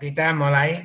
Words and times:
kita 0.00 0.32
mulai. 0.32 0.84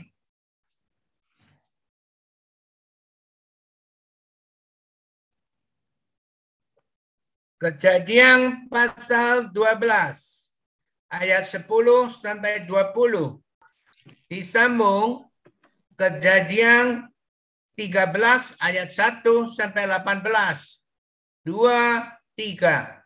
Kejadian 7.59 8.71
pasal 8.71 9.51
12 9.51 10.55
ayat 11.11 11.43
10 11.43 11.67
sampai 12.07 12.63
20. 12.63 13.35
Disambung 14.31 15.27
kejadian 15.99 17.11
13 17.75 18.55
ayat 18.63 18.89
1 18.95 19.51
sampai 19.51 19.91
18. 19.91 20.79
2 21.43 22.19
3. 22.39 23.03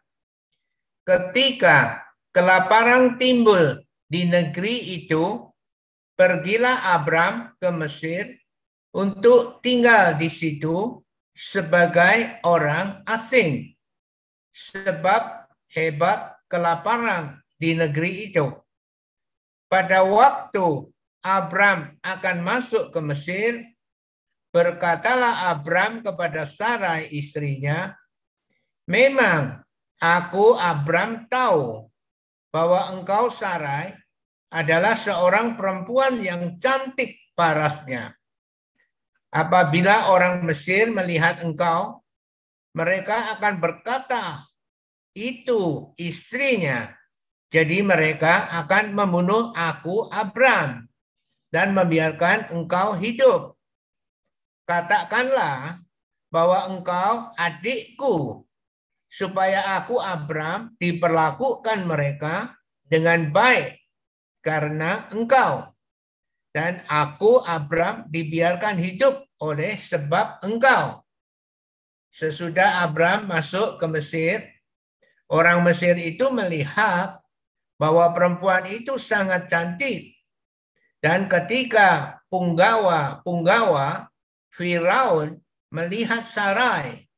Ketika 1.02 2.05
kelaparan 2.30 3.18
timbul 3.18 3.82
di 4.05 4.30
negeri 4.30 5.02
itu, 5.02 5.53
pergilah 6.14 6.93
Abram 6.93 7.54
ke 7.57 7.70
Mesir 7.73 8.38
untuk 8.93 9.61
tinggal 9.65 10.18
di 10.18 10.29
situ 10.29 11.01
sebagai 11.33 12.39
orang 12.46 13.01
asing 13.10 13.74
sebab 14.54 15.50
hebat 15.74 16.38
kelaparan 16.46 17.41
di 17.57 17.74
negeri 17.74 18.29
itu. 18.29 18.54
Pada 19.65 20.05
waktu 20.05 20.93
Abram 21.25 21.97
akan 22.05 22.38
masuk 22.46 22.93
ke 22.93 23.00
Mesir, 23.02 23.54
berkatalah 24.54 25.50
Abram 25.50 26.05
kepada 26.05 26.46
Sarai 26.46 27.10
istrinya, 27.10 27.97
Memang 28.83 29.64
aku 30.04 30.60
Abram 30.60 31.24
tahu 31.32 31.88
bahwa 32.52 32.91
engkau 32.91 33.31
Sarai 33.31 33.95
adalah 34.53 34.94
seorang 34.94 35.58
perempuan 35.58 36.22
yang 36.22 36.61
cantik 36.61 37.34
parasnya. 37.34 38.14
Apabila 39.34 40.14
orang 40.14 40.45
Mesir 40.45 40.94
melihat 40.94 41.41
engkau, 41.41 42.05
mereka 42.77 43.33
akan 43.33 43.58
berkata, 43.58 44.45
itu 45.17 45.89
istrinya. 45.97 46.94
Jadi 47.50 47.81
mereka 47.81 48.50
akan 48.61 48.94
membunuh 48.94 49.53
aku 49.58 50.09
Abram 50.14 50.86
dan 51.49 51.73
membiarkan 51.73 52.53
engkau 52.53 52.97
hidup. 52.97 53.58
Katakanlah 54.66 55.81
bahwa 56.33 56.70
engkau 56.70 57.30
adikku 57.38 58.45
supaya 59.05 59.77
aku 59.77 60.02
Abram 60.02 60.73
diperlakukan 60.81 61.86
mereka 61.86 62.58
dengan 62.89 63.30
baik 63.30 63.83
karena 64.44 65.08
engkau 65.16 65.73
dan 66.53 66.86
aku 66.86 67.41
Abram 67.41 68.05
dibiarkan 68.11 68.77
hidup 68.77 69.25
oleh 69.41 69.73
sebab 69.73 70.44
engkau. 70.45 71.02
Sesudah 72.13 72.86
Abram 72.86 73.25
masuk 73.25 73.81
ke 73.81 73.89
Mesir, 73.89 74.38
orang 75.33 75.66
Mesir 75.66 75.97
itu 75.97 76.30
melihat 76.30 77.17
bahwa 77.81 78.14
perempuan 78.14 78.69
itu 78.69 79.02
sangat 79.02 79.49
cantik. 79.49 80.14
Dan 81.02 81.25
ketika 81.25 82.21
punggawa-punggawa 82.30 84.08
Firaun 84.53 85.41
melihat 85.73 86.21
Sarai, 86.21 87.09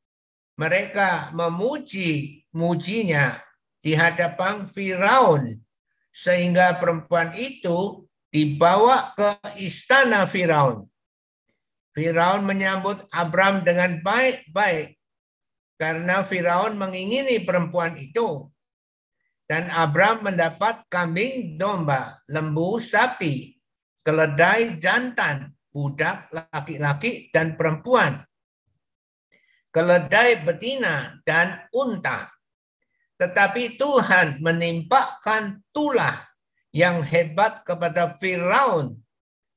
mereka 0.56 1.28
memuji 1.36 2.42
mujinya 2.56 3.36
di 3.84 3.92
hadapan 3.92 4.64
Firaun 4.64 5.60
sehingga 6.16 6.80
perempuan 6.80 7.36
itu 7.36 8.08
dibawa 8.32 9.12
ke 9.12 9.36
istana 9.60 10.24
Firaun. 10.24 10.88
Firaun 11.92 12.48
menyambut 12.48 13.04
Abram 13.12 13.60
dengan 13.60 14.00
baik-baik 14.00 14.96
karena 15.76 16.24
Firaun 16.24 16.80
mengingini 16.80 17.44
perempuan 17.44 18.00
itu. 18.00 18.48
Dan 19.46 19.70
Abram 19.70 20.26
mendapat 20.26 20.88
kambing 20.90 21.54
domba, 21.54 22.18
lembu 22.26 22.82
sapi, 22.82 23.54
keledai 24.02 24.74
jantan, 24.82 25.54
budak 25.70 26.26
laki-laki 26.34 27.30
dan 27.30 27.54
perempuan, 27.54 28.26
keledai 29.70 30.42
betina 30.42 31.22
dan 31.22 31.62
unta. 31.70 32.35
Tetapi 33.16 33.80
Tuhan 33.80 34.44
menimpakan 34.44 35.64
tulah 35.72 36.20
yang 36.76 37.00
hebat 37.00 37.64
kepada 37.64 38.12
Firaun. 38.20 39.00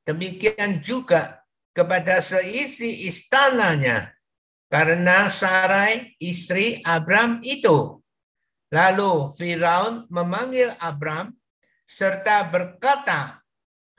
Demikian 0.08 0.80
juga 0.80 1.44
kepada 1.76 2.24
seisi 2.24 3.04
istananya 3.06 4.16
karena 4.72 5.28
Sarai 5.28 6.16
istri 6.24 6.80
Abram 6.88 7.44
itu. 7.44 8.00
Lalu 8.72 9.36
Firaun 9.36 10.08
memanggil 10.08 10.72
Abram 10.80 11.36
serta 11.84 12.48
berkata, 12.48 13.42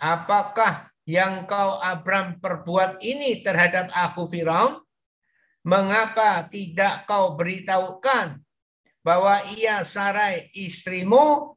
Apakah 0.01 0.89
yang 1.05 1.45
kau 1.45 1.77
Abram 1.85 2.41
perbuat 2.41 3.05
ini 3.05 3.45
terhadap 3.45 3.93
aku 3.93 4.25
Firaun? 4.25 4.81
Mengapa 5.61 6.49
tidak 6.49 7.05
kau 7.05 7.37
beritahukan 7.37 8.41
bahwa 9.01 9.41
ia 9.57 9.85
Sarai 9.85 10.49
istrimu? 10.53 11.57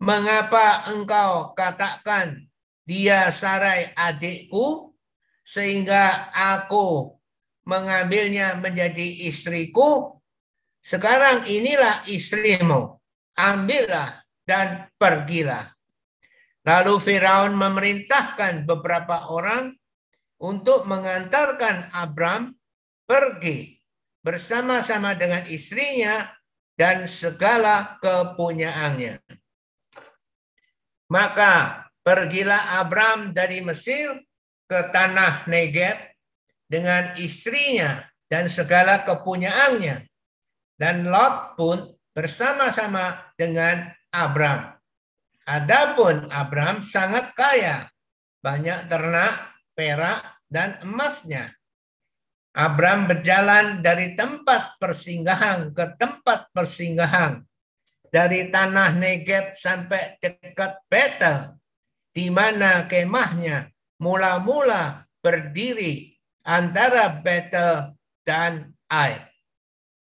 Mengapa 0.00 0.88
engkau 0.88 1.52
katakan 1.52 2.48
dia 2.88 3.28
Sarai 3.28 3.92
adikku? 3.92 4.90
sehingga 5.50 6.30
aku 6.30 7.10
mengambilnya 7.66 8.54
menjadi 8.62 9.26
istriku. 9.26 10.14
Sekarang 10.80 11.44
inilah 11.44 12.06
istrimu, 12.06 12.96
ambillah 13.36 14.22
dan 14.46 14.88
pergilah. 14.96 15.68
Lalu 16.64 16.94
Firaun 17.02 17.52
memerintahkan 17.58 18.64
beberapa 18.64 19.28
orang 19.28 19.74
untuk 20.40 20.88
mengantarkan 20.88 21.92
Abram 21.92 22.54
pergi 23.04 23.76
bersama-sama 24.24 25.12
dengan 25.18 25.44
istrinya 25.50 26.30
dan 26.80 27.04
segala 27.04 28.00
kepunyaannya. 28.00 29.20
Maka 31.12 31.84
pergilah 32.00 32.80
Abram 32.80 33.36
dari 33.36 33.60
Mesir 33.60 34.16
ke 34.64 34.88
tanah 34.88 35.44
Negev 35.44 36.00
dengan 36.64 37.12
istrinya 37.20 38.08
dan 38.32 38.48
segala 38.48 39.04
kepunyaannya. 39.04 40.08
Dan 40.80 41.04
Lot 41.12 41.60
pun 41.60 41.92
bersama-sama 42.16 43.28
dengan 43.36 43.92
Abram. 44.08 44.72
Adapun 45.44 46.32
Abram 46.32 46.80
sangat 46.80 47.36
kaya, 47.36 47.92
banyak 48.40 48.88
ternak, 48.88 49.52
perak, 49.76 50.24
dan 50.48 50.80
emasnya. 50.80 51.52
Abram 52.50 53.06
berjalan 53.06 53.78
dari 53.78 54.18
tempat 54.18 54.74
persinggahan 54.82 55.70
ke 55.70 55.94
tempat 55.94 56.50
persinggahan, 56.50 57.46
dari 58.10 58.50
tanah 58.50 58.90
Negev 58.98 59.54
sampai 59.54 60.18
dekat 60.18 60.82
Betel, 60.90 61.54
di 62.10 62.26
mana 62.26 62.90
kemahnya 62.90 63.70
mula-mula 64.02 65.06
berdiri 65.22 66.18
antara 66.42 67.22
Betel 67.22 67.94
dan 68.26 68.74
Ai. 68.90 69.14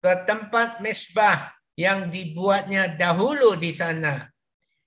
Ke 0.02 0.26
tempat 0.26 0.82
mesbah 0.82 1.54
yang 1.78 2.10
dibuatnya 2.10 2.98
dahulu 2.98 3.54
di 3.54 3.70
sana. 3.70 4.26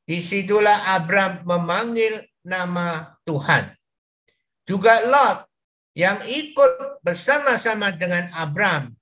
Di 0.03 0.19
situlah 0.19 0.93
Abram 0.93 1.47
memanggil 1.47 2.27
nama 2.43 3.15
Tuhan. 3.23 3.71
Juga 4.67 5.00
Lot 5.03 5.46
yang 5.97 6.21
ikut 6.29 7.01
bersama-sama 7.01 7.89
dengan 7.89 8.29
Abram 8.29 8.94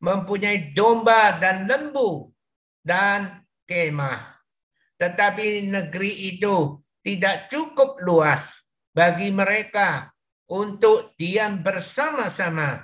mempunyai 0.00 0.72
domba 0.72 1.36
dan 1.36 1.68
lembu 1.68 2.32
dan 2.80 3.44
kemah. 3.68 4.40
Tetapi 4.96 5.68
negeri 5.68 6.32
itu 6.32 6.80
tidak 7.04 7.52
cukup 7.52 8.00
luas 8.00 8.64
bagi 8.96 9.28
mereka 9.28 10.08
untuk 10.48 11.12
diam 11.20 11.60
bersama-sama 11.60 12.80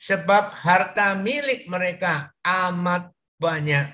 sebab 0.00 0.56
harta 0.64 1.12
milik 1.12 1.68
mereka 1.68 2.32
amat 2.40 3.12
banyak 3.36 3.92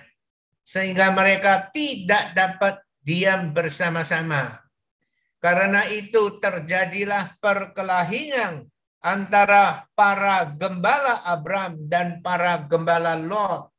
sehingga 0.62 1.11
mereka 1.11 1.67
tidak 1.75 2.38
dapat 2.38 2.79
diam 3.03 3.50
bersama-sama. 3.50 4.62
Karena 5.43 5.82
itu 5.91 6.38
terjadilah 6.38 7.35
perkelahian 7.43 8.62
antara 9.05 9.87
para 9.95 10.49
gembala 10.55 11.23
Abram 11.23 11.79
dan 11.87 12.21
para 12.23 12.67
gembala 12.67 13.15
Lot. 13.15 13.71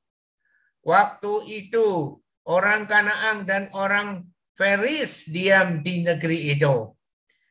Waktu 0.84 1.34
itu 1.48 2.18
orang 2.48 2.88
Kanaan 2.88 3.44
dan 3.44 3.68
orang 3.76 4.26
Feris 4.56 5.28
diam 5.28 5.80
di 5.80 6.04
negeri 6.04 6.56
itu. 6.56 6.92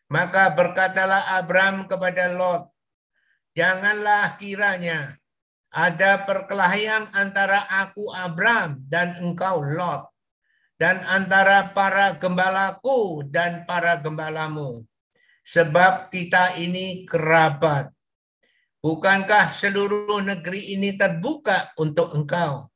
Maka 0.09 0.57
berkatalah 0.57 1.37
Abram 1.37 1.85
kepada 1.85 2.33
Lot, 2.33 2.73
Janganlah 3.59 4.39
kiranya 4.39 5.19
ada 5.75 6.23
perkelahian 6.23 7.11
antara 7.11 7.67
aku 7.67 8.07
Abram 8.15 8.79
dan 8.87 9.19
engkau 9.19 9.67
Lot, 9.67 10.15
dan 10.79 11.03
antara 11.03 11.75
para 11.75 12.15
gembalaku 12.17 13.27
dan 13.27 13.67
para 13.67 13.99
gembalamu. 13.99 14.87
Sebab 15.49 16.13
kita 16.13 16.61
ini 16.61 17.09
kerabat. 17.09 17.89
Bukankah 18.85 19.49
seluruh 19.49 20.21
negeri 20.21 20.77
ini 20.77 20.93
terbuka 20.93 21.73
untuk 21.81 22.13
engkau? 22.13 22.69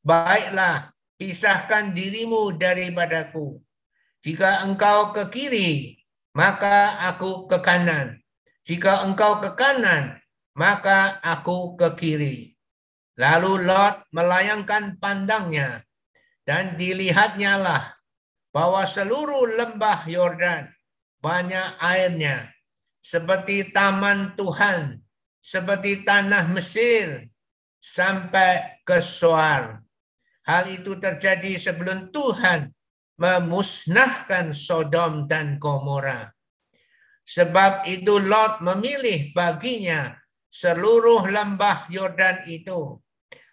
Baiklah, 0.00 0.88
pisahkan 1.20 1.92
dirimu 1.92 2.56
daripadaku. 2.56 3.60
Jika 4.24 4.64
engkau 4.64 5.12
ke 5.12 5.28
kiri, 5.28 6.00
maka 6.32 6.96
aku 7.12 7.44
ke 7.44 7.60
kanan. 7.60 8.16
Jika 8.64 9.04
engkau 9.04 9.44
ke 9.44 9.52
kanan, 9.52 10.16
maka 10.56 11.20
aku 11.20 11.76
ke 11.76 11.92
kiri. 11.92 12.56
Lalu 13.20 13.68
Lot 13.68 14.08
melayangkan 14.16 14.96
pandangnya 14.96 15.84
dan 16.48 16.80
dilihatnya 16.80 17.60
lah 17.60 17.84
bahwa 18.48 18.88
seluruh 18.88 19.60
lembah 19.60 20.08
Yordan 20.08 20.72
banyak 21.24 21.80
airnya 21.80 22.52
seperti 23.00 23.72
taman 23.72 24.36
Tuhan, 24.36 25.00
seperti 25.40 26.04
tanah 26.04 26.52
Mesir 26.52 27.32
sampai 27.80 28.84
ke 28.84 29.00
Soar. 29.00 29.80
Hal 30.44 30.68
itu 30.68 31.00
terjadi 31.00 31.56
sebelum 31.56 32.12
Tuhan 32.12 32.68
memusnahkan 33.16 34.52
Sodom 34.52 35.24
dan 35.24 35.56
Gomora. 35.56 36.28
Sebab 37.24 37.88
itu 37.88 38.20
Lot 38.20 38.60
memilih 38.60 39.32
baginya 39.32 40.12
seluruh 40.52 41.24
lembah 41.24 41.88
Yordan 41.88 42.44
itu. 42.52 43.00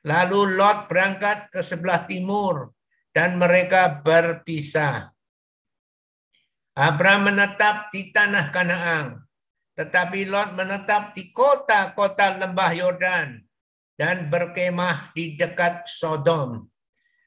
Lalu 0.03 0.59
Lot 0.59 0.91
berangkat 0.91 1.47
ke 1.47 1.63
sebelah 1.63 2.03
timur 2.03 2.75
dan 3.15 3.39
mereka 3.39 4.03
berpisah. 4.03 5.15
Abraham 6.71 7.35
menetap 7.35 7.91
di 7.91 8.15
tanah 8.15 8.47
Kanaan, 8.55 9.19
tetapi 9.75 10.23
Lot 10.23 10.55
menetap 10.55 11.11
di 11.11 11.35
kota-kota 11.35 12.39
lembah 12.39 12.71
Yordan 12.71 13.43
dan 13.99 14.31
berkemah 14.31 15.11
di 15.11 15.35
dekat 15.35 15.83
Sodom. 15.83 16.71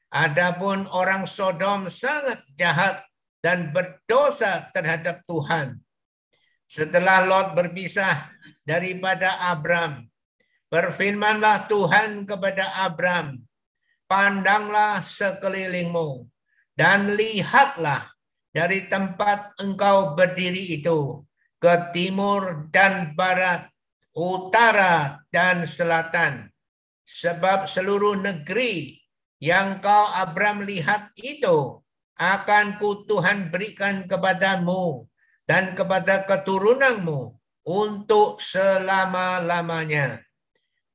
Adapun 0.09 0.89
orang 0.89 1.29
Sodom 1.29 1.93
sangat 1.93 2.41
jahat 2.57 3.05
dan 3.45 3.69
berdosa 3.69 4.65
terhadap 4.73 5.21
Tuhan. 5.29 5.77
Setelah 6.65 7.29
Lot 7.29 7.53
berpisah 7.53 8.33
daripada 8.65 9.45
Abram, 9.53 10.09
berfirmanlah 10.73 11.69
Tuhan 11.69 12.25
kepada 12.25 12.81
Abram, 12.81 13.45
pandanglah 14.09 15.05
sekelilingmu 15.05 16.25
dan 16.73 17.13
lihatlah 17.13 18.14
dari 18.55 18.87
tempat 18.87 19.59
engkau 19.59 20.15
berdiri 20.15 20.79
itu 20.79 21.27
ke 21.59 21.91
timur 21.91 22.71
dan 22.71 23.11
barat, 23.11 23.67
utara 24.15 25.19
dan 25.27 25.67
selatan. 25.67 26.47
Sebab 27.03 27.67
seluruh 27.67 28.15
negeri 28.15 28.95
yang 29.43 29.83
kau 29.83 30.07
Abram 30.15 30.63
lihat 30.63 31.11
itu 31.19 31.83
akan 32.15 32.79
ku 32.79 33.03
Tuhan 33.03 33.51
berikan 33.51 34.07
kepadamu 34.07 35.03
dan 35.43 35.75
kepada 35.75 36.23
keturunanmu 36.23 37.35
untuk 37.67 38.39
selama-lamanya. 38.39 40.23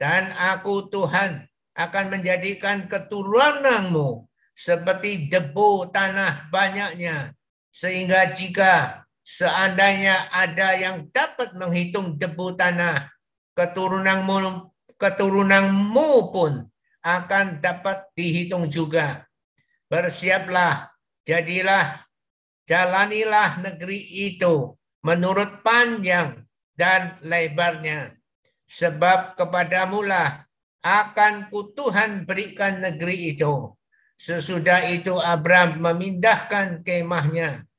Dan 0.01 0.33
aku 0.33 0.89
Tuhan 0.89 1.45
akan 1.77 2.07
menjadikan 2.09 2.89
keturunanmu 2.89 4.25
seperti 4.57 5.29
debu 5.29 5.93
tanah 5.93 6.49
banyaknya. 6.49 7.37
Sehingga 7.81 8.37
jika 8.37 9.09
seandainya 9.25 10.29
ada 10.29 10.77
yang 10.77 11.09
dapat 11.09 11.57
menghitung 11.57 12.21
debu 12.21 12.53
tanah, 12.53 13.09
keturunanmu, 13.57 14.69
keturunanmu 15.01 16.13
pun 16.29 16.69
akan 17.01 17.65
dapat 17.65 18.05
dihitung 18.13 18.69
juga. 18.69 19.25
Bersiaplah, 19.89 20.93
jadilah, 21.25 22.05
jalanilah 22.69 23.65
negeri 23.65 24.29
itu 24.29 24.77
menurut 25.01 25.65
panjang 25.65 26.37
dan 26.77 27.17
lebarnya. 27.25 28.13
Sebab 28.69 29.41
kepadamulah 29.41 30.45
akan 30.85 31.49
ku 31.49 31.73
Tuhan 31.73 32.29
berikan 32.29 32.85
negeri 32.85 33.33
itu. 33.33 33.73
Sesudah 34.21 34.85
itu 34.85 35.17
Abram 35.17 35.81
memindahkan 35.81 36.85
kemahnya 36.85 37.70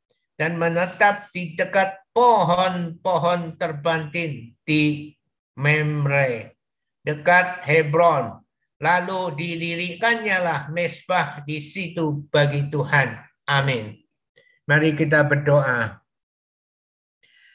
dan 0.41 0.57
menetap 0.57 1.29
di 1.29 1.53
dekat 1.53 2.01
pohon-pohon 2.17 3.61
terbantin 3.61 4.57
di 4.65 5.13
Memre, 5.53 6.57
dekat 7.05 7.61
Hebron, 7.61 8.41
Lalu 8.81 9.37
didirikannya 9.37 10.41
lah 10.41 10.61
mesbah 10.73 11.45
di 11.45 11.61
situ 11.61 12.25
bagi 12.33 12.65
Tuhan. 12.65 13.13
Amin. 13.45 13.93
Mari 14.65 14.97
kita 14.97 15.21
berdoa. 15.21 16.01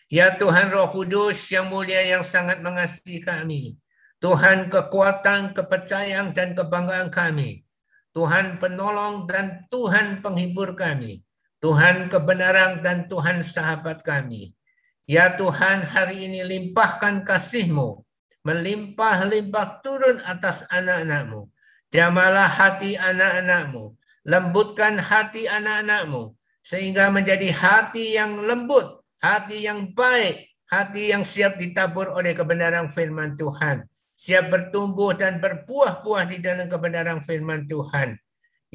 Ya 0.07 0.39
Tuhan 0.39 0.71
Roh 0.71 0.87
Kudus 0.95 1.51
yang 1.51 1.67
mulia 1.67 1.99
yang 2.07 2.23
sangat 2.23 2.63
mengasihi 2.63 3.27
kami. 3.27 3.75
Tuhan 4.23 4.71
kekuatan, 4.71 5.51
kepercayaan 5.51 6.31
dan 6.31 6.55
kebanggaan 6.55 7.11
kami. 7.11 7.67
Tuhan 8.15 8.63
penolong 8.63 9.27
dan 9.27 9.67
Tuhan 9.67 10.23
penghibur 10.23 10.79
kami. 10.79 11.26
Tuhan 11.67 12.07
kebenaran 12.07 12.79
dan 12.79 13.11
Tuhan 13.11 13.43
sahabat 13.43 14.07
kami. 14.07 14.55
Ya 15.03 15.35
Tuhan 15.35 15.83
hari 15.83 16.31
ini 16.31 16.47
limpahkan 16.47 17.27
kasih-Mu 17.27 18.07
melimpah-limpah 18.47 19.83
turun 19.83 20.23
atas 20.23 20.63
anak-anakmu. 20.71 21.51
Jamalah 21.91 22.47
hati 22.47 22.95
anak-anakmu. 22.95 23.99
Lembutkan 24.23 25.03
hati 25.03 25.51
anak-anakmu. 25.51 26.39
Sehingga 26.63 27.11
menjadi 27.11 27.51
hati 27.51 28.15
yang 28.15 28.39
lembut, 28.47 29.03
hati 29.19 29.67
yang 29.67 29.91
baik, 29.91 30.47
hati 30.71 31.11
yang 31.11 31.27
siap 31.27 31.59
ditabur 31.59 32.15
oleh 32.15 32.31
kebenaran 32.31 32.87
firman 32.95 33.35
Tuhan. 33.35 33.83
Siap 34.15 34.55
bertumbuh 34.55 35.19
dan 35.19 35.43
berbuah-buah 35.43 36.31
di 36.31 36.39
dalam 36.39 36.71
kebenaran 36.71 37.27
firman 37.27 37.67
Tuhan. 37.67 38.15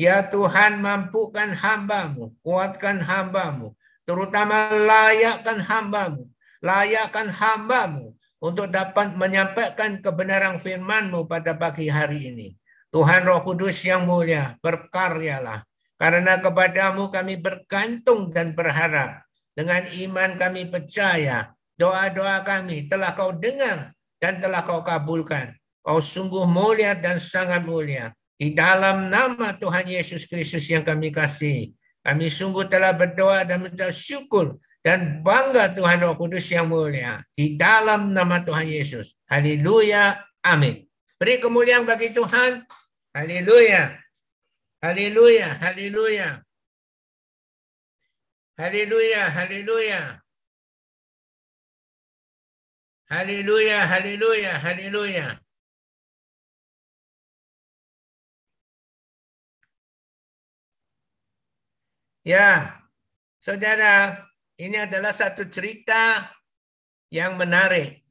Ya 0.02 0.26
Tuhan 0.34 0.82
mampukan 0.82 1.54
hambamu, 1.54 2.34
kuatkan 2.42 3.06
hambamu, 3.06 3.78
terutama 4.02 4.74
layakkan 4.74 5.62
hambamu, 5.62 6.26
layakkan 6.58 7.30
hambamu 7.30 8.18
untuk 8.42 8.74
dapat 8.74 9.14
menyampaikan 9.14 10.02
kebenaran 10.02 10.58
firman-Mu 10.58 11.30
pada 11.30 11.54
pagi 11.54 11.86
hari 11.86 12.34
ini. 12.34 12.58
Tuhan 12.90 13.30
Roh 13.30 13.46
Kudus 13.46 13.78
yang 13.86 14.10
mulia, 14.10 14.58
berkaryalah. 14.66 15.62
Karena 16.02 16.42
kepadamu 16.42 17.14
kami 17.14 17.38
bergantung 17.38 18.34
dan 18.34 18.58
berharap. 18.58 19.22
Dengan 19.54 19.86
iman 19.86 20.34
kami 20.34 20.66
percaya 20.66 21.54
doa-doa 21.78 22.42
kami 22.42 22.90
telah 22.90 23.14
kau 23.14 23.38
dengar 23.38 23.94
dan 24.18 24.42
telah 24.42 24.66
kau 24.66 24.82
kabulkan. 24.82 25.54
Kau 25.86 26.02
sungguh 26.02 26.50
mulia 26.50 26.98
dan 26.98 27.22
sangat 27.22 27.62
mulia. 27.62 28.18
Di 28.42 28.58
dalam 28.58 29.14
nama 29.14 29.54
Tuhan 29.54 29.86
Yesus 29.86 30.26
Kristus 30.26 30.66
yang 30.66 30.82
kami 30.82 31.14
kasih. 31.14 31.78
Kami 32.02 32.26
sungguh 32.26 32.66
telah 32.66 32.98
berdoa 32.98 33.46
dan 33.46 33.62
mengucap 33.62 33.94
syukur 33.94 34.58
dan 34.82 35.22
bangga 35.22 35.78
Tuhan 35.78 36.02
Roh 36.02 36.18
Kudus 36.18 36.50
yang 36.50 36.66
mulia 36.66 37.22
di 37.38 37.54
dalam 37.54 38.18
nama 38.18 38.42
Tuhan 38.42 38.66
Yesus. 38.66 39.22
Haleluya. 39.30 40.26
Amin. 40.42 40.90
Beri 41.22 41.38
kemuliaan 41.38 41.86
bagi 41.86 42.10
Tuhan. 42.18 42.66
Haleluya. 43.14 43.94
Haleluya. 44.82 45.62
Haleluya. 45.62 46.42
Haleluya. 48.58 49.30
Haleluya. 49.38 50.02
Haleluya. 53.06 53.78
Haleluya. 53.86 54.52
Haleluya. 54.66 55.28
Ya, 62.22 62.78
saudara, 63.42 64.14
ini 64.62 64.78
adalah 64.78 65.10
satu 65.10 65.50
cerita 65.50 66.30
yang 67.10 67.34
menarik. 67.34 68.06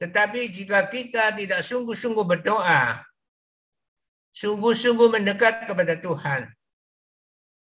Tetapi 0.00 0.48
jika 0.48 0.88
kita 0.88 1.36
tidak 1.36 1.60
sungguh-sungguh 1.60 2.24
berdoa, 2.24 3.04
sungguh-sungguh 4.32 5.20
mendekat 5.20 5.68
kepada 5.68 6.00
Tuhan, 6.00 6.48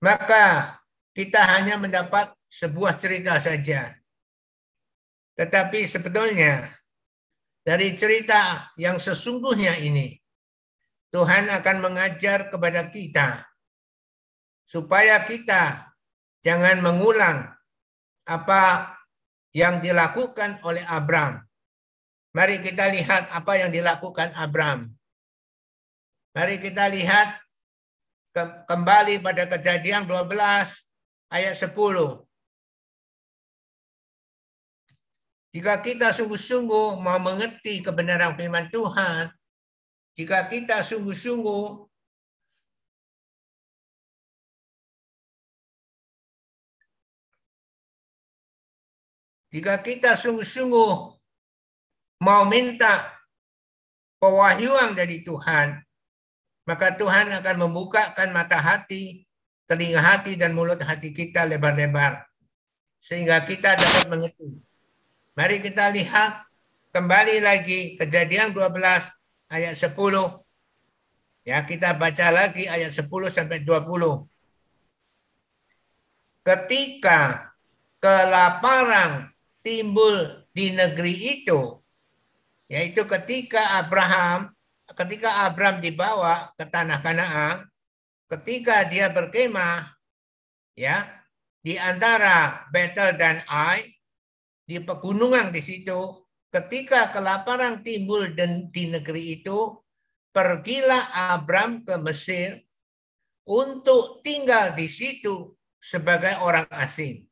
maka 0.01 0.73
kita 1.13 1.37
hanya 1.37 1.77
mendapat 1.77 2.33
sebuah 2.49 2.97
cerita 2.97 3.37
saja. 3.37 3.93
Tetapi 5.37 5.85
sebetulnya 5.85 6.65
dari 7.61 7.93
cerita 7.93 8.73
yang 8.73 8.97
sesungguhnya 8.97 9.77
ini, 9.77 10.17
Tuhan 11.13 11.45
akan 11.45 11.77
mengajar 11.77 12.49
kepada 12.49 12.89
kita 12.89 13.50
supaya 14.71 15.19
kita 15.27 15.91
jangan 16.39 16.79
mengulang 16.79 17.43
apa 18.23 18.95
yang 19.51 19.83
dilakukan 19.83 20.63
oleh 20.63 20.79
Abraham. 20.87 21.43
Mari 22.31 22.63
kita 22.63 22.87
lihat 22.87 23.27
apa 23.35 23.59
yang 23.59 23.67
dilakukan 23.67 24.31
Abraham. 24.31 24.95
Mari 26.31 26.63
kita 26.63 26.87
lihat 26.87 27.43
kembali 28.71 29.19
pada 29.19 29.43
kejadian 29.51 30.07
12 30.07 30.31
ayat 31.27 31.55
10. 31.59 31.75
Jika 35.51 35.83
kita 35.83 36.15
sungguh-sungguh 36.15 36.95
mau 37.03 37.19
mengerti 37.19 37.83
kebenaran 37.83 38.39
firman 38.39 38.71
Tuhan, 38.71 39.35
jika 40.15 40.47
kita 40.47 40.79
sungguh-sungguh 40.79 41.90
Jika 49.51 49.83
kita 49.83 50.15
sungguh-sungguh 50.15 50.93
mau 52.23 52.43
minta 52.47 53.11
pewahyuan 54.23 54.95
dari 54.95 55.27
Tuhan, 55.27 55.75
maka 56.63 56.95
Tuhan 56.95 57.35
akan 57.35 57.55
membukakan 57.67 58.31
mata 58.31 58.55
hati, 58.55 59.27
telinga 59.67 59.99
hati, 59.99 60.39
dan 60.39 60.55
mulut 60.55 60.79
hati 60.79 61.11
kita 61.11 61.43
lebar-lebar. 61.43 62.23
Sehingga 63.03 63.43
kita 63.43 63.75
dapat 63.75 64.07
mengerti. 64.07 64.61
Mari 65.35 65.59
kita 65.59 65.91
lihat 65.91 66.47
kembali 66.95 67.43
lagi 67.43 67.99
kejadian 67.99 68.55
12 68.55 68.71
ayat 69.51 69.75
10. 69.75 69.91
Ya, 71.43 71.59
kita 71.67 71.97
baca 71.97 72.27
lagi 72.31 72.71
ayat 72.71 72.93
10 72.93 73.09
sampai 73.33 73.65
20. 73.65 74.29
Ketika 76.45 77.51
kelaparan 77.97 79.30
timbul 79.61 80.45
di 80.51 80.73
negeri 80.73 81.41
itu, 81.41 81.79
yaitu 82.67 83.05
ketika 83.07 83.81
Abraham, 83.81 84.51
ketika 84.91 85.47
Abraham 85.47 85.79
dibawa 85.79 86.51
ke 86.57 86.65
tanah 86.67 86.99
Kanaan, 86.99 87.57
ketika 88.27 88.83
dia 88.85 89.07
berkemah, 89.09 89.95
ya 90.75 91.07
di 91.61 91.77
antara 91.77 92.67
Betel 92.73 93.15
dan 93.15 93.45
Ai, 93.47 93.95
di 94.65 94.81
pegunungan 94.81 95.53
di 95.53 95.61
situ, 95.61 96.25
ketika 96.51 97.13
kelaparan 97.13 97.85
timbul 97.85 98.33
di 98.71 98.83
negeri 98.89 99.39
itu, 99.39 99.77
pergilah 100.31 101.35
Abraham 101.35 101.83
ke 101.85 101.95
Mesir 102.01 102.63
untuk 103.47 104.23
tinggal 104.23 104.75
di 104.75 104.87
situ 104.87 105.55
sebagai 105.81 106.39
orang 106.39 106.67
asing. 106.71 107.30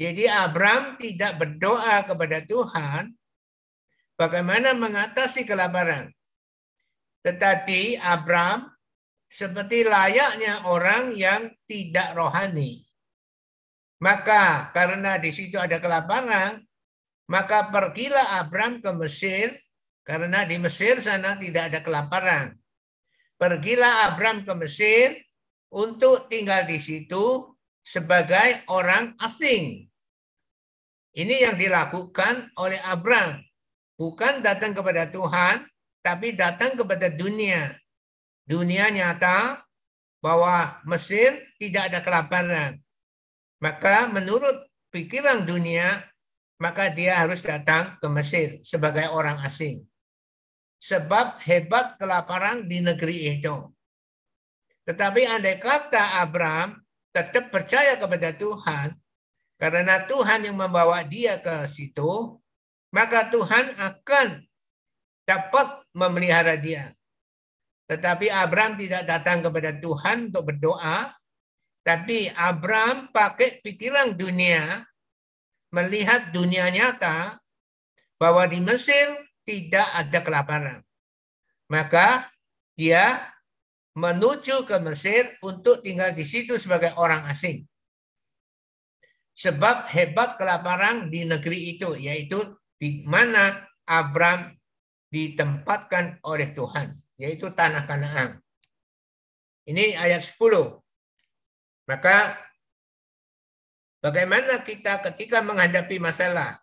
Jadi 0.00 0.24
Abraham 0.26 0.96
tidak 0.96 1.38
berdoa 1.38 2.02
kepada 2.04 2.42
Tuhan 2.42 3.12
bagaimana 4.16 4.72
mengatasi 4.74 5.44
kelaparan. 5.44 6.10
Tetapi 7.22 8.02
Abraham 8.02 8.72
seperti 9.32 9.86
layaknya 9.86 10.68
orang 10.68 11.16
yang 11.16 11.48
tidak 11.64 12.12
rohani. 12.12 12.82
Maka 14.02 14.74
karena 14.74 15.16
di 15.16 15.30
situ 15.30 15.56
ada 15.56 15.78
kelaparan, 15.78 16.58
maka 17.30 17.70
pergilah 17.70 18.42
Abraham 18.42 18.82
ke 18.82 18.90
Mesir 18.98 19.54
karena 20.02 20.42
di 20.42 20.58
Mesir 20.58 20.98
sana 20.98 21.38
tidak 21.38 21.70
ada 21.70 21.80
kelaparan. 21.80 22.58
Pergilah 23.38 24.10
Abraham 24.10 24.42
ke 24.42 24.54
Mesir 24.58 25.14
untuk 25.70 26.26
tinggal 26.26 26.66
di 26.66 26.82
situ 26.82 27.51
sebagai 27.82 28.62
orang 28.70 29.18
asing. 29.18 29.86
Ini 31.12 31.50
yang 31.50 31.56
dilakukan 31.60 32.56
oleh 32.56 32.80
Abraham. 32.80 33.44
Bukan 34.00 34.40
datang 34.40 34.72
kepada 34.72 35.06
Tuhan, 35.12 35.68
tapi 36.00 36.32
datang 36.32 36.74
kepada 36.74 37.12
dunia. 37.12 37.76
Dunia 38.48 38.88
nyata 38.88 39.60
bahwa 40.24 40.80
Mesir 40.88 41.36
tidak 41.60 41.92
ada 41.92 42.00
kelaparan. 42.00 42.80
Maka 43.62 44.10
menurut 44.10 44.66
pikiran 44.90 45.46
dunia, 45.46 46.02
maka 46.58 46.90
dia 46.90 47.18
harus 47.18 47.44
datang 47.44 47.94
ke 48.02 48.06
Mesir 48.10 48.48
sebagai 48.66 49.06
orang 49.12 49.38
asing. 49.46 49.86
Sebab 50.82 51.38
hebat 51.46 51.94
kelaparan 51.94 52.66
di 52.66 52.82
negeri 52.82 53.38
itu. 53.38 53.54
Tetapi 54.82 55.22
andai 55.30 55.62
kata 55.62 56.18
Abraham 56.18 56.81
tetap 57.12 57.52
percaya 57.52 57.96
kepada 58.00 58.32
Tuhan, 58.32 58.96
karena 59.60 60.04
Tuhan 60.08 60.48
yang 60.48 60.56
membawa 60.58 61.04
dia 61.06 61.38
ke 61.38 61.68
situ, 61.70 62.40
maka 62.92 63.30
Tuhan 63.30 63.78
akan 63.78 64.42
dapat 65.24 65.86
memelihara 65.94 66.58
dia. 66.58 66.92
Tetapi 67.86 68.32
Abraham 68.32 68.74
tidak 68.80 69.04
datang 69.06 69.44
kepada 69.44 69.70
Tuhan 69.76 70.32
untuk 70.32 70.50
berdoa, 70.50 71.12
tapi 71.82 72.32
Abraham 72.32 73.12
pakai 73.12 73.60
pikiran 73.60 74.16
dunia, 74.16 74.82
melihat 75.72 76.32
dunia 76.32 76.68
nyata 76.68 77.36
bahwa 78.20 78.44
di 78.46 78.60
Mesir 78.60 79.08
tidak 79.42 79.88
ada 79.94 80.18
kelaparan. 80.22 80.78
Maka 81.66 82.28
dia 82.76 83.31
menuju 83.92 84.64
ke 84.64 84.76
Mesir 84.80 85.36
untuk 85.44 85.84
tinggal 85.84 86.16
di 86.16 86.24
situ 86.24 86.56
sebagai 86.56 86.96
orang 86.96 87.28
asing. 87.28 87.68
Sebab 89.32 89.88
hebat 89.92 90.36
kelaparan 90.36 91.08
di 91.08 91.24
negeri 91.24 91.76
itu, 91.76 91.96
yaitu 91.96 92.40
di 92.76 93.04
mana 93.04 93.64
Abram 93.88 94.52
ditempatkan 95.12 96.20
oleh 96.24 96.52
Tuhan, 96.56 96.96
yaitu 97.20 97.52
tanah 97.52 97.84
Kanaan. 97.84 98.40
Ini 99.68 99.96
ayat 100.00 100.24
10. 100.24 100.80
Maka 101.86 102.40
bagaimana 104.00 104.64
kita 104.64 105.04
ketika 105.10 105.44
menghadapi 105.44 106.00
masalah? 106.00 106.58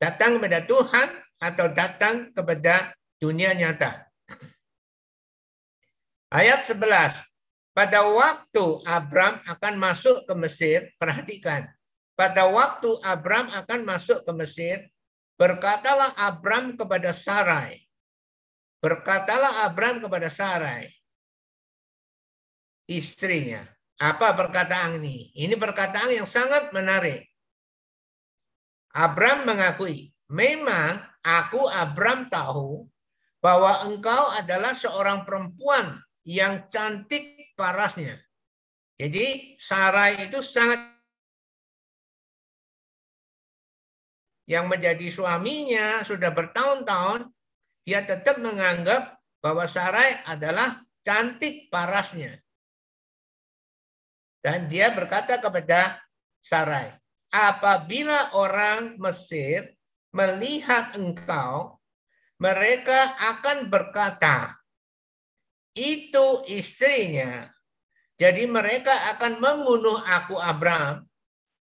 Datang 0.00 0.40
kepada 0.40 0.64
Tuhan 0.64 1.08
atau 1.40 1.66
datang 1.72 2.32
kepada 2.32 2.92
dunia 3.20 3.52
nyata? 3.52 4.09
Ayat 6.30 6.62
11. 6.62 7.26
Pada 7.74 8.06
waktu 8.06 8.64
Abram 8.86 9.42
akan 9.50 9.74
masuk 9.82 10.30
ke 10.30 10.34
Mesir, 10.38 10.94
perhatikan. 10.94 11.66
Pada 12.14 12.46
waktu 12.46 12.86
Abram 13.02 13.50
akan 13.50 13.82
masuk 13.82 14.22
ke 14.22 14.32
Mesir, 14.38 14.78
berkatalah 15.34 16.14
Abram 16.14 16.78
kepada 16.78 17.10
Sarai. 17.10 17.82
Berkatalah 18.78 19.66
Abram 19.66 19.98
kepada 19.98 20.30
Sarai, 20.30 20.86
istrinya. 22.86 23.66
Apa 23.98 24.30
perkataan 24.32 25.02
ini? 25.02 25.34
Ini 25.34 25.58
perkataan 25.58 26.14
yang 26.14 26.30
sangat 26.30 26.70
menarik. 26.70 27.26
Abram 28.94 29.42
mengakui, 29.42 30.14
memang 30.30 31.02
aku 31.26 31.66
Abram 31.68 32.30
tahu 32.30 32.86
bahwa 33.42 33.82
engkau 33.82 34.30
adalah 34.38 34.72
seorang 34.78 35.26
perempuan 35.26 36.00
yang 36.30 36.70
cantik 36.70 37.50
parasnya. 37.58 38.14
Jadi 38.94 39.58
Sarai 39.58 40.30
itu 40.30 40.38
sangat 40.38 40.78
yang 44.46 44.70
menjadi 44.70 45.10
suaminya 45.10 46.06
sudah 46.06 46.30
bertahun-tahun, 46.30 47.26
dia 47.82 48.06
tetap 48.06 48.38
menganggap 48.38 49.18
bahwa 49.42 49.66
Sarai 49.66 50.22
adalah 50.22 50.78
cantik 51.02 51.66
parasnya. 51.66 52.38
Dan 54.38 54.70
dia 54.70 54.94
berkata 54.94 55.42
kepada 55.42 55.98
Sarai, 56.38 56.94
apabila 57.32 58.36
orang 58.38 59.00
Mesir 59.02 59.74
melihat 60.14 60.94
engkau, 60.94 61.80
mereka 62.40 63.16
akan 63.18 63.68
berkata, 63.68 64.59
itu 65.74 66.26
istrinya. 66.50 67.46
Jadi 68.20 68.44
mereka 68.44 69.16
akan 69.16 69.40
membunuh 69.40 69.96
aku 70.04 70.36
Abraham 70.36 71.08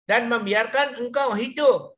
dan 0.09 0.27
membiarkan 0.27 0.99
engkau 0.99 1.37
hidup. 1.37 1.95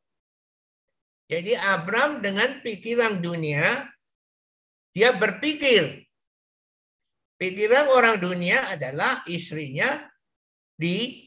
Jadi 1.31 1.55
Abram 1.55 2.19
dengan 2.19 2.59
pikiran 2.59 3.23
dunia, 3.23 3.87
dia 4.90 5.14
berpikir. 5.14 6.02
Pikiran 7.38 7.88
orang 7.95 8.21
dunia 8.21 8.75
adalah 8.75 9.25
istrinya 9.31 10.11
di 10.75 11.25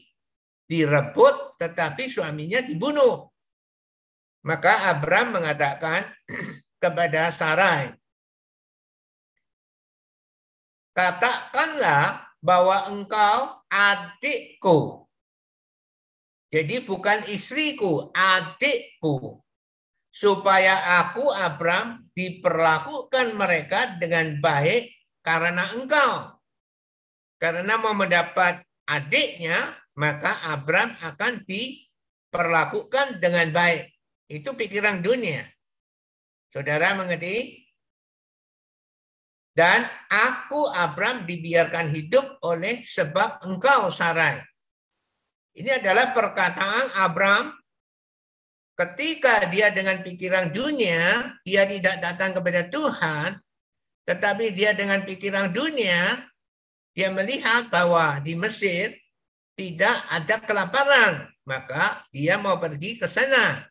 direbut 0.68 1.58
tetapi 1.58 2.06
suaminya 2.06 2.62
dibunuh. 2.62 3.26
Maka 4.44 4.92
Abram 4.92 5.32
mengatakan 5.40 6.04
kepada 6.82 7.32
Sarai, 7.32 7.96
katakanlah 10.94 12.24
bahwa 12.38 12.88
engkau 12.88 13.60
adikku. 13.68 15.04
Jadi 16.54 16.86
bukan 16.86 17.26
istriku, 17.26 18.14
adikku. 18.14 19.42
Supaya 20.14 21.02
aku, 21.02 21.26
Abram, 21.34 22.06
diperlakukan 22.14 23.34
mereka 23.34 23.98
dengan 23.98 24.38
baik 24.38 24.94
karena 25.26 25.74
engkau. 25.74 26.38
Karena 27.42 27.74
mau 27.74 27.98
mendapat 27.98 28.62
adiknya, 28.86 29.74
maka 29.98 30.46
Abram 30.46 30.94
akan 31.02 31.42
diperlakukan 31.42 33.18
dengan 33.18 33.50
baik. 33.50 33.90
Itu 34.30 34.54
pikiran 34.54 35.02
dunia. 35.02 35.42
Saudara 36.54 36.94
mengerti? 36.94 37.63
Dan 39.54 39.86
aku 40.10 40.66
Abram 40.74 41.22
dibiarkan 41.22 41.86
hidup 41.94 42.42
oleh 42.42 42.82
sebab 42.82 43.38
engkau 43.46 43.86
Sarai. 43.86 44.42
Ini 45.54 45.78
adalah 45.78 46.10
perkataan 46.10 46.98
Abram 46.98 47.54
ketika 48.74 49.46
dia 49.46 49.70
dengan 49.70 50.02
pikiran 50.02 50.50
dunia, 50.50 51.30
dia 51.46 51.62
tidak 51.70 52.02
datang 52.02 52.34
kepada 52.34 52.66
Tuhan, 52.66 53.38
tetapi 54.02 54.50
dia 54.50 54.74
dengan 54.74 55.06
pikiran 55.06 55.54
dunia, 55.54 56.26
dia 56.90 57.14
melihat 57.14 57.70
bahwa 57.70 58.18
di 58.18 58.34
Mesir 58.34 58.90
tidak 59.54 59.94
ada 60.10 60.42
kelaparan, 60.42 61.30
maka 61.46 62.02
dia 62.10 62.34
mau 62.42 62.58
pergi 62.58 62.98
ke 62.98 63.06
sana. 63.06 63.62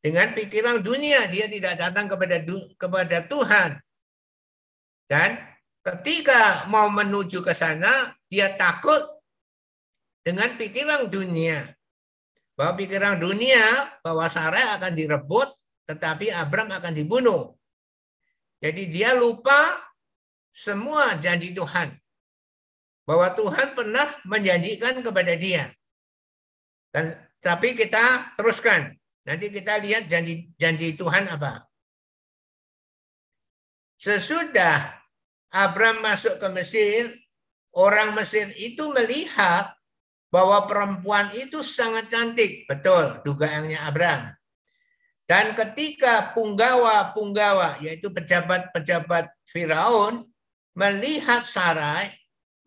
Dengan 0.00 0.32
pikiran 0.32 0.80
dunia, 0.80 1.28
dia 1.28 1.44
tidak 1.48 1.76
datang 1.76 2.08
kepada 2.08 2.40
kepada 2.80 3.28
Tuhan. 3.28 3.83
Dan 5.04 5.36
ketika 5.84 6.64
mau 6.72 6.88
menuju 6.88 7.44
ke 7.44 7.52
sana, 7.52 8.16
dia 8.32 8.52
takut 8.56 9.00
dengan 10.24 10.56
pikiran 10.56 11.12
dunia. 11.12 11.68
Bahwa 12.54 12.78
pikiran 12.78 13.18
dunia 13.18 13.98
bahwa 14.00 14.30
Sarah 14.30 14.78
akan 14.78 14.94
direbut, 14.94 15.50
tetapi 15.84 16.30
Abram 16.32 16.70
akan 16.70 16.92
dibunuh. 16.94 17.52
Jadi 18.62 18.88
dia 18.88 19.12
lupa 19.12 19.76
semua 20.54 21.18
janji 21.20 21.52
Tuhan. 21.52 21.92
Bahwa 23.04 23.28
Tuhan 23.36 23.76
pernah 23.76 24.08
menjanjikan 24.24 25.04
kepada 25.04 25.36
dia. 25.36 25.68
Dan, 26.88 27.12
tapi 27.44 27.76
kita 27.76 28.32
teruskan. 28.38 28.96
Nanti 29.28 29.52
kita 29.52 29.82
lihat 29.82 30.08
janji 30.08 30.48
janji 30.56 30.96
Tuhan 30.96 31.28
apa. 31.28 31.68
Sesudah 34.04 35.00
Abram 35.48 36.04
masuk 36.04 36.36
ke 36.36 36.48
Mesir, 36.52 37.08
orang 37.72 38.12
Mesir 38.12 38.52
itu 38.60 38.92
melihat 38.92 39.72
bahwa 40.28 40.68
perempuan 40.68 41.32
itu 41.32 41.64
sangat 41.64 42.12
cantik. 42.12 42.68
Betul, 42.68 43.24
dugaannya 43.24 43.80
Abram. 43.80 44.28
Dan 45.24 45.56
ketika 45.56 46.36
punggawa-punggawa, 46.36 47.80
yaitu 47.80 48.12
pejabat-pejabat 48.12 49.32
Firaun, 49.48 50.28
melihat 50.76 51.48
Sarai, 51.48 52.12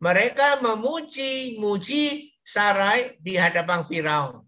mereka 0.01 0.57
memuji-muji 0.65 2.33
Sarai 2.41 3.13
di 3.21 3.37
hadapan 3.37 3.85
Firaun. 3.85 4.41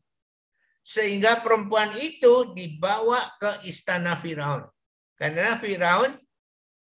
Sehingga 0.82 1.46
perempuan 1.46 1.94
itu 2.02 2.50
dibawa 2.58 3.30
ke 3.38 3.62
istana 3.70 4.18
Firaun. 4.18 4.66
Karena 5.14 5.54
Firaun 5.54 6.18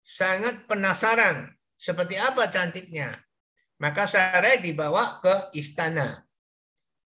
sangat 0.09 0.65
penasaran 0.65 1.53
seperti 1.77 2.17
apa 2.17 2.49
cantiknya. 2.49 3.13
Maka 3.77 4.09
Sarai 4.09 4.59
dibawa 4.59 5.21
ke 5.21 5.53
istana. 5.53 6.25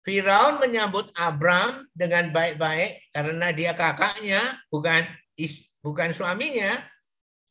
Firaun 0.02 0.64
menyambut 0.64 1.12
Abram 1.14 1.86
dengan 1.92 2.32
baik-baik 2.32 3.12
karena 3.12 3.52
dia 3.52 3.76
kakaknya, 3.76 4.42
bukan 4.72 5.04
bukan 5.84 6.10
suaminya. 6.16 6.72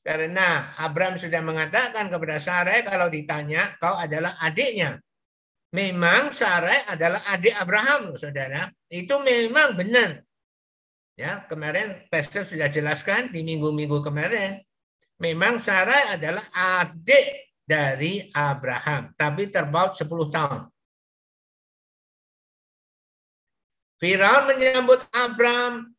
Karena 0.05 0.75
Abram 0.81 1.17
sudah 1.17 1.41
mengatakan 1.45 2.11
kepada 2.11 2.43
Sarai 2.43 2.83
kalau 2.83 3.07
ditanya, 3.07 3.77
kau 3.79 3.95
adalah 3.95 4.35
adiknya. 4.43 4.99
Memang 5.75 6.31
Sarai 6.35 6.87
adalah 6.91 7.23
adik 7.31 7.55
Abraham, 7.55 8.15
saudara. 8.19 8.71
Itu 8.91 9.23
memang 9.23 9.79
benar. 9.79 10.23
Ya, 11.15 11.47
kemarin 11.47 12.07
Pastor 12.11 12.43
sudah 12.43 12.67
jelaskan 12.67 13.31
di 13.31 13.47
minggu-minggu 13.47 14.03
kemarin 14.03 14.59
memang 15.21 15.63
Sarah 15.63 16.17
adalah 16.17 16.45
adik 16.51 17.57
dari 17.65 18.29
Abraham, 18.33 19.15
tapi 19.17 19.49
terbaut 19.49 19.97
10 19.97 20.09
tahun. 20.31 20.63
Firaun 23.99 24.45
menyambut 24.51 25.01
Abraham 25.15 25.95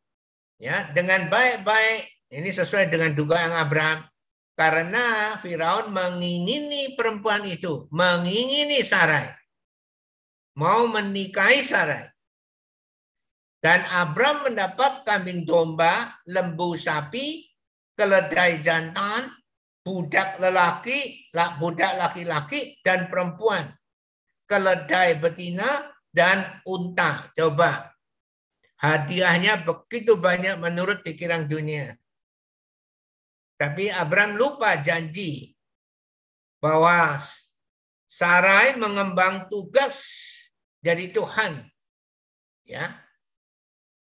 ya 0.62 0.94
dengan 0.94 1.26
baik-baik. 1.32 2.30
Ini 2.30 2.50
sesuai 2.52 2.92
dengan 2.92 3.16
dugaan 3.16 3.54
Abraham 3.56 4.06
karena 4.56 5.36
Firaun 5.40 5.92
mengingini 5.92 6.96
perempuan 6.96 7.44
itu, 7.44 7.92
mengingini 7.92 8.80
Sarai. 8.86 9.32
Mau 10.56 10.88
menikahi 10.88 11.60
Sarai. 11.66 12.08
Dan 13.60 13.82
Abram 13.90 14.46
mendapat 14.46 15.02
kambing 15.04 15.42
domba, 15.42 16.22
lembu 16.30 16.78
sapi, 16.78 17.42
keledai 17.96 18.60
jantan, 18.60 19.32
budak 19.82 20.38
lelaki, 20.38 21.32
budak 21.32 21.96
laki-laki, 21.98 22.80
dan 22.84 23.08
perempuan. 23.08 23.72
Keledai 24.46 25.18
betina 25.18 25.90
dan 26.14 26.62
unta. 26.70 27.32
Coba. 27.34 27.90
Hadiahnya 28.76 29.66
begitu 29.66 30.20
banyak 30.20 30.62
menurut 30.62 31.02
pikiran 31.02 31.48
dunia. 31.50 31.96
Tapi 33.56 33.88
Abraham 33.88 34.36
lupa 34.36 34.76
janji 34.84 35.56
bahwa 36.60 37.16
Sarai 38.12 38.76
mengembang 38.80 39.48
tugas 39.52 40.08
jadi 40.84 41.12
Tuhan. 41.12 41.68
Ya. 42.68 43.00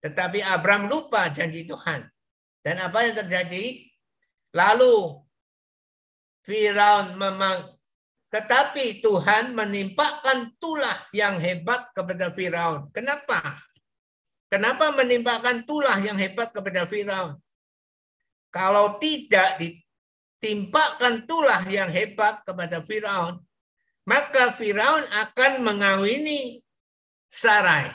Tetapi 0.04 0.44
Abraham 0.44 0.92
lupa 0.92 1.28
janji 1.32 1.64
Tuhan. 1.68 2.13
Dan 2.64 2.80
apa 2.80 3.04
yang 3.04 3.16
terjadi? 3.20 3.92
Lalu 4.56 5.20
Firaun 6.48 7.20
memang 7.20 7.60
tetapi 8.34 9.06
Tuhan 9.06 9.54
menimpakan 9.54 10.58
tulah 10.58 11.06
yang 11.14 11.38
hebat 11.38 11.94
kepada 11.94 12.34
Firaun. 12.34 12.90
Kenapa? 12.90 13.62
Kenapa 14.50 14.90
menimpakan 14.90 15.62
tulah 15.70 16.02
yang 16.02 16.18
hebat 16.18 16.50
kepada 16.50 16.90
Firaun? 16.90 17.38
Kalau 18.50 18.98
tidak 18.98 19.62
ditimpakan 19.62 21.30
tulah 21.30 21.62
yang 21.70 21.90
hebat 21.94 22.42
kepada 22.42 22.82
Firaun, 22.82 23.38
maka 24.10 24.50
Firaun 24.58 25.06
akan 25.14 25.62
mengawini 25.62 26.66
Sarai. 27.30 27.90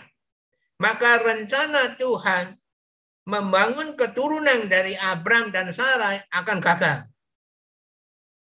Maka 0.79 1.19
rencana 1.19 1.99
Tuhan 1.99 2.58
membangun 3.29 3.93
keturunan 3.93 4.65
dari 4.73 4.97
Abram 4.97 5.53
dan 5.53 5.69
Sarai 5.69 6.25
akan 6.33 6.59
gagal. 6.65 7.05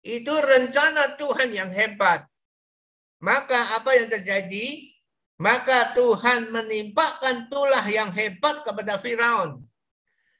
Itu 0.00 0.32
rencana 0.32 1.20
Tuhan 1.20 1.52
yang 1.52 1.68
hebat. 1.68 2.24
Maka 3.20 3.76
apa 3.76 3.92
yang 3.92 4.08
terjadi? 4.08 4.96
Maka 5.38 5.92
Tuhan 5.92 6.48
menimpakan 6.48 7.52
tulah 7.52 7.84
yang 7.84 8.08
hebat 8.16 8.64
kepada 8.64 8.96
Firaun. 8.96 9.60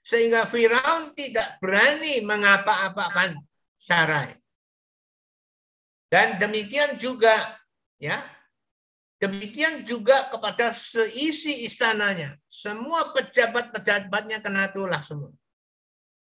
Sehingga 0.01 0.49
Firaun 0.49 1.13
tidak 1.13 1.61
berani 1.61 2.25
mengapa-apakan 2.25 3.37
Sarai. 3.77 4.33
Dan 6.09 6.41
demikian 6.41 6.97
juga 6.97 7.37
ya 8.01 8.17
Demikian 9.19 9.83
juga 9.83 10.31
kepada 10.31 10.71
seisi 10.71 11.67
istananya. 11.67 12.39
Semua 12.47 13.11
pejabat-pejabatnya 13.11 14.39
kena 14.39 14.71
tulah 14.71 15.03
semua. 15.03 15.35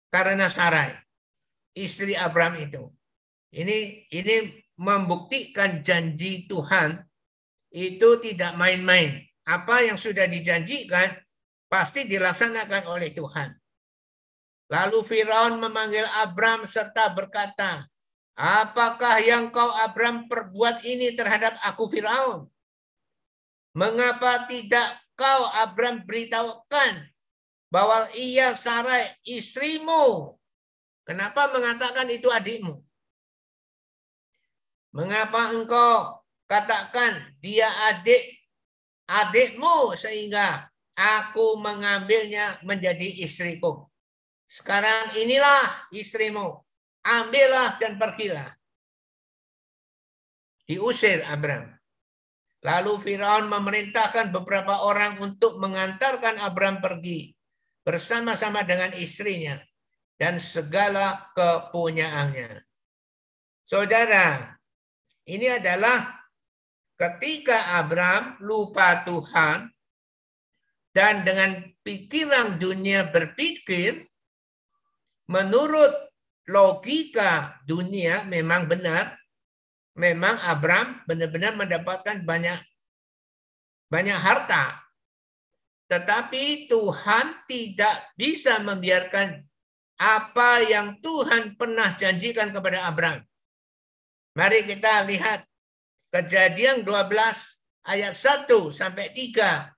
Karena 0.07 0.47
Sarai, 0.47 0.95
istri 1.75 2.15
Abraham 2.15 2.55
itu. 2.63 2.83
Ini 3.51 4.07
ini 4.15 4.35
membuktikan 4.79 5.83
janji 5.83 6.47
Tuhan 6.47 7.03
itu 7.75 8.09
tidak 8.23 8.55
main-main. 8.55 9.19
Apa 9.43 9.83
yang 9.83 9.99
sudah 9.99 10.25
dijanjikan 10.31 11.19
pasti 11.67 12.07
dilaksanakan 12.07 12.83
oleh 12.87 13.11
Tuhan. 13.11 13.51
Lalu 14.71 14.99
Firaun 15.03 15.59
memanggil 15.59 16.07
Abram 16.23 16.63
serta 16.63 17.11
berkata, 17.11 17.85
Apakah 18.35 19.19
yang 19.23 19.47
kau 19.51 19.71
Abram 19.71 20.27
perbuat 20.27 20.83
ini 20.83 21.15
terhadap 21.15 21.55
aku 21.63 21.87
Firaun? 21.87 22.47
Mengapa 23.75 24.47
tidak 24.47 25.03
kau 25.19 25.51
Abram 25.51 25.99
beritahukan 26.07 27.11
bahwa 27.67 28.07
ia 28.15 28.55
Sarai 28.55 29.11
istrimu? 29.27 30.31
Kenapa 31.03 31.51
mengatakan 31.51 32.07
itu 32.07 32.31
adikmu? 32.31 32.79
Mengapa 34.95 35.51
engkau 35.51 36.23
katakan 36.47 37.35
dia 37.43 37.67
adik 37.91 38.23
adikmu 39.11 39.91
sehingga 39.99 40.71
aku 40.95 41.59
mengambilnya 41.59 42.63
menjadi 42.63 43.27
istriku? 43.27 43.91
Sekarang 44.47 45.19
inilah 45.19 45.91
istrimu. 45.91 46.63
Ambillah 47.03 47.75
dan 47.75 47.99
pergilah. 47.99 48.55
Diusir 50.63 51.27
Abram. 51.27 51.74
Lalu 52.65 52.97
Firaun 52.97 53.45
memerintahkan 53.45 54.33
beberapa 54.33 54.81
orang 54.81 55.21
untuk 55.21 55.61
mengantarkan 55.61 56.41
Abram 56.41 56.81
pergi 56.81 57.29
bersama-sama 57.85 58.65
dengan 58.65 58.89
istrinya 58.97 59.61
dan 60.17 60.41
segala 60.41 61.29
kepunyaannya. 61.37 62.65
Saudara, 63.69 64.57
ini 65.29 65.45
adalah 65.45 66.25
ketika 66.97 67.77
Abram 67.77 68.41
lupa 68.41 69.05
Tuhan 69.05 69.69
dan 70.89 71.21
dengan 71.21 71.69
pikiran 71.85 72.57
dunia 72.57 73.05
berpikir 73.13 74.09
menurut 75.29 75.93
logika 76.49 77.61
dunia 77.69 78.25
memang 78.25 78.65
benar 78.65 79.17
memang 79.95 80.35
Abram 80.43 81.01
benar-benar 81.07 81.55
mendapatkan 81.55 82.21
banyak 82.27 82.59
banyak 83.87 84.19
harta. 84.19 84.83
Tetapi 85.85 86.67
Tuhan 86.67 87.45
tidak 87.45 88.11
bisa 88.17 88.59
membiarkan 88.59 89.39
apa 89.95 90.59
yang 90.65 90.99
Tuhan 90.99 91.55
pernah 91.55 91.95
janjikan 91.95 92.51
kepada 92.51 92.89
Abram. 92.89 93.21
Mari 94.35 94.67
kita 94.67 95.07
lihat 95.07 95.47
kejadian 96.11 96.83
12 96.83 97.07
ayat 97.87 98.13
1 98.17 98.49
sampai 98.73 99.13
3. 99.15 99.71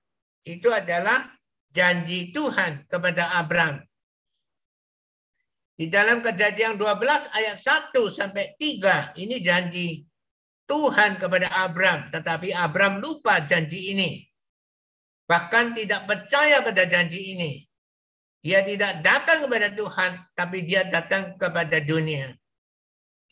Itu 0.48 0.72
adalah 0.72 1.28
janji 1.70 2.34
Tuhan 2.34 2.88
kepada 2.88 3.38
Abram. 3.38 3.78
Di 5.78 5.86
dalam 5.86 6.24
kejadian 6.24 6.74
12 6.74 7.30
ayat 7.36 7.54
1 7.60 7.94
sampai 8.10 8.58
3 8.58 9.14
ini 9.22 9.38
janji 9.38 10.07
Tuhan 10.68 11.16
kepada 11.16 11.48
Abram, 11.48 12.12
tetapi 12.12 12.52
Abram 12.52 13.00
lupa 13.00 13.40
janji 13.40 13.96
ini. 13.96 14.20
Bahkan 15.24 15.72
tidak 15.72 16.04
percaya 16.04 16.60
pada 16.60 16.84
janji 16.84 17.32
ini. 17.32 17.64
Dia 18.44 18.60
tidak 18.62 19.00
datang 19.00 19.48
kepada 19.48 19.72
Tuhan, 19.72 20.12
tapi 20.36 20.68
dia 20.68 20.84
datang 20.84 21.40
kepada 21.40 21.80
dunia. 21.80 22.36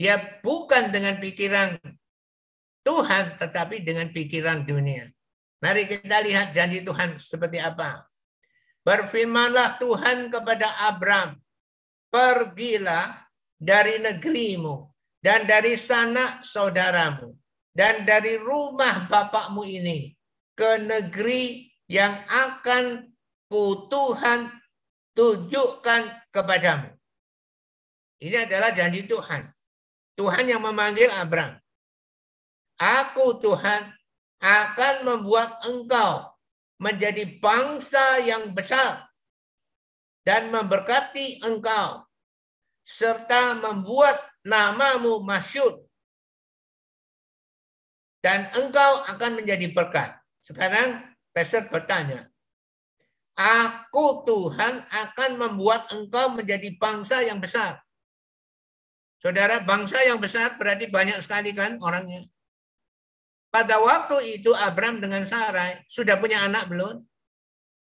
Dia 0.00 0.16
bukan 0.40 0.88
dengan 0.88 1.20
pikiran 1.20 1.76
Tuhan, 2.80 3.36
tetapi 3.36 3.84
dengan 3.84 4.08
pikiran 4.10 4.64
dunia. 4.64 5.04
Mari 5.60 5.88
kita 5.88 6.20
lihat 6.24 6.56
janji 6.56 6.84
Tuhan 6.84 7.20
seperti 7.20 7.60
apa. 7.60 8.04
Berfirmanlah 8.80 9.76
Tuhan 9.80 10.32
kepada 10.32 10.88
Abram, 10.88 11.36
pergilah 12.08 13.28
dari 13.56 14.00
negerimu 14.00 14.95
dan 15.26 15.42
dari 15.42 15.74
sana 15.74 16.38
saudaramu 16.38 17.34
dan 17.74 18.06
dari 18.06 18.38
rumah 18.38 19.10
bapakmu 19.10 19.66
ini 19.66 20.14
ke 20.54 20.78
negeri 20.86 21.66
yang 21.90 22.14
akan 22.30 23.10
ku 23.50 23.90
Tuhan 23.90 24.54
tunjukkan 25.18 26.30
kepadamu. 26.30 26.94
Ini 28.22 28.46
adalah 28.46 28.70
janji 28.70 29.02
Tuhan. 29.10 29.50
Tuhan 30.14 30.46
yang 30.46 30.62
memanggil 30.62 31.10
Abraham. 31.10 31.58
Aku 32.78 33.42
Tuhan 33.42 33.82
akan 34.38 34.94
membuat 35.10 35.58
engkau 35.66 36.38
menjadi 36.78 37.26
bangsa 37.42 38.22
yang 38.22 38.54
besar 38.54 39.10
dan 40.22 40.54
memberkati 40.54 41.42
engkau 41.42 42.06
serta 42.86 43.58
membuat 43.58 44.35
namamu 44.46 45.18
masyur. 45.26 45.82
Dan 48.22 48.50
engkau 48.54 49.02
akan 49.10 49.42
menjadi 49.42 49.70
berkat. 49.74 50.14
Sekarang 50.38 51.14
Peser 51.34 51.68
bertanya, 51.68 52.30
Aku 53.36 54.24
Tuhan 54.24 54.88
akan 54.88 55.30
membuat 55.36 55.92
engkau 55.92 56.32
menjadi 56.32 56.72
bangsa 56.80 57.20
yang 57.20 57.36
besar. 57.36 57.84
Saudara, 59.20 59.60
bangsa 59.60 60.00
yang 60.08 60.16
besar 60.16 60.56
berarti 60.56 60.88
banyak 60.88 61.20
sekali 61.20 61.52
kan 61.52 61.76
orangnya. 61.84 62.24
Pada 63.52 63.76
waktu 63.76 64.40
itu 64.40 64.56
Abram 64.56 64.96
dengan 65.04 65.28
Sarai 65.28 65.84
sudah 65.84 66.16
punya 66.16 66.48
anak 66.48 66.72
belum? 66.72 67.04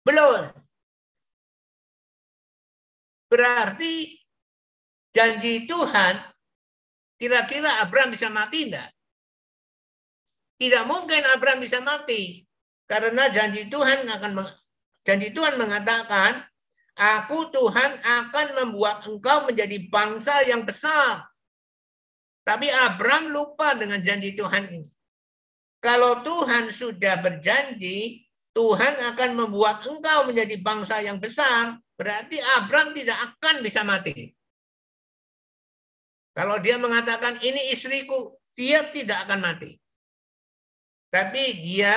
Belum. 0.08 0.48
Berarti 3.28 4.16
janji 5.12 5.68
Tuhan 5.68 6.33
Kira-kira 7.24 7.80
Abraham 7.80 8.12
bisa 8.12 8.28
mati 8.28 8.68
enggak? 8.68 8.92
Tidak 10.60 10.84
mungkin 10.84 11.24
Abraham 11.32 11.64
bisa 11.64 11.80
mati. 11.80 12.44
Karena 12.84 13.32
janji 13.32 13.64
Tuhan 13.72 14.04
akan 14.04 14.44
janji 15.08 15.32
Tuhan 15.32 15.56
mengatakan, 15.56 16.44
Aku 16.92 17.48
Tuhan 17.48 17.96
akan 18.04 18.46
membuat 18.60 19.08
engkau 19.08 19.48
menjadi 19.48 19.88
bangsa 19.88 20.44
yang 20.44 20.68
besar. 20.68 21.24
Tapi 22.44 22.68
Abraham 22.68 23.32
lupa 23.32 23.72
dengan 23.72 24.04
janji 24.04 24.36
Tuhan 24.36 24.68
ini. 24.68 24.92
Kalau 25.80 26.20
Tuhan 26.20 26.68
sudah 26.68 27.24
berjanji, 27.24 28.28
Tuhan 28.52 29.00
akan 29.16 29.30
membuat 29.32 29.80
engkau 29.80 30.28
menjadi 30.28 30.60
bangsa 30.60 31.00
yang 31.00 31.16
besar, 31.16 31.80
berarti 31.96 32.36
Abraham 32.60 32.92
tidak 32.92 33.16
akan 33.16 33.64
bisa 33.64 33.80
mati. 33.80 34.28
Kalau 36.34 36.58
dia 36.58 36.74
mengatakan 36.82 37.38
ini 37.38 37.70
istriku, 37.70 38.34
dia 38.58 38.82
tidak 38.90 39.30
akan 39.30 39.38
mati. 39.38 39.78
Tapi 41.14 41.62
dia 41.62 41.94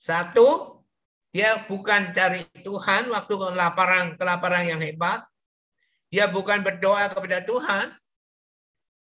satu, 0.00 0.80
dia 1.36 1.60
bukan 1.68 2.16
cari 2.16 2.48
Tuhan 2.64 3.12
waktu 3.12 3.34
kelaparan 3.36 4.16
kelaparan 4.16 4.64
yang 4.64 4.80
hebat. 4.80 5.20
Dia 6.08 6.28
bukan 6.32 6.64
berdoa 6.64 7.12
kepada 7.12 7.44
Tuhan, 7.44 7.92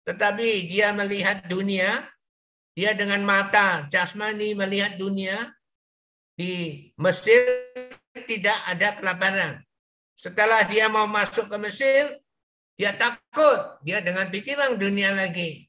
tetapi 0.07 0.71
dia 0.71 0.95
melihat 0.95 1.47
dunia. 1.51 2.07
Dia 2.79 2.95
dengan 2.95 3.27
mata 3.27 3.91
jasmani 3.91 4.55
melihat 4.55 4.95
dunia. 4.95 5.35
Di 6.39 6.87
Mesir 6.95 7.43
tidak 8.15 8.59
ada 8.71 8.95
kelaparan. 9.03 9.59
Setelah 10.15 10.63
dia 10.63 10.87
mau 10.87 11.11
masuk 11.11 11.51
ke 11.51 11.59
Mesir, 11.59 12.23
dia 12.79 12.95
takut. 12.95 13.83
Dia 13.83 13.99
dengan 13.99 14.31
pikiran 14.31 14.79
dunia 14.79 15.11
lagi. 15.11 15.67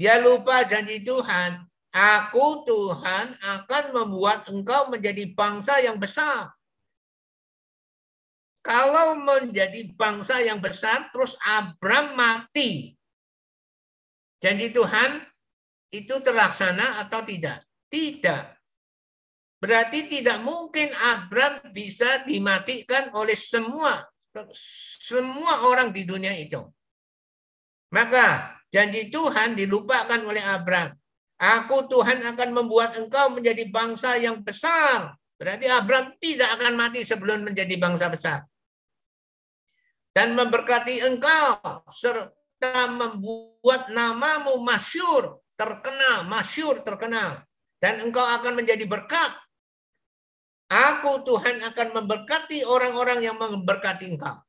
Dia 0.00 0.24
lupa 0.24 0.64
janji 0.64 1.04
Tuhan. 1.04 1.68
Aku 1.94 2.66
Tuhan 2.66 3.38
akan 3.38 3.84
membuat 3.94 4.50
engkau 4.50 4.90
menjadi 4.90 5.30
bangsa 5.30 5.78
yang 5.84 6.00
besar. 6.00 6.50
Kalau 8.64 9.20
menjadi 9.20 9.92
bangsa 9.92 10.40
yang 10.40 10.58
besar, 10.58 11.12
terus 11.12 11.36
Abram 11.44 12.16
mati. 12.16 12.96
Janji 14.40 14.72
Tuhan 14.72 15.20
itu 15.92 16.18
terlaksana 16.24 17.04
atau 17.04 17.20
tidak? 17.22 17.62
Tidak. 17.92 18.42
Berarti 19.60 20.08
tidak 20.08 20.40
mungkin 20.42 20.90
Abram 20.96 21.60
bisa 21.70 22.24
dimatikan 22.26 23.12
oleh 23.14 23.36
semua 23.36 24.02
semua 25.04 25.70
orang 25.70 25.94
di 25.94 26.02
dunia 26.02 26.34
itu. 26.34 26.58
Maka 27.94 28.58
janji 28.74 29.06
Tuhan 29.06 29.54
dilupakan 29.54 30.18
oleh 30.26 30.42
Abraham. 30.42 30.98
Aku 31.38 31.86
Tuhan 31.86 32.22
akan 32.22 32.50
membuat 32.50 32.98
engkau 32.98 33.30
menjadi 33.30 33.66
bangsa 33.70 34.18
yang 34.18 34.42
besar. 34.42 35.14
Berarti 35.38 35.66
Abraham 35.70 36.14
tidak 36.18 36.50
akan 36.58 36.72
mati 36.74 37.02
sebelum 37.06 37.46
menjadi 37.46 37.74
bangsa 37.78 38.06
besar. 38.10 38.38
Dan 40.14 40.38
memberkati 40.38 41.02
engkau 41.10 41.82
serta 41.90 42.86
membuat 42.86 43.90
namamu 43.90 44.62
masyur, 44.62 45.42
terkenal, 45.58 46.22
masyur, 46.30 46.86
terkenal. 46.86 47.42
Dan 47.82 47.98
engkau 47.98 48.22
akan 48.22 48.62
menjadi 48.62 48.86
berkat 48.86 49.43
Aku 50.74 51.22
Tuhan 51.22 51.62
akan 51.62 52.02
memberkati 52.02 52.66
orang-orang 52.66 53.22
yang 53.22 53.38
memberkati 53.38 54.10
engkau. 54.10 54.42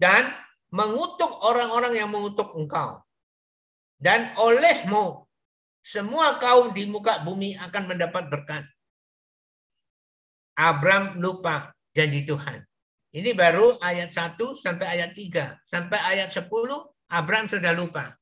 Dan 0.00 0.32
mengutuk 0.72 1.44
orang-orang 1.44 1.92
yang 1.92 2.08
mengutuk 2.08 2.56
engkau. 2.56 3.04
Dan 4.00 4.32
olehmu 4.40 5.28
semua 5.84 6.40
kaum 6.40 6.72
di 6.72 6.88
muka 6.88 7.20
bumi 7.20 7.52
akan 7.60 7.84
mendapat 7.84 8.32
berkat. 8.32 8.64
Abram 10.56 11.20
lupa 11.20 11.76
janji 11.92 12.24
Tuhan. 12.24 12.64
Ini 13.12 13.36
baru 13.36 13.76
ayat 13.78 14.10
1 14.10 14.40
sampai 14.56 14.86
ayat 14.88 15.12
3. 15.12 15.60
Sampai 15.68 16.00
ayat 16.00 16.32
10 16.32 16.48
Abram 17.12 17.44
sudah 17.46 17.76
lupa. 17.76 18.16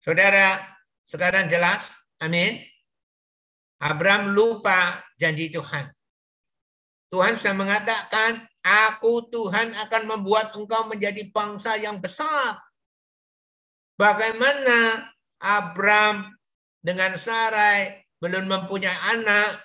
Saudara, 0.00 0.62
sekarang 1.02 1.50
jelas? 1.50 1.90
Amin. 2.22 2.75
Abram 3.82 4.32
lupa 4.32 5.04
janji 5.20 5.52
Tuhan. 5.52 5.92
Tuhan 7.12 7.34
sudah 7.36 7.56
mengatakan, 7.56 8.44
Aku 8.66 9.30
Tuhan 9.30 9.78
akan 9.78 10.02
membuat 10.10 10.50
engkau 10.58 10.90
menjadi 10.90 11.30
bangsa 11.30 11.78
yang 11.78 12.02
besar. 12.02 12.58
Bagaimana 13.94 15.06
Abram 15.38 16.34
dengan 16.82 17.14
Sarai 17.14 18.02
belum 18.18 18.50
mempunyai 18.50 19.14
anak, 19.14 19.62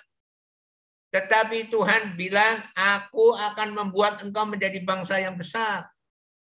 tetapi 1.12 1.68
Tuhan 1.68 2.16
bilang, 2.16 2.62
aku 2.72 3.36
akan 3.36 3.74
membuat 3.74 4.22
engkau 4.22 4.46
menjadi 4.48 4.80
bangsa 4.80 5.20
yang 5.20 5.34
besar. 5.34 5.90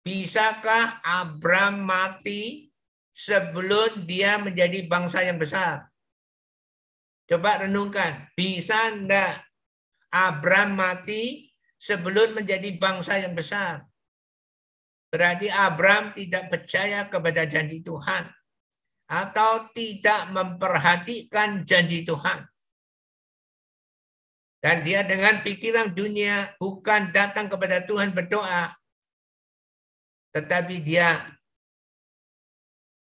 Bisakah 0.05 1.03
Abram 1.03 1.83
mati 1.83 2.71
sebelum 3.11 4.05
dia 4.05 4.39
menjadi 4.39 4.87
bangsa 4.87 5.25
yang 5.25 5.41
besar? 5.41 5.92
Coba 7.33 7.65
renungkan, 7.65 8.29
bisa 8.37 8.93
enggak 8.93 9.41
Abram 10.13 10.77
mati 10.77 11.49
sebelum 11.81 12.37
menjadi 12.37 12.77
bangsa 12.77 13.25
yang 13.25 13.33
besar? 13.33 13.89
Berarti 15.09 15.49
Abraham 15.49 16.13
tidak 16.13 16.53
percaya 16.53 17.09
kepada 17.09 17.49
janji 17.49 17.81
Tuhan 17.81 18.29
atau 19.09 19.65
tidak 19.73 20.29
memperhatikan 20.29 21.65
janji 21.65 22.05
Tuhan. 22.05 22.45
Dan 24.61 24.85
dia 24.85 25.01
dengan 25.01 25.41
pikiran 25.41 25.89
dunia 25.97 26.53
bukan 26.61 27.17
datang 27.17 27.49
kepada 27.49 27.81
Tuhan 27.89 28.13
berdoa, 28.13 28.77
tetapi 30.37 30.85
dia 30.85 31.17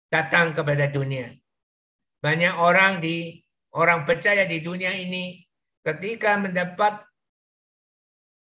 datang 0.08 0.56
kepada 0.56 0.88
dunia. 0.88 1.28
Banyak 2.24 2.56
orang 2.56 3.04
di 3.04 3.43
orang 3.74 4.06
percaya 4.06 4.46
di 4.46 4.62
dunia 4.62 4.94
ini 4.94 5.42
ketika 5.82 6.38
mendapat 6.38 7.02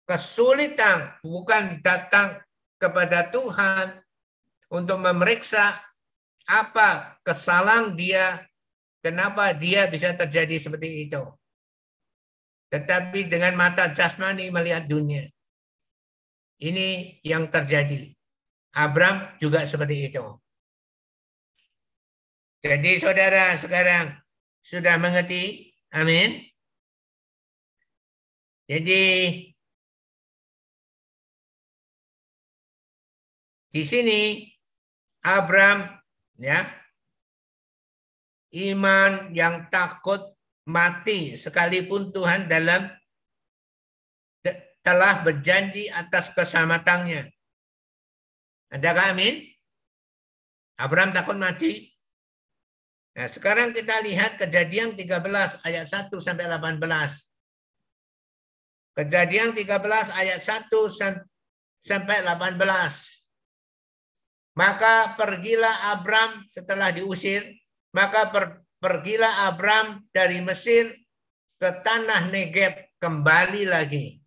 kesulitan 0.07 1.19
bukan 1.21 1.83
datang 1.83 2.39
kepada 2.79 3.27
Tuhan 3.29 4.01
untuk 4.71 5.03
memeriksa 5.03 5.83
apa 6.47 7.19
kesalahan 7.27 7.99
dia, 7.99 8.47
kenapa 9.03 9.51
dia 9.51 9.91
bisa 9.91 10.15
terjadi 10.15 10.63
seperti 10.63 11.11
itu. 11.11 11.23
Tetapi 12.71 13.27
dengan 13.27 13.59
mata 13.59 13.91
jasmani 13.91 14.51
melihat 14.51 14.87
dunia. 14.87 15.27
Ini 16.57 17.21
yang 17.27 17.51
terjadi. 17.51 18.15
Abram 18.77 19.37
juga 19.43 19.67
seperti 19.67 20.11
itu. 20.11 20.25
Jadi 22.63 22.99
saudara 22.99 23.55
sekarang 23.55 24.26
sudah 24.67 24.99
mengerti? 24.99 25.71
Amin. 25.95 26.43
Jadi 28.67 29.03
Di 33.77 33.85
sini 33.85 34.41
Abraham 35.21 35.85
ya 36.41 36.65
iman 38.73 39.37
yang 39.37 39.69
takut 39.69 40.33
mati 40.65 41.37
sekalipun 41.37 42.09
Tuhan 42.09 42.49
dalam 42.49 42.89
telah 44.81 45.21
berjanji 45.21 45.93
atas 45.93 46.33
keselamatannya. 46.33 47.29
Adakah 48.73 49.13
amin? 49.13 49.45
Abraham 50.81 51.13
takut 51.13 51.37
mati. 51.37 51.96
Nah, 53.17 53.33
sekarang 53.33 53.73
kita 53.73 54.05
lihat 54.05 54.37
kejadian 54.37 54.93
13 54.93 55.65
ayat 55.65 55.89
1 55.89 56.13
sampai 56.21 56.45
18. 56.53 56.85
Kejadian 58.93 59.57
13 59.57 60.13
ayat 60.13 60.37
1 60.37 60.69
sampai 61.81 62.21
18. 62.21 62.61
Maka 64.57 65.17
pergilah 65.17 65.97
Abram 65.97 66.45
setelah 66.45 66.93
diusir, 66.93 67.41
maka 67.97 68.29
per, 68.29 68.61
pergilah 68.85 69.49
Abram 69.49 70.05
dari 70.13 70.45
Mesir 70.45 70.93
ke 71.57 71.73
tanah 71.85 72.29
Negeb 72.29 73.01
kembali 73.01 73.65
lagi. 73.65 74.21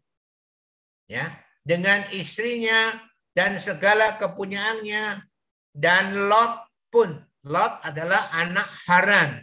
Ya, 1.05 1.29
dengan 1.61 2.09
istrinya 2.13 2.93
dan 3.37 3.57
segala 3.61 4.17
kepunyaannya 4.17 5.21
dan 5.77 6.05
Lot 6.25 6.73
pun. 6.89 7.28
Lot 7.47 7.79
adalah 7.87 8.27
anak 8.35 8.67
Haran. 8.87 9.39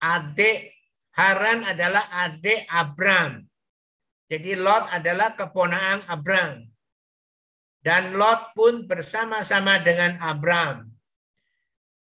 Adik 0.00 0.72
Haran 1.16 1.64
adalah 1.64 2.08
adik 2.28 2.68
Abram. 2.68 3.44
Jadi 4.28 4.52
Lot 4.56 4.88
adalah 4.92 5.32
keponakan 5.36 6.04
Abram. 6.08 6.64
Dan 7.80 8.16
Lot 8.16 8.52
pun 8.52 8.84
bersama-sama 8.84 9.80
dengan 9.80 10.20
Abram. 10.20 10.90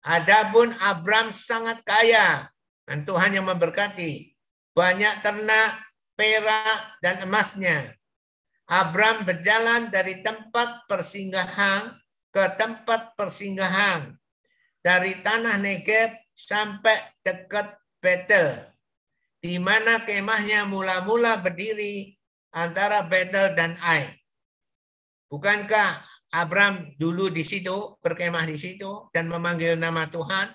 Adapun 0.03 0.73
Abram 0.81 1.29
sangat 1.29 1.85
kaya 1.85 2.49
dan 2.87 3.05
Tuhan 3.07 3.35
yang 3.37 3.47
memberkati. 3.47 4.33
Banyak 4.73 5.21
ternak, 5.21 5.79
perak, 6.17 6.97
dan 7.03 7.21
emasnya. 7.23 7.93
Abram 8.65 9.27
berjalan 9.27 9.91
dari 9.91 10.23
tempat 10.23 10.87
persinggahan 10.87 11.93
ke 12.33 12.43
tempat 12.57 13.13
persinggahan. 13.13 14.15
Dari 14.83 15.23
tanah 15.23 15.63
Negeb 15.63 16.11
sampai 16.35 17.23
dekat 17.23 17.79
Betel. 18.03 18.67
Di 19.39 19.55
mana 19.55 20.03
kemahnya 20.03 20.67
mula-mula 20.67 21.39
berdiri 21.39 22.11
antara 22.51 23.07
Betel 23.07 23.55
dan 23.55 23.79
Ai. 23.79 24.11
Bukankah 25.31 26.03
Abraham 26.35 26.91
dulu 26.99 27.31
di 27.31 27.47
situ, 27.47 27.95
berkemah 28.03 28.43
di 28.43 28.59
situ, 28.59 29.07
dan 29.15 29.31
memanggil 29.31 29.79
nama 29.79 30.03
Tuhan? 30.11 30.51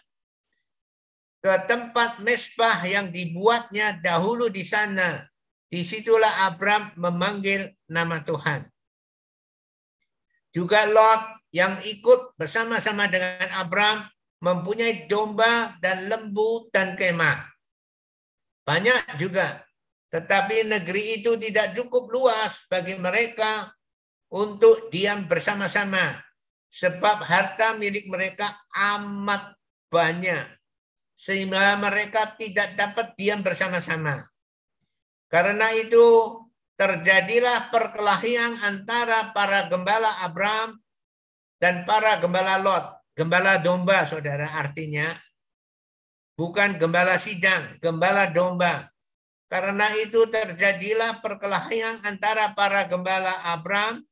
Ke 1.40 1.64
tempat 1.64 2.20
mesbah 2.20 2.84
yang 2.84 3.08
dibuatnya 3.08 3.96
dahulu 3.96 4.52
di 4.52 4.60
sana. 4.60 5.24
Di 5.68 5.84
situlah 5.84 6.48
Abraham 6.48 6.92
memanggil 7.00 7.72
nama 7.88 8.20
Tuhan. 8.20 8.68
Juga 10.52 10.88
Lot 10.88 11.48
yang 11.52 11.78
ikut 11.80 12.34
bersama-sama 12.40 13.06
dengan 13.06 13.52
Abraham 13.56 14.08
mempunyai 14.38 15.10
domba 15.10 15.74
dan 15.82 16.06
lembu 16.06 16.70
dan 16.70 16.94
kemah. 16.94 17.46
Banyak 18.62 19.18
juga. 19.18 19.62
Tetapi 20.08 20.64
negeri 20.64 21.20
itu 21.20 21.36
tidak 21.36 21.76
cukup 21.76 22.08
luas 22.08 22.64
bagi 22.70 22.96
mereka 22.96 23.68
untuk 24.32 24.88
diam 24.88 25.28
bersama-sama 25.28 26.16
sebab 26.72 27.24
harta 27.24 27.76
milik 27.76 28.08
mereka 28.08 28.56
amat 28.72 29.56
banyak 29.88 30.44
sehingga 31.18 31.74
mereka 31.80 32.36
tidak 32.38 32.78
dapat 32.78 33.12
diam 33.18 33.42
bersama-sama. 33.42 34.22
Karena 35.28 35.68
itu 35.76 36.38
terjadilah 36.78 37.74
perkelahian 37.74 38.62
antara 38.62 39.34
para 39.34 39.66
gembala 39.66 40.22
Abraham 40.22 40.78
dan 41.58 41.82
para 41.84 42.22
gembala 42.22 42.56
Lot. 42.62 42.97
Gembala 43.18 43.58
domba, 43.58 44.06
saudara, 44.06 44.46
artinya 44.62 45.10
bukan 46.38 46.78
gembala 46.78 47.18
sidang, 47.18 47.74
gembala 47.82 48.30
domba. 48.30 48.94
Karena 49.50 49.90
itu 49.98 50.22
terjadilah 50.30 51.18
perkelahian 51.18 51.98
antara 52.06 52.54
para 52.54 52.86
gembala 52.86 53.42
Abraham 53.42 54.06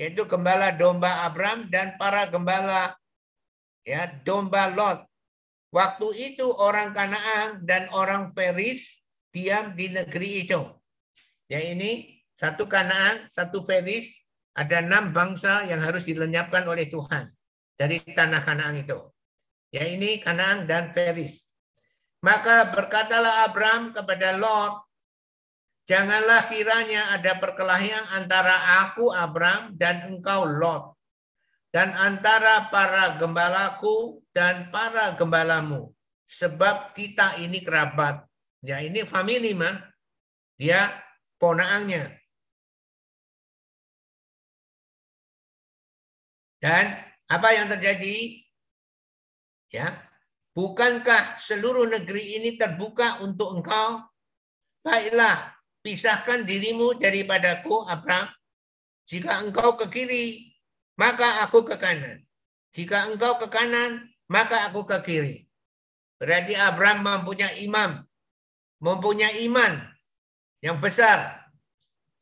yaitu 0.00 0.24
gembala 0.24 0.72
domba 0.72 1.28
Abram 1.28 1.68
dan 1.68 2.00
para 2.00 2.24
gembala 2.32 2.96
ya 3.84 4.08
domba 4.24 4.72
Lot. 4.72 5.04
Waktu 5.68 6.32
itu 6.32 6.48
orang 6.48 6.96
Kanaan 6.96 7.60
dan 7.66 7.92
orang 7.92 8.32
Feris 8.32 9.04
diam 9.36 9.76
di 9.76 9.92
negeri 9.92 10.48
itu. 10.48 10.64
Ya 11.50 11.60
ini 11.60 12.24
satu 12.40 12.64
Kanaan, 12.70 13.28
satu 13.28 13.60
Feris, 13.68 14.22
ada 14.56 14.80
enam 14.80 15.12
bangsa 15.12 15.68
yang 15.68 15.82
harus 15.84 16.08
dilenyapkan 16.08 16.64
oleh 16.64 16.88
Tuhan 16.88 17.34
dari 17.74 18.02
tanah 18.02 18.42
Kanaan 18.42 18.78
itu. 18.78 18.98
Ya 19.74 19.86
ini 19.86 20.22
Kanaan 20.22 20.66
dan 20.70 20.94
Feris. 20.94 21.50
Maka 22.24 22.72
berkatalah 22.72 23.44
Abram 23.44 23.92
kepada 23.92 24.38
Lot, 24.38 24.84
Janganlah 25.84 26.48
kiranya 26.48 27.12
ada 27.12 27.36
perkelahian 27.36 28.08
antara 28.08 28.88
aku 28.88 29.12
Abram 29.12 29.76
dan 29.76 30.08
engkau 30.08 30.48
Lot 30.48 30.96
dan 31.68 31.92
antara 31.92 32.72
para 32.72 33.20
gembalaku 33.20 34.24
dan 34.32 34.72
para 34.72 35.12
gembalamu. 35.12 35.92
Sebab 36.24 36.96
kita 36.96 37.36
ini 37.36 37.60
kerabat. 37.60 38.24
Ya 38.64 38.80
ini 38.80 39.04
family 39.04 39.52
mah. 39.52 39.76
Dia 40.56 40.88
ponaannya. 41.36 42.16
Dan 46.64 46.96
apa 47.28 47.48
yang 47.56 47.66
terjadi? 47.72 48.44
Ya, 49.72 49.90
bukankah 50.54 51.40
seluruh 51.40 51.88
negeri 51.88 52.38
ini 52.38 52.54
terbuka 52.54 53.24
untuk 53.24 53.58
engkau? 53.58 54.06
Baiklah, 54.84 55.56
pisahkan 55.80 56.44
dirimu 56.44 57.00
daripadaku, 57.00 57.88
Abraham. 57.88 58.30
Jika 59.04 59.40
engkau 59.44 59.76
ke 59.76 59.88
kiri, 59.92 60.56
maka 60.96 61.44
aku 61.44 61.64
ke 61.64 61.76
kanan. 61.76 62.24
Jika 62.72 63.10
engkau 63.10 63.36
ke 63.40 63.48
kanan, 63.52 64.08
maka 64.30 64.68
aku 64.68 64.86
ke 64.88 64.98
kiri. 65.04 65.36
Berarti 66.16 66.56
Abraham 66.56 67.04
mempunyai 67.04 67.64
imam, 67.66 68.00
mempunyai 68.80 69.44
iman 69.50 69.82
yang 70.64 70.80
besar. 70.80 71.44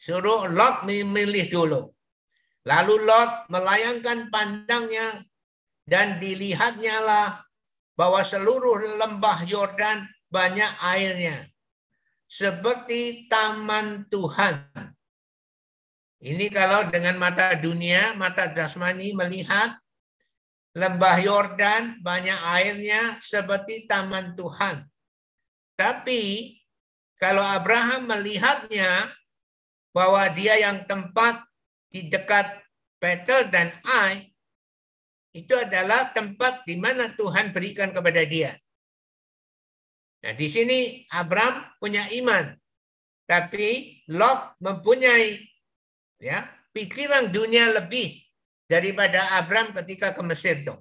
Suruh 0.03 0.51
Lot 0.51 0.83
memilih 0.83 1.47
dulu. 1.47 1.95
Lalu 2.63 2.95
Lot 3.03 3.51
melayangkan 3.51 4.31
pandangnya 4.31 5.27
dan 5.83 6.23
dilihatnya 6.23 7.03
lah 7.03 7.29
bahwa 7.99 8.23
seluruh 8.23 9.03
lembah 9.03 9.43
Yordan 9.43 10.07
banyak 10.31 10.73
airnya. 10.79 11.47
Seperti 12.31 13.29
taman 13.29 14.09
Tuhan. 14.09 14.73
Ini 16.23 16.47
kalau 16.55 16.87
dengan 16.87 17.19
mata 17.19 17.53
dunia, 17.59 18.15
mata 18.15 18.47
jasmani 18.49 19.11
melihat 19.13 19.75
lembah 20.73 21.19
Yordan 21.21 22.01
banyak 22.01 22.41
airnya 22.41 23.19
seperti 23.21 23.85
taman 23.91 24.33
Tuhan. 24.39 24.87
Tapi 25.77 26.55
kalau 27.21 27.43
Abraham 27.43 28.09
melihatnya 28.09 29.11
bahwa 29.93 30.25
dia 30.33 30.57
yang 30.57 30.87
tempat 30.89 31.43
di 31.93 32.09
dekat 32.09 32.65
Petel 32.97 33.53
dan 33.53 33.69
Ai 33.85 34.33
itu 35.37 35.53
adalah 35.53 36.13
tempat 36.13 36.65
di 36.65 36.81
mana 36.81 37.13
Tuhan 37.13 37.53
berikan 37.53 37.93
kepada 37.93 38.25
dia. 38.25 38.57
Nah, 40.23 40.33
di 40.39 40.47
sini 40.47 41.03
Abraham 41.11 41.67
punya 41.83 42.07
iman, 42.15 42.55
tapi 43.27 44.01
Lot 44.07 44.55
mempunyai 44.63 45.41
ya 46.23 46.47
pikiran 46.71 47.35
dunia 47.35 47.75
lebih 47.75 48.23
daripada 48.71 49.35
Abraham 49.41 49.75
ketika 49.83 50.15
ke 50.15 50.23
Mesir 50.23 50.63
itu. 50.63 50.77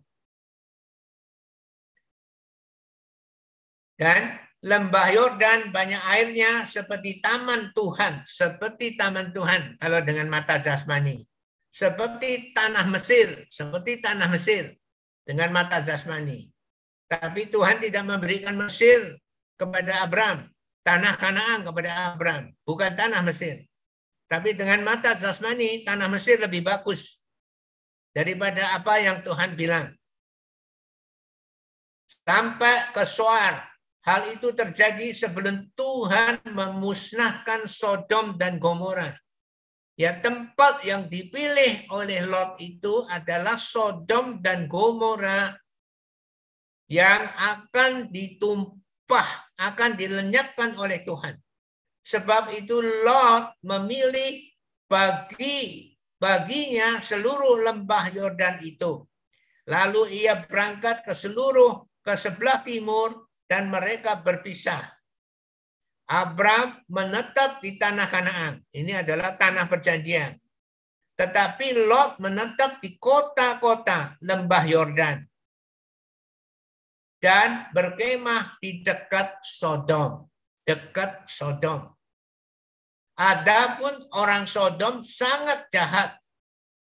Dan 3.97 4.37
lembah 4.61 5.09
Yordan 5.09 5.73
banyak 5.73 6.01
airnya 6.05 6.69
seperti 6.69 7.17
taman 7.17 7.73
Tuhan, 7.73 8.21
seperti 8.29 8.93
taman 8.93 9.33
Tuhan 9.33 9.81
kalau 9.81 9.99
dengan 10.05 10.29
mata 10.29 10.61
jasmani. 10.61 11.25
Seperti 11.71 12.51
tanah 12.51 12.83
Mesir, 12.91 13.47
seperti 13.47 14.03
tanah 14.03 14.27
Mesir 14.27 14.75
dengan 15.23 15.55
mata 15.55 15.79
jasmani. 15.79 16.51
Tapi 17.07 17.47
Tuhan 17.47 17.79
tidak 17.79 18.03
memberikan 18.03 18.59
Mesir 18.59 19.15
kepada 19.55 20.03
Abraham, 20.03 20.51
tanah 20.83 21.15
Kanaan 21.15 21.63
kepada 21.63 22.11
Abraham, 22.11 22.51
bukan 22.67 22.91
tanah 22.91 23.23
Mesir. 23.23 23.63
Tapi 24.27 24.55
dengan 24.55 24.83
mata 24.83 25.15
jasmani, 25.15 25.87
tanah 25.87 26.07
Mesir 26.11 26.39
lebih 26.39 26.63
bagus 26.63 27.19
daripada 28.11 28.75
apa 28.75 28.99
yang 28.99 29.23
Tuhan 29.23 29.55
bilang. 29.55 29.91
Sampai 32.27 32.91
ke 32.95 33.03
Soar, 33.07 33.70
Hal 34.01 34.33
itu 34.33 34.49
terjadi 34.49 35.13
sebelum 35.13 35.69
Tuhan 35.77 36.41
memusnahkan 36.49 37.69
Sodom 37.69 38.33
dan 38.33 38.57
Gomora. 38.57 39.13
Ya 39.93 40.17
tempat 40.17 40.81
yang 40.81 41.05
dipilih 41.05 41.85
oleh 41.93 42.25
Lot 42.25 42.57
itu 42.57 43.05
adalah 43.05 43.61
Sodom 43.61 44.41
dan 44.41 44.65
Gomora 44.65 45.53
yang 46.89 47.29
akan 47.37 48.09
ditumpah, 48.09 49.53
akan 49.61 49.91
dilenyapkan 49.93 50.81
oleh 50.81 51.05
Tuhan. 51.05 51.37
Sebab 52.01 52.57
itu 52.57 52.81
Lot 52.81 53.53
memilih 53.61 54.49
bagi 54.89 55.93
baginya 56.17 56.97
seluruh 56.97 57.61
lembah 57.69 58.09
Yordan 58.17 58.65
itu. 58.65 59.05
Lalu 59.69 60.25
ia 60.25 60.41
berangkat 60.41 61.05
ke 61.05 61.13
seluruh 61.13 61.85
ke 62.01 62.17
sebelah 62.17 62.65
timur 62.65 63.29
dan 63.51 63.67
mereka 63.67 64.15
berpisah. 64.23 64.79
Abram 66.07 66.87
menetap 66.87 67.59
di 67.59 67.75
tanah 67.75 68.07
Kanaan. 68.07 68.63
Ini 68.71 69.03
adalah 69.03 69.35
tanah 69.35 69.67
perjanjian. 69.67 70.39
Tetapi 71.19 71.83
Lot 71.83 72.23
menetap 72.23 72.79
di 72.79 72.95
kota-kota 72.95 74.15
lembah 74.23 74.63
Yordan. 74.63 75.19
Dan 77.19 77.67
berkemah 77.75 78.55
di 78.63 78.79
dekat 78.79 79.43
Sodom. 79.43 80.31
Dekat 80.63 81.27
Sodom. 81.27 81.91
Adapun 83.19 84.07
orang 84.15 84.47
Sodom 84.47 85.03
sangat 85.03 85.67
jahat 85.67 86.15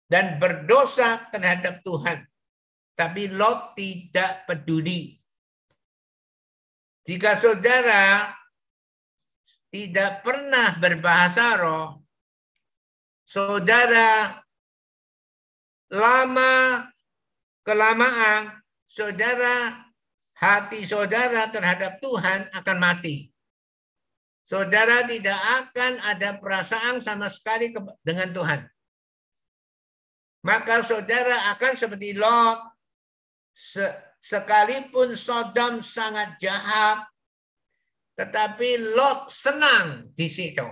dan 0.08 0.40
berdosa 0.40 1.28
terhadap 1.28 1.84
Tuhan. 1.84 2.24
Tapi 2.96 3.28
Lot 3.28 3.76
tidak 3.76 4.48
peduli 4.48 5.23
jika 7.04 7.36
saudara 7.36 8.32
tidak 9.68 10.24
pernah 10.24 10.72
berbahasa 10.80 11.60
roh, 11.60 12.00
saudara 13.28 14.40
lama 15.92 16.88
kelamaan 17.60 18.64
saudara 18.88 19.84
hati 20.38 20.84
saudara 20.84 21.48
terhadap 21.52 22.00
Tuhan 22.00 22.48
akan 22.52 22.78
mati. 22.80 23.28
Saudara 24.44 25.08
tidak 25.08 25.40
akan 25.40 26.04
ada 26.04 26.36
perasaan 26.36 27.00
sama 27.00 27.32
sekali 27.32 27.72
dengan 28.04 28.28
Tuhan. 28.28 28.60
Maka 30.44 30.84
saudara 30.84 31.48
akan 31.56 31.72
seperti 31.72 32.12
Lot 32.12 32.60
Sekalipun 34.24 35.12
Sodom 35.20 35.84
sangat 35.84 36.40
jahat, 36.40 37.04
tetapi 38.16 38.96
Lot 38.96 39.28
senang 39.28 40.08
di 40.16 40.32
situ. 40.32 40.64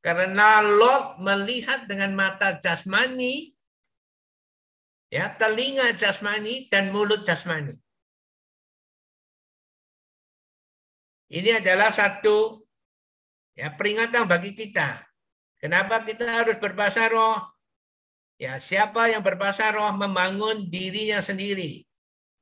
Karena 0.00 0.64
Lot 0.64 1.20
melihat 1.20 1.84
dengan 1.84 2.16
mata 2.16 2.56
jasmani, 2.56 3.52
ya 5.12 5.36
telinga 5.36 5.92
jasmani 6.00 6.72
dan 6.72 6.88
mulut 6.88 7.20
jasmani. 7.28 7.76
Ini 11.28 11.60
adalah 11.60 11.92
satu 11.92 12.64
ya 13.52 13.68
peringatan 13.76 14.24
bagi 14.24 14.56
kita. 14.56 15.04
Kenapa 15.60 16.08
kita 16.08 16.24
harus 16.24 16.56
berbahasa 16.56 17.04
roh? 17.12 17.36
Ya, 18.40 18.56
siapa 18.56 19.12
yang 19.12 19.20
berbahasa 19.20 19.68
roh 19.76 19.92
membangun 19.92 20.72
dirinya 20.72 21.20
sendiri 21.20 21.91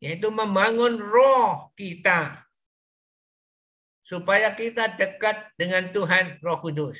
yaitu 0.00 0.32
membangun 0.32 0.96
roh 0.96 1.68
kita 1.76 2.40
supaya 4.00 4.50
kita 4.56 4.96
dekat 4.98 5.54
dengan 5.54 5.92
Tuhan 5.94 6.42
Roh 6.42 6.58
Kudus. 6.58 6.98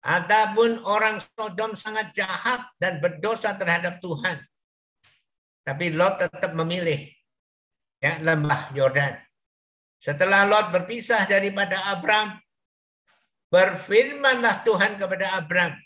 Adapun 0.00 0.80
orang 0.88 1.20
Sodom 1.20 1.76
sangat 1.76 2.16
jahat 2.16 2.64
dan 2.80 3.04
berdosa 3.04 3.52
terhadap 3.60 4.00
Tuhan. 4.00 4.40
Tapi 5.60 5.92
Lot 5.92 6.24
tetap 6.24 6.56
memilih 6.56 7.12
ya 8.00 8.16
lembah 8.24 8.72
Yordan. 8.72 9.20
Setelah 10.00 10.48
Lot 10.48 10.72
berpisah 10.72 11.28
daripada 11.28 11.92
Abram, 11.92 12.40
berfirmanlah 13.52 14.64
Tuhan 14.64 14.96
kepada 14.96 15.36
Abram. 15.36 15.76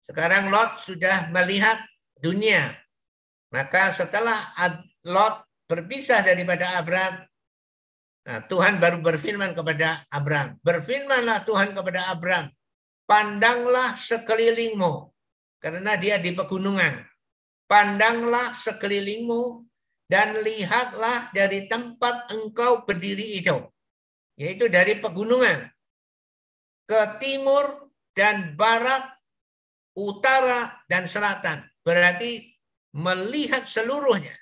Sekarang 0.00 0.48
Lot 0.48 0.80
sudah 0.80 1.28
melihat 1.28 1.76
dunia, 2.16 2.72
maka 3.50 3.90
setelah 3.94 4.54
Lot 5.06 5.46
berpisah 5.66 6.22
daripada 6.22 6.78
Abraham, 6.78 7.24
nah, 8.26 8.40
Tuhan 8.46 8.82
baru 8.82 8.98
berfirman 9.02 9.54
kepada 9.54 10.06
Abraham. 10.10 10.58
Berfirmanlah 10.62 11.46
Tuhan 11.46 11.74
kepada 11.74 12.10
Abraham, 12.10 12.50
pandanglah 13.06 13.94
sekelilingmu, 13.94 15.08
karena 15.62 15.94
dia 15.98 16.18
di 16.18 16.34
pegunungan. 16.34 17.06
Pandanglah 17.70 18.50
sekelilingmu 18.50 19.62
dan 20.10 20.34
lihatlah 20.42 21.30
dari 21.30 21.70
tempat 21.70 22.34
engkau 22.34 22.82
berdiri 22.82 23.38
itu, 23.38 23.62
yaitu 24.34 24.66
dari 24.66 24.98
pegunungan 24.98 25.70
ke 26.90 27.00
timur 27.22 27.94
dan 28.10 28.58
barat, 28.58 29.06
utara 29.94 30.82
dan 30.90 31.06
selatan. 31.06 31.62
Berarti 31.86 32.49
melihat 32.94 33.66
seluruhnya. 33.66 34.34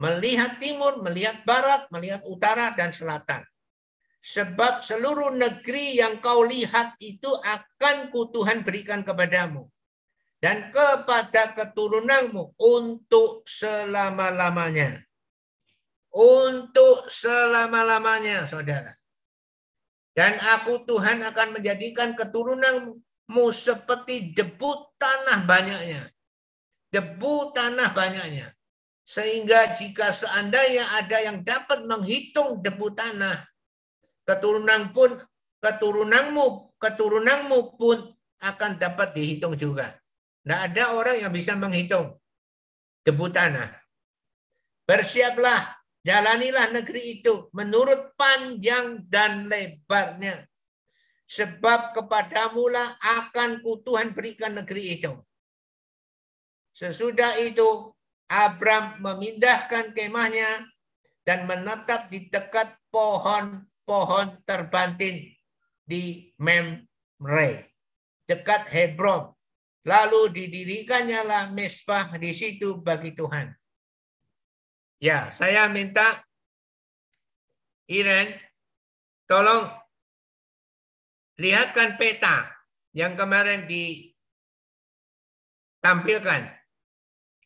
Melihat 0.00 0.56
timur, 0.56 1.04
melihat 1.04 1.44
barat, 1.44 1.84
melihat 1.92 2.24
utara 2.24 2.72
dan 2.72 2.88
selatan. 2.88 3.44
Sebab 4.20 4.80
seluruh 4.84 5.36
negeri 5.36 6.00
yang 6.00 6.20
kau 6.24 6.44
lihat 6.44 6.96
itu 7.00 7.28
akan 7.28 8.08
ku 8.08 8.28
Tuhan 8.32 8.64
berikan 8.64 9.04
kepadamu. 9.04 9.68
Dan 10.40 10.72
kepada 10.72 11.52
keturunanmu 11.52 12.56
untuk 12.56 13.44
selama-lamanya. 13.44 15.04
Untuk 16.16 17.12
selama-lamanya, 17.12 18.48
saudara. 18.48 18.96
Dan 20.16 20.40
aku 20.40 20.88
Tuhan 20.88 21.20
akan 21.28 21.60
menjadikan 21.60 22.16
keturunanmu 22.16 23.46
seperti 23.52 24.32
debu 24.32 24.96
tanah 24.96 25.44
banyaknya. 25.44 26.08
Debu 26.90 27.54
tanah 27.54 27.94
banyaknya. 27.94 28.50
Sehingga 29.06 29.74
jika 29.74 30.14
seandainya 30.14 30.94
ada 30.94 31.18
yang 31.18 31.42
dapat 31.42 31.82
menghitung 31.82 32.62
debu 32.62 32.94
tanah, 32.94 33.42
keturunan 34.22 34.94
pun 34.94 35.18
keturunanmu 35.58 36.78
keturunanmu 36.78 37.74
pun 37.74 37.98
akan 38.38 38.78
dapat 38.78 39.12
dihitung 39.12 39.58
juga. 39.58 39.98
Tidak 40.40 40.60
ada 40.72 40.96
orang 40.96 41.26
yang 41.26 41.32
bisa 41.34 41.58
menghitung 41.58 42.16
debu 43.02 43.26
tanah. 43.34 43.76
Bersiaplah, 44.86 45.78
jalanilah 46.02 46.72
negeri 46.74 47.20
itu 47.20 47.52
menurut 47.54 48.14
panjang 48.16 49.04
dan 49.06 49.46
lebarnya. 49.46 50.46
Sebab 51.30 51.94
kepadamu 51.94 52.66
lah 52.74 52.98
akan 52.98 53.62
ku 53.62 53.78
Tuhan 53.86 54.14
berikan 54.14 54.58
negeri 54.58 54.98
itu. 54.98 55.14
Sesudah 56.70 57.34
itu, 57.42 57.90
Abram 58.30 59.02
memindahkan 59.02 59.90
kemahnya 59.90 60.70
dan 61.26 61.50
menetap 61.50 62.06
di 62.08 62.30
dekat 62.30 62.78
pohon 62.94 63.66
pohon 63.90 64.38
terbantin 64.46 65.34
di 65.82 66.30
Memre, 66.38 67.74
dekat 68.30 68.70
Hebron. 68.70 69.34
Lalu 69.82 70.30
didirikannya 70.30 71.26
lah 71.26 71.50
mesbah 71.50 72.14
di 72.14 72.30
situ 72.30 72.78
bagi 72.78 73.18
Tuhan. 73.18 73.50
Ya, 75.02 75.26
saya 75.34 75.66
minta 75.72 76.22
Iren, 77.90 78.30
tolong 79.26 79.66
lihatkan 81.42 81.98
peta 81.98 82.46
yang 82.94 83.18
kemarin 83.18 83.66
ditampilkan. 83.66 86.59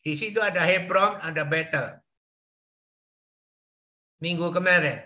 Di 0.04 0.12
situ 0.20 0.36
ada 0.44 0.60
Hebron, 0.60 1.16
ada 1.24 1.48
Bethel. 1.48 1.96
Minggu 4.20 4.52
kemarin. 4.52 5.00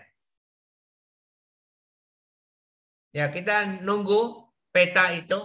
Ya, 3.15 3.31
kita 3.31 3.79
nunggu 3.79 4.51
peta 4.75 5.15
itu 5.15 5.39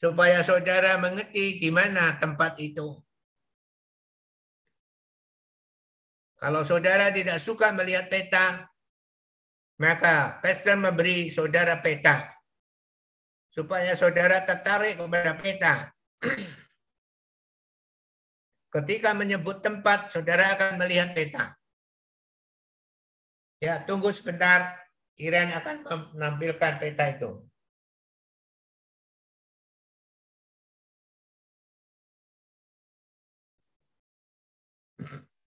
supaya 0.00 0.40
saudara 0.42 0.96
mengerti 0.98 1.60
di 1.60 1.68
mana 1.68 2.16
tempat 2.18 2.56
itu. 2.58 2.98
Kalau 6.42 6.66
saudara 6.66 7.14
tidak 7.14 7.38
suka 7.38 7.70
melihat 7.70 8.10
peta, 8.10 8.66
maka 9.78 10.42
pastor 10.42 10.74
memberi 10.74 11.30
saudara 11.30 11.78
peta 11.78 12.34
supaya 13.52 13.94
saudara 13.94 14.42
tertarik 14.42 14.98
kepada 14.98 15.32
peta. 15.38 15.74
Ketika 18.72 19.12
menyebut 19.12 19.60
tempat, 19.60 20.08
saudara 20.08 20.56
akan 20.56 20.80
melihat 20.80 21.12
peta. 21.12 21.52
Ya, 23.60 23.84
tunggu 23.84 24.08
sebentar. 24.16 24.80
Iren 25.20 25.52
akan 25.52 25.84
menampilkan 26.16 26.80
peta 26.80 27.04
itu. 27.12 27.30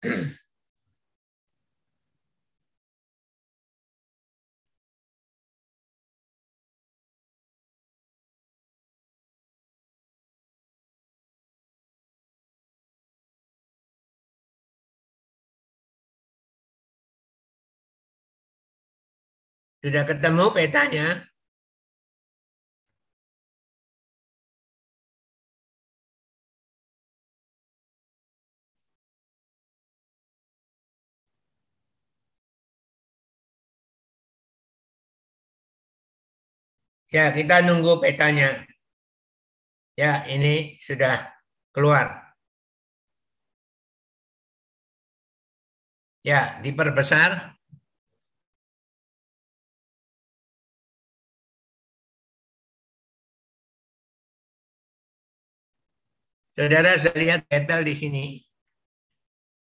Sudah 19.85 20.09
ketemu 20.09 20.49
petanya? 20.57 21.28
Ya, 37.12 37.28
kita 37.37 37.61
nunggu 37.68 38.01
petanya. 38.01 38.64
Ya, 40.01 40.24
ini 40.26 40.80
sudah 40.80 41.28
keluar. 41.76 42.35
Ya, 46.24 46.59
diperbesar. 46.64 47.54
Saudara 56.55 56.95
sudah 56.95 57.19
lihat 57.19 57.41
Betel 57.51 57.83
di 57.83 57.95
sini. 57.99 58.25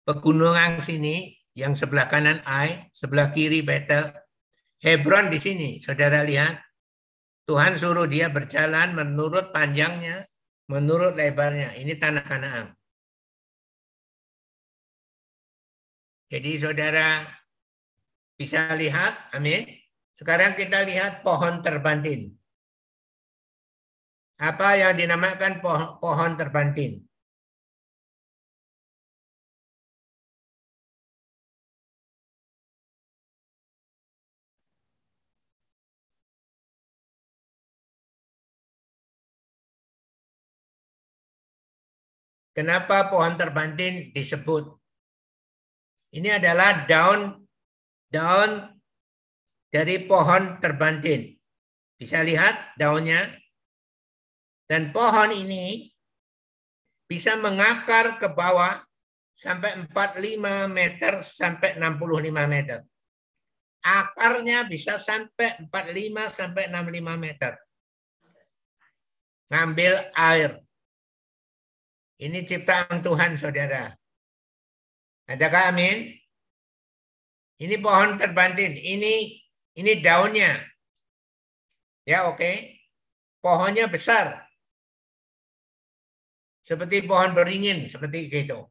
Pegunungan 0.06 0.78
sini, 0.78 1.34
yang 1.58 1.74
sebelah 1.74 2.06
kanan 2.06 2.38
Ai, 2.46 2.90
sebelah 2.94 3.34
kiri 3.34 3.66
Betel. 3.66 4.14
Hebron 4.78 5.26
di 5.26 5.42
sini, 5.42 5.82
saudara 5.82 6.22
lihat. 6.22 6.62
Tuhan 7.44 7.76
suruh 7.76 8.08
dia 8.08 8.32
berjalan 8.32 8.96
menurut 8.96 9.52
panjangnya, 9.52 10.24
menurut 10.70 11.18
lebarnya. 11.18 11.76
Ini 11.76 11.92
tanah 11.98 12.24
Kanaan. 12.24 12.66
Jadi 16.30 16.50
saudara 16.56 17.26
bisa 18.38 18.70
lihat, 18.74 19.34
amin. 19.34 19.66
Sekarang 20.14 20.54
kita 20.54 20.86
lihat 20.86 21.26
pohon 21.26 21.58
terbantin. 21.60 22.32
Apa 24.34 24.74
yang 24.74 24.98
dinamakan 24.98 25.62
pohon, 25.62 26.02
pohon 26.02 26.32
terbantin? 26.34 27.06
Kenapa 42.54 43.10
pohon 43.10 43.34
terbantin 43.34 44.14
disebut? 44.14 44.78
Ini 46.14 46.38
adalah 46.38 46.86
daun 46.86 47.42
daun 48.06 48.78
dari 49.74 50.06
pohon 50.06 50.62
terbantin. 50.62 51.34
Bisa 51.98 52.22
lihat 52.22 52.78
daunnya 52.78 53.26
dan 54.64 54.92
pohon 54.96 55.30
ini 55.30 55.92
bisa 57.04 57.36
mengakar 57.36 58.16
ke 58.16 58.28
bawah 58.32 58.80
sampai 59.36 59.76
45 59.92 60.70
meter 60.72 61.12
sampai 61.20 61.76
65 61.76 62.46
meter. 62.48 62.80
Akarnya 63.84 64.64
bisa 64.64 64.96
sampai 64.96 65.60
45 65.68 66.32
sampai 66.32 66.72
65 66.72 67.20
meter. 67.20 67.52
Ngambil 69.52 69.92
air. 70.16 70.64
Ini 72.16 72.48
ciptaan 72.48 73.04
Tuhan, 73.04 73.36
saudara. 73.36 73.92
Adakah 75.28 75.76
amin? 75.76 76.16
Ini 77.60 77.76
pohon 77.84 78.16
terbantin. 78.16 78.72
Ini 78.72 79.14
ini 79.76 79.92
daunnya. 80.00 80.64
Ya, 82.08 82.24
oke. 82.30 82.40
Okay. 82.40 82.56
Pohonnya 83.44 83.84
besar. 83.84 84.48
Seperti 86.64 87.04
pohon 87.04 87.36
beringin, 87.36 87.84
seperti 87.92 88.32
itu. 88.32 88.64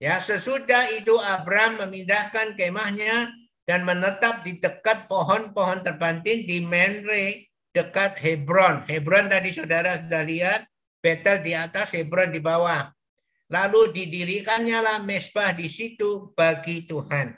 Ya, 0.00 0.16
sesudah 0.16 0.88
itu 0.96 1.12
Abraham 1.20 1.84
memindahkan 1.84 2.56
kemahnya 2.56 3.28
dan 3.68 3.84
menetap 3.84 4.40
di 4.40 4.56
dekat 4.56 5.04
pohon-pohon 5.04 5.84
terbantin 5.84 6.48
di 6.48 6.64
Menre 6.64 7.52
dekat 7.76 8.16
Hebron. 8.16 8.88
Hebron 8.88 9.28
tadi 9.28 9.52
saudara 9.52 10.00
sudah 10.00 10.24
lihat 10.24 10.60
Betel 11.04 11.44
di 11.44 11.52
atas, 11.52 11.92
Hebron 11.92 12.32
di 12.32 12.40
bawah. 12.40 12.88
Lalu 13.52 13.92
didirikannya 13.92 14.80
lah 14.80 14.98
mesbah 15.04 15.52
di 15.52 15.68
situ 15.68 16.32
bagi 16.32 16.88
Tuhan. 16.88 17.36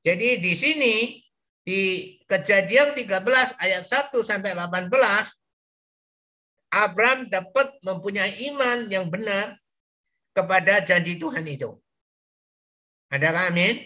Jadi 0.00 0.40
di 0.40 0.52
sini 0.56 0.94
di 1.60 2.12
Kejadian 2.24 2.96
13 2.96 3.60
ayat 3.60 3.84
1 3.84 4.16
sampai 4.24 4.56
18 4.56 5.43
Abraham 6.74 7.30
dapat 7.30 7.70
mempunyai 7.86 8.34
iman 8.50 8.90
yang 8.90 9.06
benar 9.06 9.54
kepada 10.34 10.82
janji 10.82 11.14
Tuhan 11.14 11.46
itu. 11.46 11.70
Ada 13.14 13.46
amin? 13.46 13.78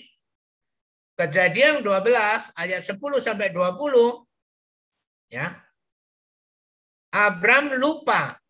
Kejadian 1.20 1.84
12 1.84 2.56
ayat 2.56 2.80
10 2.80 2.96
sampai 3.20 3.52
20 3.52 4.24
ya. 5.28 5.52
Abraham 7.12 7.76
lupa 7.76 8.40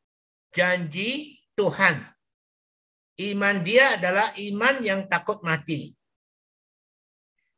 janji 0.55 1.43
Tuhan. 1.59 1.99
Iman 3.19 3.67
dia 3.67 3.99
adalah 3.99 4.31
iman 4.39 4.79
yang 4.79 5.11
takut 5.11 5.43
mati. 5.43 5.91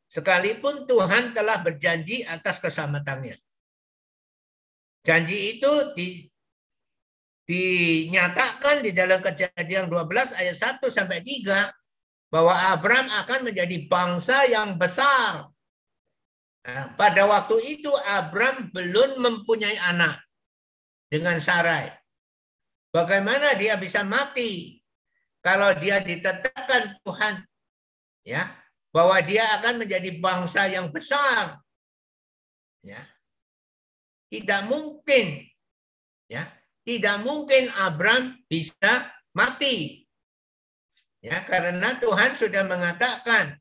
Sekalipun 0.09 0.89
Tuhan 0.89 1.37
telah 1.37 1.61
berjanji 1.61 2.25
atas 2.25 2.57
keselamatannya. 2.57 3.37
Janji 5.05 5.57
itu 5.57 5.71
dinyatakan 7.51 8.79
di 8.79 8.95
dalam 8.95 9.19
kejadian 9.19 9.91
12 9.91 10.39
ayat 10.39 10.55
1 10.55 10.87
sampai 10.87 11.19
3 11.19 12.31
bahwa 12.31 12.55
Abraham 12.71 13.11
akan 13.11 13.51
menjadi 13.51 13.91
bangsa 13.91 14.47
yang 14.47 14.79
besar. 14.79 15.51
Nah, 16.63 16.95
pada 16.95 17.27
waktu 17.27 17.75
itu 17.75 17.91
Abraham 18.07 18.71
belum 18.71 19.19
mempunyai 19.19 19.75
anak 19.83 20.23
dengan 21.11 21.43
Sarai. 21.43 21.91
Bagaimana 22.95 23.59
dia 23.59 23.75
bisa 23.75 24.07
mati 24.07 24.79
kalau 25.43 25.75
dia 25.75 25.99
ditetapkan 25.99 27.03
Tuhan 27.03 27.43
ya 28.23 28.47
bahwa 28.95 29.19
dia 29.19 29.59
akan 29.59 29.83
menjadi 29.83 30.15
bangsa 30.23 30.71
yang 30.71 30.87
besar. 30.87 31.59
Ya. 32.79 33.03
Tidak 34.31 34.71
mungkin 34.71 35.43
ya, 36.31 36.47
tidak 36.81 37.21
mungkin 37.21 37.69
Abram 37.77 38.41
bisa 38.49 39.09
mati. 39.37 40.05
Ya, 41.21 41.45
karena 41.45 42.01
Tuhan 42.01 42.33
sudah 42.33 42.65
mengatakan 42.65 43.53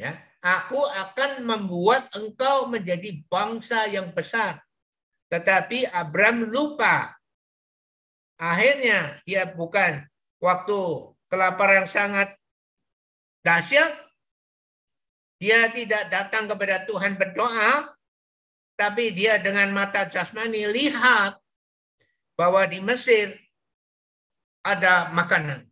ya, 0.00 0.16
aku 0.40 0.80
akan 0.80 1.44
membuat 1.44 2.08
engkau 2.16 2.72
menjadi 2.72 3.20
bangsa 3.28 3.84
yang 3.92 4.12
besar. 4.16 4.64
Tetapi 5.28 5.92
Abram 5.92 6.48
lupa. 6.48 7.12
Akhirnya 8.36 9.16
dia 9.24 9.48
bukan 9.48 10.04
waktu 10.40 10.80
kelaparan 11.32 11.88
sangat 11.88 12.36
dahsyat 13.40 14.06
dia 15.36 15.68
tidak 15.68 16.08
datang 16.08 16.48
kepada 16.48 16.88
Tuhan 16.88 17.20
berdoa, 17.20 17.92
tapi 18.76 19.12
dia 19.12 19.36
dengan 19.36 19.68
mata 19.72 20.08
jasmani 20.08 20.64
lihat 20.68 21.36
bahwa 22.36 22.62
di 22.68 22.78
Mesir 22.84 23.32
ada 24.60 25.10
makanan. 25.10 25.64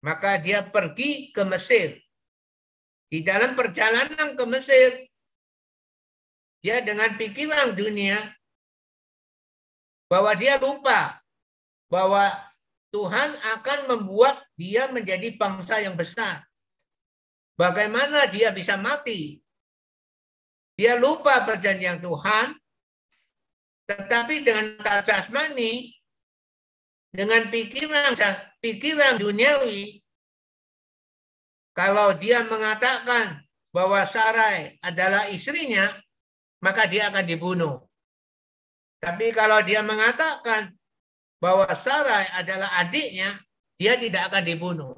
Maka 0.00 0.40
dia 0.40 0.64
pergi 0.64 1.30
ke 1.30 1.44
Mesir. 1.44 2.00
Di 3.06 3.22
dalam 3.22 3.54
perjalanan 3.54 4.34
ke 4.34 4.44
Mesir, 4.50 5.06
dia 6.64 6.82
dengan 6.82 7.14
pikiran 7.14 7.76
dunia 7.78 8.18
bahwa 10.10 10.34
dia 10.34 10.58
lupa 10.58 11.22
bahwa 11.86 12.26
Tuhan 12.90 13.30
akan 13.58 13.78
membuat 13.92 14.42
dia 14.58 14.90
menjadi 14.90 15.34
bangsa 15.38 15.78
yang 15.82 15.94
besar. 15.94 16.42
Bagaimana 17.54 18.26
dia 18.30 18.50
bisa 18.50 18.74
mati? 18.74 19.38
Dia 20.76 20.98
lupa 21.00 21.40
perjanjian 21.46 22.02
Tuhan, 22.02 22.52
tetapi 23.86 24.42
dengan 24.42 24.78
tak 24.82 25.06
jasmani, 25.06 25.94
dengan 27.14 27.46
pikiran 27.48 28.18
pikiran 28.58 29.14
duniawi, 29.16 30.02
kalau 31.70 32.12
dia 32.18 32.42
mengatakan 32.42 33.46
bahwa 33.70 34.02
Sarai 34.02 34.74
adalah 34.82 35.30
istrinya, 35.30 35.86
maka 36.64 36.90
dia 36.90 37.12
akan 37.12 37.24
dibunuh. 37.24 37.86
Tapi 38.98 39.30
kalau 39.30 39.62
dia 39.62 39.86
mengatakan 39.86 40.74
bahwa 41.38 41.68
Sarai 41.76 42.26
adalah 42.34 42.74
adiknya, 42.82 43.38
dia 43.78 43.94
tidak 44.00 44.32
akan 44.32 44.42
dibunuh. 44.42 44.94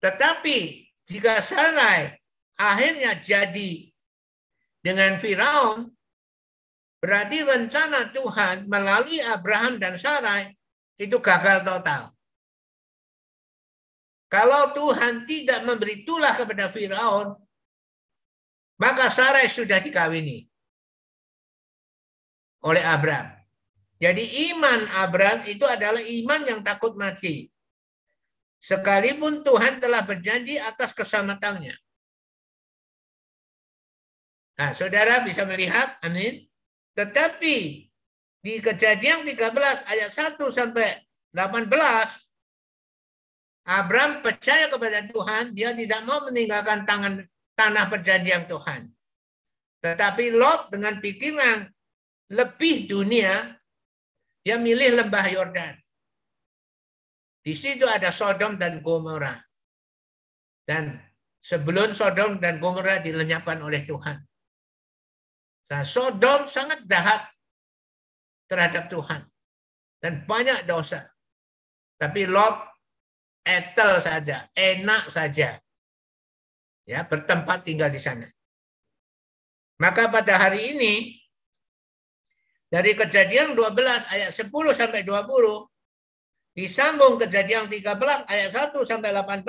Tetapi 0.00 0.88
jika 1.04 1.44
Sarai 1.44 2.14
akhirnya 2.56 3.18
jadi 3.20 3.90
dengan 4.80 5.20
Firaun, 5.20 5.92
berarti 7.00 7.42
rencana 7.42 8.12
Tuhan 8.12 8.68
melalui 8.68 9.18
Abraham 9.24 9.80
dan 9.80 9.96
Sarai 9.96 10.52
itu 11.00 11.16
gagal 11.18 11.64
total. 11.64 12.12
Kalau 14.30 14.70
Tuhan 14.76 15.26
tidak 15.26 15.66
memberi 15.66 16.06
tulah 16.06 16.38
kepada 16.38 16.70
Firaun, 16.70 17.34
maka 18.78 19.10
Sarai 19.10 19.50
sudah 19.50 19.82
dikawini 19.82 20.46
oleh 22.62 22.84
Abraham. 22.84 23.40
Jadi 24.00 24.54
iman 24.54 24.80
Abraham 25.02 25.44
itu 25.44 25.64
adalah 25.68 26.00
iman 26.00 26.40
yang 26.46 26.60
takut 26.64 26.96
mati. 26.96 27.52
Sekalipun 28.60 29.40
Tuhan 29.40 29.80
telah 29.80 30.04
berjanji 30.04 30.60
atas 30.60 30.92
keselamatannya. 30.92 31.72
Nah, 34.60 34.76
saudara 34.76 35.24
bisa 35.24 35.48
melihat, 35.48 35.96
amin. 36.04 36.49
Tetapi 37.00 37.88
di 38.44 38.54
kejadian 38.60 39.24
13 39.24 39.56
ayat 39.88 40.10
1 40.12 40.36
sampai 40.52 41.00
18, 41.32 41.72
Abraham 43.64 44.20
percaya 44.20 44.68
kepada 44.68 45.08
Tuhan, 45.08 45.56
dia 45.56 45.72
tidak 45.72 46.04
mau 46.04 46.20
meninggalkan 46.28 46.84
tangan 46.84 47.24
tanah 47.56 47.88
perjanjian 47.88 48.44
Tuhan. 48.44 48.92
Tetapi 49.80 50.36
Lot 50.36 50.68
dengan 50.68 51.00
pikiran 51.00 51.72
lebih 52.36 52.84
dunia, 52.84 53.48
dia 54.44 54.60
milih 54.60 55.00
lembah 55.00 55.24
Yordan. 55.24 55.80
Di 57.40 57.56
situ 57.56 57.88
ada 57.88 58.12
Sodom 58.12 58.60
dan 58.60 58.84
Gomora. 58.84 59.40
Dan 60.68 61.00
sebelum 61.40 61.96
Sodom 61.96 62.36
dan 62.36 62.60
Gomora 62.60 63.00
dilenyapkan 63.00 63.56
oleh 63.64 63.88
Tuhan. 63.88 64.20
Nah, 65.70 65.86
Sodom 65.86 66.50
sangat 66.50 66.82
jahat 66.84 67.30
terhadap 68.50 68.90
Tuhan. 68.90 69.22
Dan 70.00 70.26
banyak 70.26 70.66
dosa. 70.66 71.06
Tapi 72.00 72.26
Lot 72.26 72.56
etel 73.46 74.00
saja, 74.02 74.48
enak 74.56 75.06
saja. 75.12 75.60
Ya, 76.88 77.06
bertempat 77.06 77.62
tinggal 77.62 77.92
di 77.92 78.00
sana. 78.02 78.26
Maka 79.78 80.10
pada 80.10 80.36
hari 80.36 80.74
ini 80.74 80.94
dari 82.66 82.92
kejadian 82.92 83.54
12 83.54 84.10
ayat 84.10 84.30
10 84.34 84.50
sampai 84.74 85.06
20 85.06 85.70
Disambung 86.50 87.14
kejadian 87.16 87.70
13 87.70 88.26
ayat 88.26 88.50
1 88.74 88.74
sampai 88.82 89.14
18. 89.14 89.46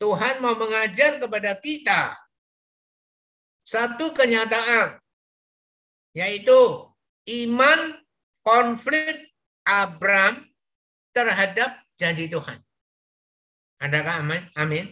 Tuhan 0.00 0.34
mau 0.40 0.56
mengajar 0.56 1.20
kepada 1.20 1.56
kita 1.60 2.16
satu 3.66 4.14
kenyataan 4.14 5.02
yaitu 6.14 6.54
iman 7.42 7.80
konflik 8.46 9.34
Abraham 9.66 10.46
terhadap 11.10 11.82
janji 11.98 12.30
Tuhan. 12.30 12.62
Adakah 13.82 14.22
amin? 14.22 14.42
Amin. 14.54 14.86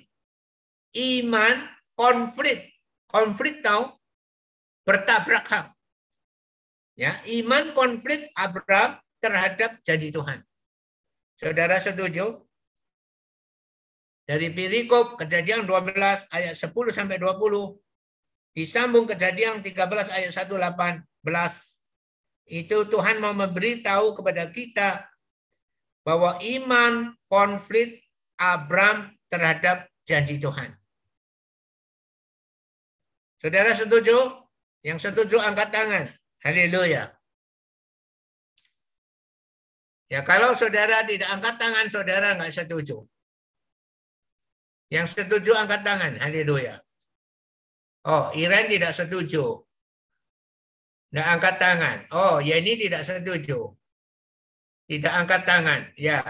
Iman 0.92 1.70
konflik. 1.94 2.74
Konflik 3.06 3.62
tahu 3.62 3.94
bertabrakan. 4.82 5.70
Ya, 6.98 7.22
iman 7.30 7.70
konflik 7.78 8.26
Abraham 8.34 8.98
terhadap 9.22 9.78
janji 9.86 10.10
Tuhan. 10.10 10.42
Saudara 11.38 11.78
setuju? 11.78 12.42
Dari 14.24 14.50
Pirikop 14.50 15.20
kejadian 15.20 15.68
12 15.68 16.26
ayat 16.32 16.54
10 16.56 16.74
sampai 16.90 17.20
20 17.20 17.83
disambung 18.54 19.04
kejadian 19.04 19.60
13 19.60 20.14
ayat 20.14 20.30
1 20.30 20.46
18 20.46 21.12
itu 22.54 22.76
Tuhan 22.86 23.18
mau 23.18 23.34
memberitahu 23.34 24.14
kepada 24.14 24.46
kita 24.48 25.10
bahwa 26.06 26.38
iman 26.38 27.16
konflik 27.26 28.04
Abram 28.38 29.10
terhadap 29.26 29.88
janji 30.04 30.36
Tuhan. 30.38 30.76
Saudara 33.40 33.72
setuju? 33.72 34.16
Yang 34.84 35.10
setuju 35.10 35.40
angkat 35.40 35.72
tangan. 35.72 36.04
Haleluya. 36.44 37.08
Ya 40.12 40.20
kalau 40.20 40.52
saudara 40.52 41.02
tidak 41.08 41.32
angkat 41.32 41.56
tangan, 41.56 41.86
saudara 41.88 42.36
nggak 42.36 42.52
setuju. 42.52 43.00
Yang 44.92 45.16
setuju 45.16 45.56
angkat 45.56 45.80
tangan. 45.80 46.20
Haleluya. 46.20 46.84
Oh, 48.04 48.28
Iren 48.36 48.68
tidak 48.68 48.92
setuju. 48.92 49.64
Tidak 51.08 51.26
angkat 51.30 51.54
tangan. 51.56 51.98
Oh, 52.12 52.36
Yeni 52.42 52.76
tidak 52.76 53.06
setuju. 53.06 53.70
Tidak 54.84 55.12
angkat 55.14 55.46
tangan. 55.48 55.80
Ya. 55.96 56.20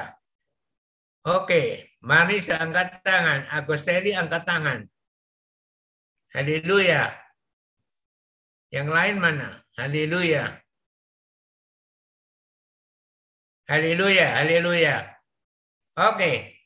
Oke. 1.27 1.97
Maris 2.05 2.47
angkat 2.53 3.03
tangan. 3.03 3.49
Agosteli 3.51 4.15
angkat 4.15 4.45
tangan. 4.45 4.87
Haleluya. 6.37 7.11
Yang 8.71 8.89
lain 8.91 9.17
mana? 9.19 9.49
Haleluya. 9.75 10.65
Haleluya, 13.65 14.45
haleluya. 14.45 15.09
Oke. 15.97 16.61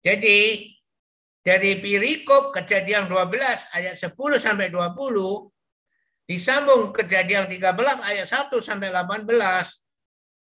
Jadi 0.00 0.38
dari 1.46 1.78
perikop 1.78 2.50
kejadian 2.50 3.06
12 3.06 3.70
ayat 3.70 3.94
10 3.94 4.18
sampai 4.42 4.66
20 4.66 4.98
disambung 6.26 6.90
kejadian 6.90 7.46
13 7.46 7.62
ayat 8.02 8.26
1 8.26 8.50
sampai 8.58 8.90
18 8.90 9.30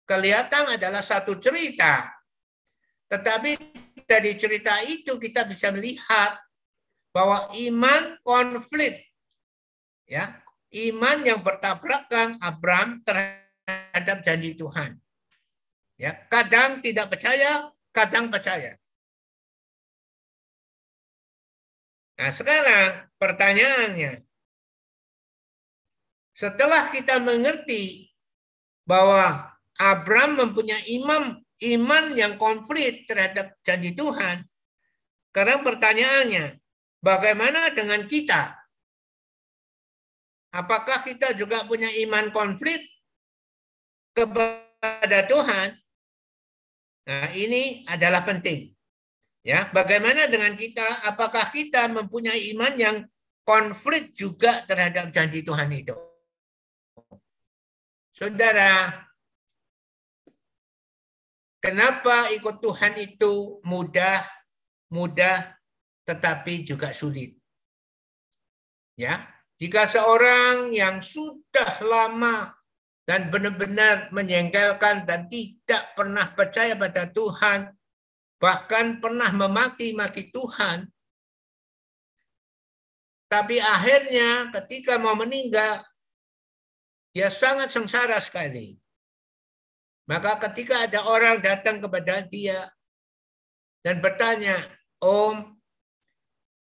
kelihatan 0.09 0.65
adalah 0.73 1.05
satu 1.05 1.37
cerita. 1.37 2.09
Tetapi 3.05 3.53
dari 4.09 4.33
cerita 4.33 4.81
itu 4.81 5.21
kita 5.21 5.45
bisa 5.45 5.69
melihat 5.69 6.41
bahwa 7.13 7.53
iman 7.53 8.17
konflik 8.25 8.97
ya, 10.09 10.41
iman 10.89 11.17
yang 11.21 11.45
bertabrakan 11.45 12.41
Abraham 12.41 13.05
terhadap 13.05 14.25
janji 14.25 14.57
Tuhan. 14.57 14.97
Ya, 16.01 16.17
kadang 16.33 16.81
tidak 16.81 17.13
percaya, 17.13 17.69
kadang 17.93 18.33
percaya. 18.33 18.73
Nah, 22.15 22.31
sekarang 22.31 23.11
pertanyaannya, 23.19 24.23
setelah 26.35 26.91
kita 26.91 27.19
mengerti 27.19 28.11
bahwa 28.87 29.55
Abraham 29.75 30.47
mempunyai 30.47 30.83
imam 30.95 31.43
iman 31.75 32.05
yang 32.15 32.39
konflik 32.39 33.07
terhadap 33.07 33.55
janji 33.63 33.95
Tuhan, 33.95 34.47
sekarang 35.31 35.67
pertanyaannya, 35.67 36.59
bagaimana 37.03 37.75
dengan 37.75 38.07
kita? 38.07 38.55
Apakah 40.55 41.03
kita 41.03 41.35
juga 41.35 41.67
punya 41.67 41.91
iman 42.07 42.31
konflik 42.31 42.79
kepada 44.15 45.27
Tuhan 45.27 45.75
Nah, 47.05 47.29
ini 47.37 47.85
adalah 47.85 48.25
penting. 48.25 48.73
Ya, 49.45 49.69
bagaimana 49.69 50.25
dengan 50.25 50.57
kita? 50.57 51.05
Apakah 51.05 51.53
kita 51.53 51.85
mempunyai 51.85 52.49
iman 52.57 52.73
yang 52.81 52.97
konflik 53.45 54.09
juga 54.17 54.65
terhadap 54.65 55.13
janji 55.13 55.45
Tuhan 55.45 55.69
itu? 55.69 55.93
Saudara, 58.09 59.05
kenapa 61.61 62.33
ikut 62.33 62.57
Tuhan 62.57 62.97
itu 62.97 63.61
mudah, 63.61 64.25
mudah, 64.89 65.53
tetapi 66.09 66.65
juga 66.65 66.89
sulit? 66.89 67.37
Ya, 68.97 69.29
jika 69.61 69.85
seorang 69.85 70.73
yang 70.73 71.05
sudah 71.05 71.85
lama 71.85 72.49
dan 73.05 73.29
benar-benar 73.29 74.09
menyengkelkan 74.09 75.05
dan 75.05 75.29
tidak 75.29 75.93
pernah 75.93 76.33
percaya 76.33 76.73
pada 76.73 77.13
Tuhan, 77.13 77.74
bahkan 78.45 79.01
pernah 79.01 79.33
memaki-maki 79.33 80.29
Tuhan. 80.29 80.85
Tapi 83.25 83.57
akhirnya 83.57 84.53
ketika 84.61 85.01
mau 85.01 85.17
meninggal, 85.17 85.81
dia 87.09 87.33
sangat 87.33 87.73
sengsara 87.73 88.21
sekali. 88.21 88.77
Maka 90.05 90.37
ketika 90.45 90.85
ada 90.85 91.09
orang 91.09 91.41
datang 91.41 91.81
kepada 91.81 92.21
dia 92.21 92.69
dan 93.81 93.97
bertanya, 93.97 94.61
Om, 95.01 95.57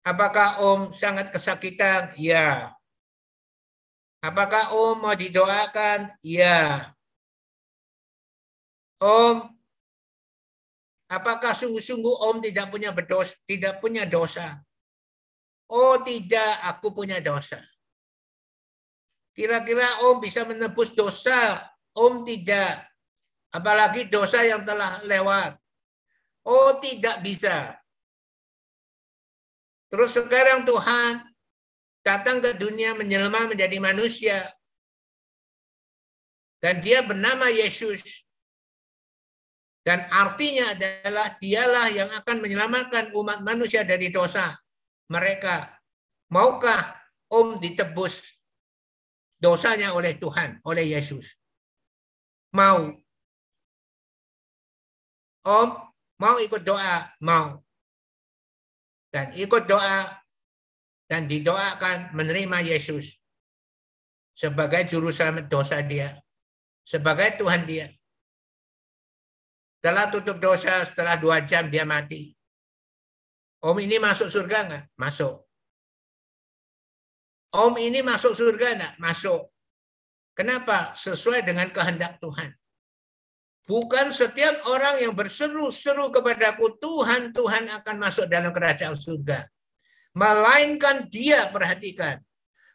apakah 0.06 0.62
Om 0.62 0.94
sangat 0.94 1.34
kesakitan? 1.34 2.14
Ya, 2.14 2.70
Apakah 4.26 4.74
Om 4.74 5.06
mau 5.06 5.14
didoakan? 5.14 6.10
Ya. 6.26 6.90
Om, 8.98 9.55
apakah 11.10 11.54
sungguh-sungguh 11.54 12.14
Om 12.30 12.42
tidak 12.42 12.70
punya 12.70 12.90
berdosa, 12.90 13.34
tidak 13.46 13.78
punya 13.78 14.06
dosa? 14.06 14.58
Oh 15.66 15.98
tidak, 16.02 16.62
aku 16.62 16.94
punya 16.94 17.18
dosa. 17.18 17.58
Kira-kira 19.34 20.06
Om 20.06 20.22
bisa 20.22 20.46
menebus 20.46 20.94
dosa? 20.94 21.60
Om 21.92 22.22
tidak. 22.24 22.86
Apalagi 23.50 24.08
dosa 24.08 24.42
yang 24.46 24.62
telah 24.64 25.02
lewat. 25.04 25.58
Oh 26.46 26.78
tidak 26.78 27.20
bisa. 27.26 27.74
Terus 29.90 30.14
sekarang 30.14 30.66
Tuhan 30.66 31.24
datang 32.02 32.38
ke 32.38 32.54
dunia 32.58 32.94
menjelma 32.94 33.50
menjadi 33.50 33.78
manusia. 33.82 34.38
Dan 36.62 36.82
dia 36.82 37.02
bernama 37.02 37.50
Yesus. 37.50 38.25
Dan 39.86 40.02
artinya 40.10 40.74
adalah 40.74 41.38
dialah 41.38 41.86
yang 41.94 42.10
akan 42.10 42.42
menyelamatkan 42.42 43.14
umat 43.14 43.38
manusia 43.46 43.86
dari 43.86 44.10
dosa 44.10 44.58
mereka. 45.06 45.78
Maukah 46.34 46.98
Om 47.30 47.62
ditebus 47.62 48.34
dosanya 49.38 49.94
oleh 49.94 50.18
Tuhan, 50.18 50.58
oleh 50.66 50.90
Yesus? 50.90 51.38
Mau. 52.50 52.98
Om 55.46 55.68
mau 56.18 56.36
ikut 56.42 56.66
doa? 56.66 57.06
Mau. 57.22 57.62
Dan 59.14 59.38
ikut 59.38 59.70
doa 59.70 60.10
dan 61.06 61.30
didoakan 61.30 62.10
menerima 62.10 62.74
Yesus 62.74 63.22
sebagai 64.34 64.82
juru 64.90 65.14
selamat 65.14 65.46
dosa 65.46 65.78
dia, 65.78 66.18
sebagai 66.82 67.38
Tuhan 67.38 67.62
dia. 67.62 67.86
Setelah 69.78 70.06
tutup 70.10 70.38
dosa, 70.42 70.82
setelah 70.82 71.14
dua 71.20 71.44
jam 71.46 71.70
dia 71.70 71.86
mati. 71.86 72.34
Om 73.62 73.76
ini 73.82 73.96
masuk 74.02 74.28
surga 74.30 74.58
nggak? 74.66 74.84
Masuk. 74.98 75.34
Om 77.54 77.74
ini 77.78 78.00
masuk 78.02 78.34
surga 78.34 78.68
nggak? 78.76 78.94
Masuk. 78.98 79.48
Kenapa? 80.36 80.92
Sesuai 80.92 81.46
dengan 81.46 81.70
kehendak 81.72 82.18
Tuhan. 82.20 82.52
Bukan 83.66 84.14
setiap 84.14 84.62
orang 84.70 85.02
yang 85.02 85.12
berseru-seru 85.16 86.14
kepadaku, 86.14 86.78
Tuhan, 86.78 87.34
Tuhan 87.34 87.66
akan 87.66 87.96
masuk 87.98 88.30
dalam 88.30 88.54
kerajaan 88.54 88.94
surga 88.94 89.48
melainkan 90.16 91.04
dia 91.12 91.52
perhatikan, 91.52 92.16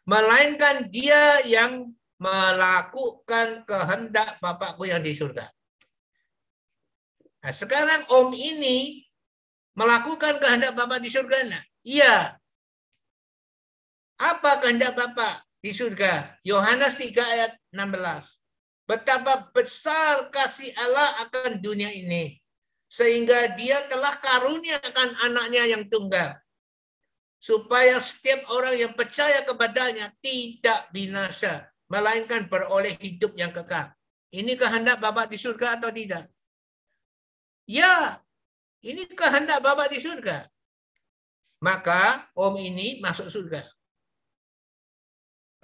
melainkan 0.06 0.86
dia 0.86 1.42
yang 1.42 1.90
melakukan 2.22 3.66
kehendak 3.66 4.38
Bapakku 4.38 4.86
yang 4.86 5.02
di 5.02 5.10
surga. 5.10 5.50
Nah, 7.42 7.50
sekarang 7.50 8.06
Om 8.06 8.30
ini 8.32 9.02
melakukan 9.74 10.38
kehendak 10.38 10.78
Bapak 10.78 11.02
di 11.02 11.10
surga. 11.10 11.38
Nah, 11.50 11.62
iya. 11.82 12.38
Apa 14.22 14.62
kehendak 14.62 14.94
Bapak 14.94 15.42
di 15.58 15.74
surga? 15.74 16.38
Yohanes 16.46 16.94
3 16.94 17.18
ayat 17.18 17.52
16. 17.74 18.38
Betapa 18.86 19.50
besar 19.50 20.30
kasih 20.30 20.70
Allah 20.78 21.26
akan 21.26 21.58
dunia 21.58 21.90
ini. 21.90 22.38
Sehingga 22.86 23.58
dia 23.58 23.82
telah 23.90 24.20
karuniakan 24.20 25.16
anaknya 25.26 25.64
yang 25.64 25.88
tunggal 25.88 26.38
supaya 27.42 27.98
setiap 27.98 28.46
orang 28.54 28.78
yang 28.78 28.92
percaya 28.94 29.42
kepadanya 29.42 30.14
tidak 30.22 30.86
binasa, 30.94 31.66
melainkan 31.90 32.46
beroleh 32.46 32.94
hidup 33.02 33.34
yang 33.34 33.50
kekal. 33.50 33.90
Ini 34.30 34.54
kehendak 34.54 35.02
Bapak 35.02 35.26
di 35.26 35.36
surga 35.36 35.82
atau 35.82 35.90
tidak? 35.90 36.31
Ya, 37.72 38.20
ini 38.84 39.08
kehendak 39.08 39.64
Bapak 39.64 39.88
di 39.88 39.96
surga. 39.96 40.44
Maka 41.64 42.28
om 42.36 42.52
ini 42.60 43.00
masuk 43.00 43.32
surga. 43.32 43.64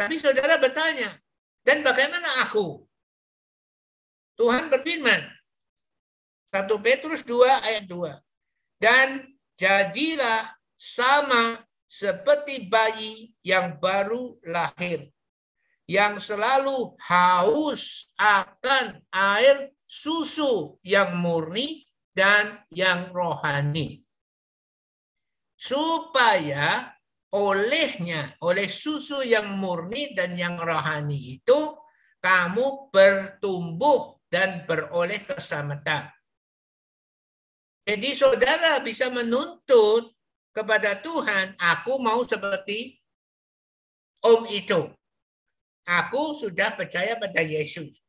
Tapi 0.01 0.17
saudara 0.17 0.57
bertanya, 0.57 1.21
dan 1.67 1.85
bagaimana 1.85 2.49
aku? 2.49 2.81
Tuhan 4.41 4.73
berfirman, 4.73 5.21
1 6.49 6.65
Petrus 6.81 7.21
2 7.29 7.45
ayat 7.45 7.85
2. 7.85 8.17
Dan 8.81 9.29
jadilah 9.61 10.49
sama 10.79 11.61
seperti 11.85 12.71
bayi 12.71 13.35
yang 13.45 13.77
baru 13.77 14.39
lahir 14.49 15.13
yang 15.89 16.21
selalu 16.21 16.95
haus 17.01 18.13
akan 18.21 19.01
air 19.09 19.73
susu 19.89 20.77
yang 20.85 21.17
murni 21.17 21.88
dan 22.19 22.67
yang 22.75 23.15
rohani. 23.15 24.03
Supaya 25.55 26.91
olehnya, 27.31 28.35
oleh 28.43 28.67
susu 28.67 29.23
yang 29.23 29.55
murni 29.55 30.19
dan 30.19 30.35
yang 30.35 30.59
rohani 30.59 31.39
itu, 31.39 31.79
kamu 32.19 32.91
bertumbuh 32.91 34.19
dan 34.27 34.67
beroleh 34.67 35.23
keselamatan. 35.23 36.11
Jadi 37.87 38.11
saudara 38.19 38.83
bisa 38.83 39.15
menuntut 39.15 40.11
kepada 40.51 40.99
Tuhan, 40.99 41.55
aku 41.55 42.03
mau 42.03 42.27
seperti 42.27 42.99
om 44.27 44.43
itu. 44.51 44.91
Aku 45.87 46.37
sudah 46.37 46.75
percaya 46.75 47.15
pada 47.17 47.41
Yesus. 47.41 48.03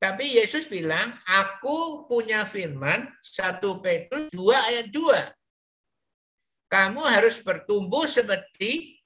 Tapi 0.00 0.40
Yesus 0.40 0.64
bilang, 0.64 1.12
aku 1.28 2.08
punya 2.08 2.48
firman 2.48 3.04
1 3.20 3.60
Petrus 3.84 4.32
2 4.32 4.68
ayat 4.72 4.86
2. 4.88 6.72
Kamu 6.72 7.04
harus 7.04 7.36
bertumbuh 7.44 8.08
seperti 8.08 8.96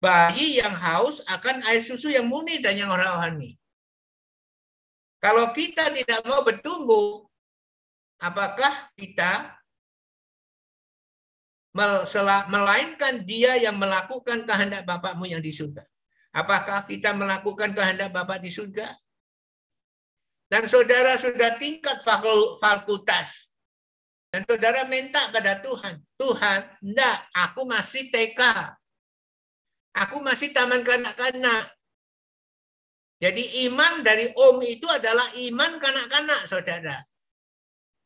bayi 0.00 0.56
yang 0.56 0.72
haus 0.72 1.20
akan 1.28 1.60
air 1.68 1.84
susu 1.84 2.08
yang 2.08 2.24
murni 2.24 2.64
dan 2.64 2.80
yang 2.80 2.88
rohani. 2.88 3.60
Kalau 5.20 5.52
kita 5.52 5.92
tidak 5.92 6.24
mau 6.24 6.40
bertumbuh, 6.40 7.28
apakah 8.16 8.72
kita 8.96 9.52
melainkan 12.48 13.20
dia 13.28 13.60
yang 13.60 13.76
melakukan 13.76 14.48
kehendak 14.48 14.88
Bapakmu 14.88 15.28
yang 15.28 15.44
di 15.44 15.52
surga? 15.52 15.84
Apakah 16.32 16.88
kita 16.88 17.12
melakukan 17.12 17.76
kehendak 17.76 18.16
Bapak 18.16 18.40
di 18.40 18.48
surga? 18.48 18.88
Dan 20.46 20.70
saudara 20.70 21.18
sudah 21.18 21.58
tingkat 21.58 22.06
fakultas. 22.62 23.58
Dan 24.30 24.46
saudara 24.46 24.86
minta 24.86 25.32
pada 25.34 25.58
Tuhan, 25.58 26.02
Tuhan, 26.18 26.60
enggak, 26.82 27.18
aku 27.34 27.66
masih 27.66 28.10
TK. 28.12 28.40
Aku 29.96 30.20
masih 30.20 30.52
taman 30.52 30.84
kanak-kanak. 30.84 31.72
Jadi 33.16 33.64
iman 33.64 34.04
dari 34.04 34.28
om 34.36 34.60
itu 34.60 34.84
adalah 34.92 35.24
iman 35.40 35.72
kanak-kanak, 35.80 36.44
saudara. 36.44 37.00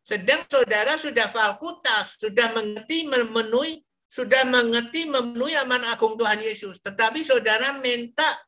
Sedang 0.01 0.47
saudara 0.47 0.95
sudah 0.97 1.29
fakultas, 1.29 2.19
sudah 2.19 2.55
mengerti 2.55 3.11
memenuhi, 3.11 3.83
sudah 4.07 4.43
mengerti 4.47 5.11
memenuhi 5.11 5.55
aman 5.61 5.87
agung 5.87 6.15
Tuhan 6.15 6.43
Yesus. 6.43 6.79
Tetapi 6.79 7.27
saudara 7.27 7.79
minta 7.83 8.39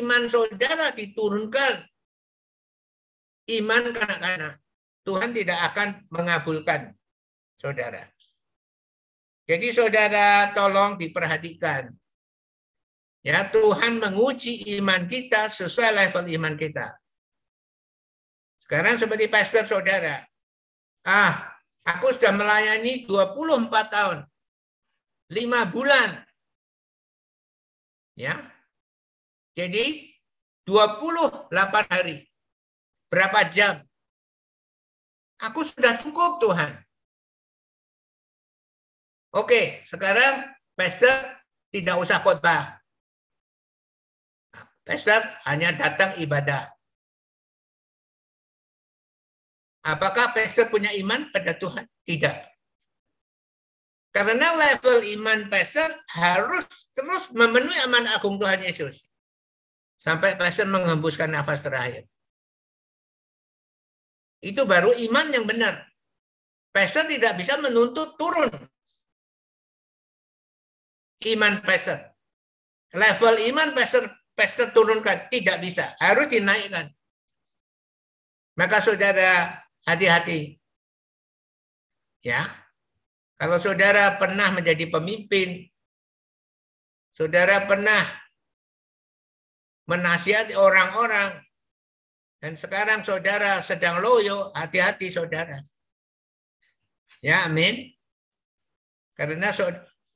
iman 0.00 0.28
saudara 0.28 0.92
diturunkan. 0.92 1.87
Iman 3.48 3.96
kanak-kanak. 3.96 4.60
Tuhan 5.08 5.32
tidak 5.32 5.58
akan 5.72 5.88
mengabulkan 6.12 6.92
saudara. 7.56 8.04
Jadi 9.48 9.72
saudara 9.72 10.52
tolong 10.52 11.00
diperhatikan. 11.00 11.88
Ya, 13.24 13.48
Tuhan 13.48 13.98
menguji 13.98 14.76
iman 14.78 15.08
kita 15.08 15.48
sesuai 15.48 15.96
level 15.96 16.28
iman 16.36 16.54
kita. 16.60 16.92
Sekarang 18.60 19.00
seperti 19.00 19.32
pastor 19.32 19.64
saudara, 19.64 20.28
Ah, 21.08 21.56
aku 21.88 22.12
sudah 22.12 22.36
melayani 22.36 23.08
24 23.08 23.88
tahun. 23.88 24.18
5 25.32 25.64
bulan. 25.72 26.20
Ya. 28.12 28.36
Jadi 29.56 30.12
28 30.68 31.48
hari. 31.88 32.27
Berapa 33.08 33.48
jam? 33.48 33.80
Aku 35.40 35.64
sudah 35.64 35.96
cukup 35.96 36.42
Tuhan. 36.44 36.72
Oke, 39.32 39.84
sekarang 39.84 40.56
pastor 40.72 41.12
tidak 41.68 41.96
usah 42.00 42.20
khotbah. 42.24 42.80
Pastor 44.84 45.20
hanya 45.44 45.76
datang 45.76 46.16
ibadah. 46.16 46.68
Apakah 49.84 50.32
pastor 50.32 50.68
punya 50.68 50.92
iman 51.00 51.28
pada 51.32 51.56
Tuhan? 51.56 51.84
Tidak. 52.04 52.36
Karena 54.12 54.48
level 54.48 55.04
iman 55.20 55.46
pastor 55.52 55.86
harus 56.16 56.66
terus 56.96 57.30
memenuhi 57.30 57.78
aman 57.84 58.10
agung 58.10 58.40
Tuhan 58.40 58.64
Yesus. 58.64 59.12
Sampai 60.00 60.34
pastor 60.34 60.66
menghembuskan 60.66 61.30
nafas 61.30 61.62
terakhir. 61.62 62.08
Itu 64.38 64.66
baru 64.66 64.94
iman 64.94 65.26
yang 65.34 65.44
benar. 65.46 65.88
Pastor 66.70 67.10
tidak 67.10 67.34
bisa 67.34 67.58
menuntut 67.58 68.14
turun. 68.14 68.50
Iman 71.26 71.58
pastor. 71.66 72.14
Level 72.94 73.34
iman 73.50 73.74
pastor, 73.74 74.06
pastor 74.38 74.70
turunkan. 74.70 75.26
Tidak 75.26 75.58
bisa. 75.58 75.98
Harus 75.98 76.30
dinaikkan. 76.30 76.86
Maka 78.54 78.78
saudara 78.78 79.58
hati-hati. 79.86 80.58
Ya. 82.22 82.46
Kalau 83.38 83.58
saudara 83.58 84.18
pernah 84.18 84.50
menjadi 84.50 84.90
pemimpin, 84.90 85.70
saudara 87.14 87.66
pernah 87.70 88.02
menasihati 89.86 90.58
orang-orang, 90.58 91.38
dan 92.38 92.54
sekarang 92.54 93.02
saudara 93.02 93.58
sedang 93.58 93.98
loyo, 93.98 94.54
hati-hati 94.54 95.10
saudara. 95.10 95.58
Ya, 97.18 97.50
amin. 97.50 97.90
Karena 99.18 99.50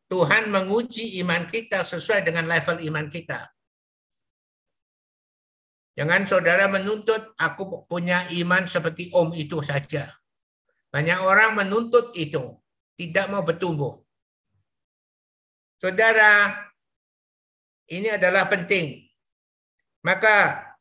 Tuhan 0.07 0.55
menguji 0.55 1.19
iman 1.19 1.51
kita 1.51 1.83
sesuai 1.83 2.23
dengan 2.23 2.47
level 2.47 2.79
iman 2.79 3.11
kita. 3.11 3.51
Jangan 5.99 6.25
saudara 6.25 6.71
menuntut 6.71 7.35
aku 7.35 7.85
punya 7.91 8.25
iman 8.31 8.71
seperti 8.71 9.11
om 9.13 9.35
itu 9.35 9.59
saja. 9.61 10.07
Banyak 10.95 11.19
orang 11.27 11.59
menuntut 11.59 12.15
itu, 12.15 12.55
tidak 12.95 13.27
mau 13.35 13.43
bertumbuh. 13.43 13.99
Saudara, 15.83 16.55
ini 17.91 18.15
adalah 18.15 18.47
penting. 18.47 19.11
Maka 20.07 20.72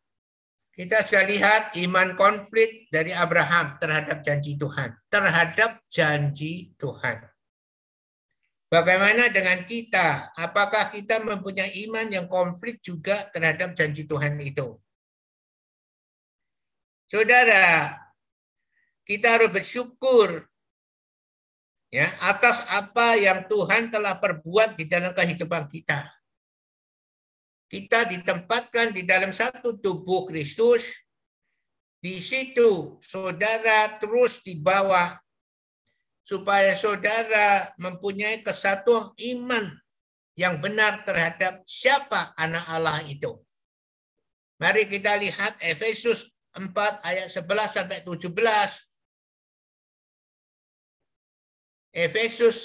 kita 0.82 1.06
sudah 1.06 1.26
lihat 1.30 1.64
iman 1.78 2.18
konflik 2.18 2.90
dari 2.90 3.14
Abraham 3.14 3.78
terhadap 3.78 4.26
janji 4.26 4.58
Tuhan. 4.58 4.98
Terhadap 5.14 5.86
janji 5.86 6.74
Tuhan. 6.74 7.22
Bagaimana 8.66 9.30
dengan 9.30 9.62
kita? 9.62 10.34
Apakah 10.34 10.90
kita 10.90 11.22
mempunyai 11.22 11.70
iman 11.86 12.10
yang 12.10 12.26
konflik 12.26 12.82
juga 12.82 13.30
terhadap 13.30 13.78
janji 13.78 14.10
Tuhan 14.10 14.42
itu? 14.42 14.82
Saudara, 17.06 18.02
kita 19.06 19.38
harus 19.38 19.54
bersyukur 19.54 20.50
ya 21.94 22.10
atas 22.26 22.66
apa 22.74 23.22
yang 23.22 23.46
Tuhan 23.46 23.94
telah 23.94 24.18
perbuat 24.18 24.82
di 24.82 24.90
dalam 24.90 25.14
kehidupan 25.14 25.70
kita. 25.70 26.10
Kita 27.72 28.04
ditempatkan 28.04 28.92
di 28.92 29.08
dalam 29.08 29.32
satu 29.32 29.80
tubuh 29.80 30.28
Kristus. 30.28 30.92
Di 32.04 32.20
situ 32.20 33.00
saudara 33.00 33.96
terus 33.96 34.44
dibawa 34.44 35.16
supaya 36.20 36.76
saudara 36.76 37.72
mempunyai 37.80 38.44
kesatuan 38.44 39.16
iman 39.16 39.72
yang 40.36 40.60
benar 40.60 41.08
terhadap 41.08 41.64
siapa 41.64 42.36
anak 42.36 42.68
Allah 42.68 43.00
itu. 43.08 43.40
Mari 44.60 44.92
kita 44.92 45.16
lihat 45.16 45.56
Efesus 45.64 46.28
4 46.52 46.76
ayat 47.08 47.32
11 47.32 47.72
sampai 47.72 48.04
17. 48.04 48.36
Efesus 51.96 52.58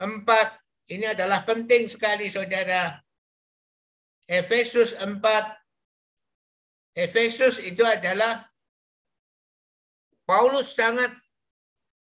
4 0.00 0.24
ini 0.96 1.04
adalah 1.04 1.44
penting 1.44 1.84
sekali 1.84 2.32
saudara. 2.32 2.96
Efesus 4.28 4.92
4 5.00 5.18
Efesus 6.92 7.62
itu 7.64 7.80
adalah 7.86 8.44
Paulus 10.28 10.76
sangat 10.76 11.14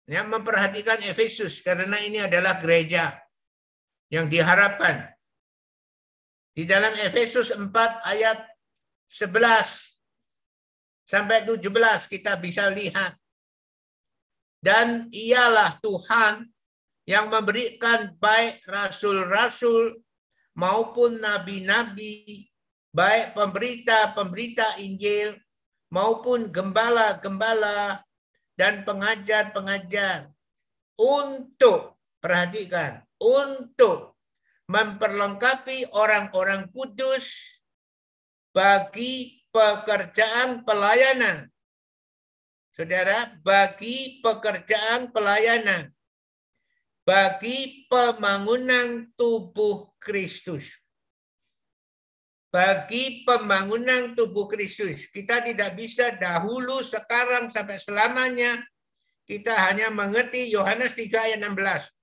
yang 0.10 0.28
memperhatikan 0.28 1.00
Efesus 1.08 1.64
karena 1.64 1.96
ini 2.04 2.20
adalah 2.20 2.60
gereja 2.60 3.16
yang 4.12 4.28
diharapkan. 4.28 5.08
Di 6.52 6.68
dalam 6.68 6.92
Efesus 7.00 7.56
4 7.56 7.72
ayat 8.04 8.44
11 9.08 9.32
sampai 11.08 11.48
17 11.48 11.64
kita 12.12 12.36
bisa 12.42 12.68
lihat. 12.68 13.16
Dan 14.62 15.08
ialah 15.10 15.80
Tuhan 15.80 16.46
yang 17.08 17.32
memberikan 17.32 18.14
baik 18.20 18.62
rasul-rasul 18.68 19.98
maupun 20.56 21.20
nabi-nabi, 21.20 22.48
baik 22.92 23.36
pemberita-pemberita 23.36 24.80
Injil 24.84 25.36
maupun 25.92 26.52
gembala-gembala 26.52 28.04
dan 28.56 28.84
pengajar-pengajar 28.88 30.32
untuk 31.00 32.00
perhatikan 32.22 33.04
untuk 33.20 34.16
memperlengkapi 34.72 35.92
orang-orang 35.92 36.72
kudus 36.72 37.60
bagi 38.56 39.44
pekerjaan 39.52 40.64
pelayanan. 40.64 41.52
Saudara, 42.72 43.36
bagi 43.44 44.24
pekerjaan 44.24 45.12
pelayanan. 45.12 45.92
Bagi 47.04 47.90
pembangunan 47.92 49.12
tubuh 49.20 49.91
Kristus. 50.02 50.82
Bagi 52.52 53.24
pembangunan 53.24 54.12
tubuh 54.18 54.50
Kristus. 54.50 55.08
Kita 55.08 55.40
tidak 55.40 55.78
bisa 55.78 56.12
dahulu, 56.18 56.84
sekarang, 56.84 57.48
sampai 57.48 57.80
selamanya. 57.80 58.60
Kita 59.24 59.56
hanya 59.72 59.88
mengerti 59.88 60.52
Yohanes 60.52 60.92
3 60.98 61.32
ayat 61.32 61.40
16 61.40 62.02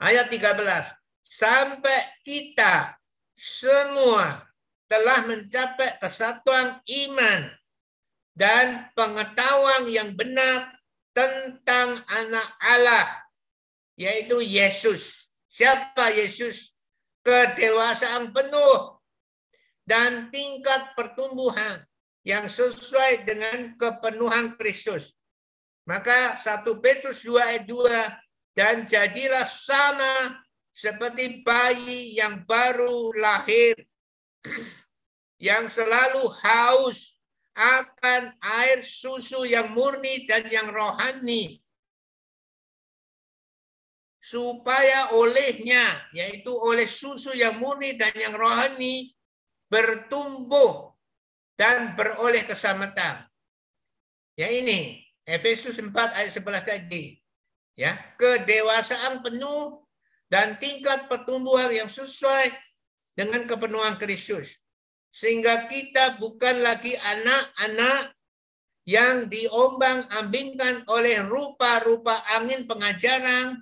ayat 0.00 0.30
13. 0.30 0.94
Sampai 1.20 1.98
kita 2.24 2.96
semua 3.36 4.48
telah 4.88 5.28
mencapai 5.28 6.00
kesatuan 6.00 6.80
iman 6.80 7.40
dan 8.32 8.88
pengetahuan 8.96 9.84
yang 9.90 10.16
benar 10.16 10.72
tentang 11.12 12.00
anak 12.08 12.48
Allah, 12.62 13.06
yaitu 13.98 14.38
Yesus. 14.38 15.34
Siapa 15.50 16.14
Yesus? 16.14 16.72
Kedewasaan 17.26 18.30
penuh 18.30 19.02
dan 19.82 20.30
tingkat 20.30 20.94
pertumbuhan 20.94 21.82
yang 22.22 22.46
sesuai 22.46 23.26
dengan 23.26 23.74
kepenuhan 23.74 24.54
Kristus. 24.56 25.18
Maka 25.84 26.38
1 26.38 26.62
Petrus 26.78 27.26
2 27.26 27.36
ayat 27.42 27.64
2 27.66 28.54
dan 28.54 28.86
jadilah 28.86 29.44
sama 29.44 30.40
seperti 30.70 31.42
bayi 31.42 32.14
yang 32.14 32.46
baru 32.46 33.10
lahir 33.18 33.74
yang 35.48 35.66
selalu 35.66 36.22
haus 36.44 37.18
akan 37.58 38.30
air 38.62 38.78
susu 38.86 39.42
yang 39.42 39.74
murni 39.74 40.28
dan 40.30 40.46
yang 40.46 40.70
rohani 40.70 41.58
supaya 44.28 45.16
olehnya 45.16 46.04
yaitu 46.12 46.52
oleh 46.52 46.84
susu 46.84 47.32
yang 47.32 47.56
murni 47.56 47.96
dan 47.96 48.12
yang 48.12 48.36
rohani 48.36 49.16
bertumbuh 49.72 50.92
dan 51.56 51.96
beroleh 51.96 52.44
keselamatan. 52.44 53.24
Ya 54.36 54.52
ini 54.52 55.00
Efesus 55.24 55.80
4 55.80 55.92
ayat 55.96 56.32
11 56.36 56.44
tadi 56.60 57.16
ya 57.72 57.96
kedewasaan 58.20 59.24
penuh 59.24 59.80
dan 60.28 60.60
tingkat 60.60 61.08
pertumbuhan 61.08 61.72
yang 61.72 61.88
sesuai 61.88 62.52
dengan 63.16 63.48
kepenuhan 63.48 63.96
Kristus 63.96 64.60
sehingga 65.08 65.66
kita 65.72 66.20
bukan 66.20 66.60
lagi 66.60 66.92
anak-anak 67.00 68.12
yang 68.84 69.28
diombang-ambingkan 69.28 70.84
oleh 70.88 71.20
rupa-rupa 71.24 72.24
angin 72.38 72.64
pengajaran 72.68 73.60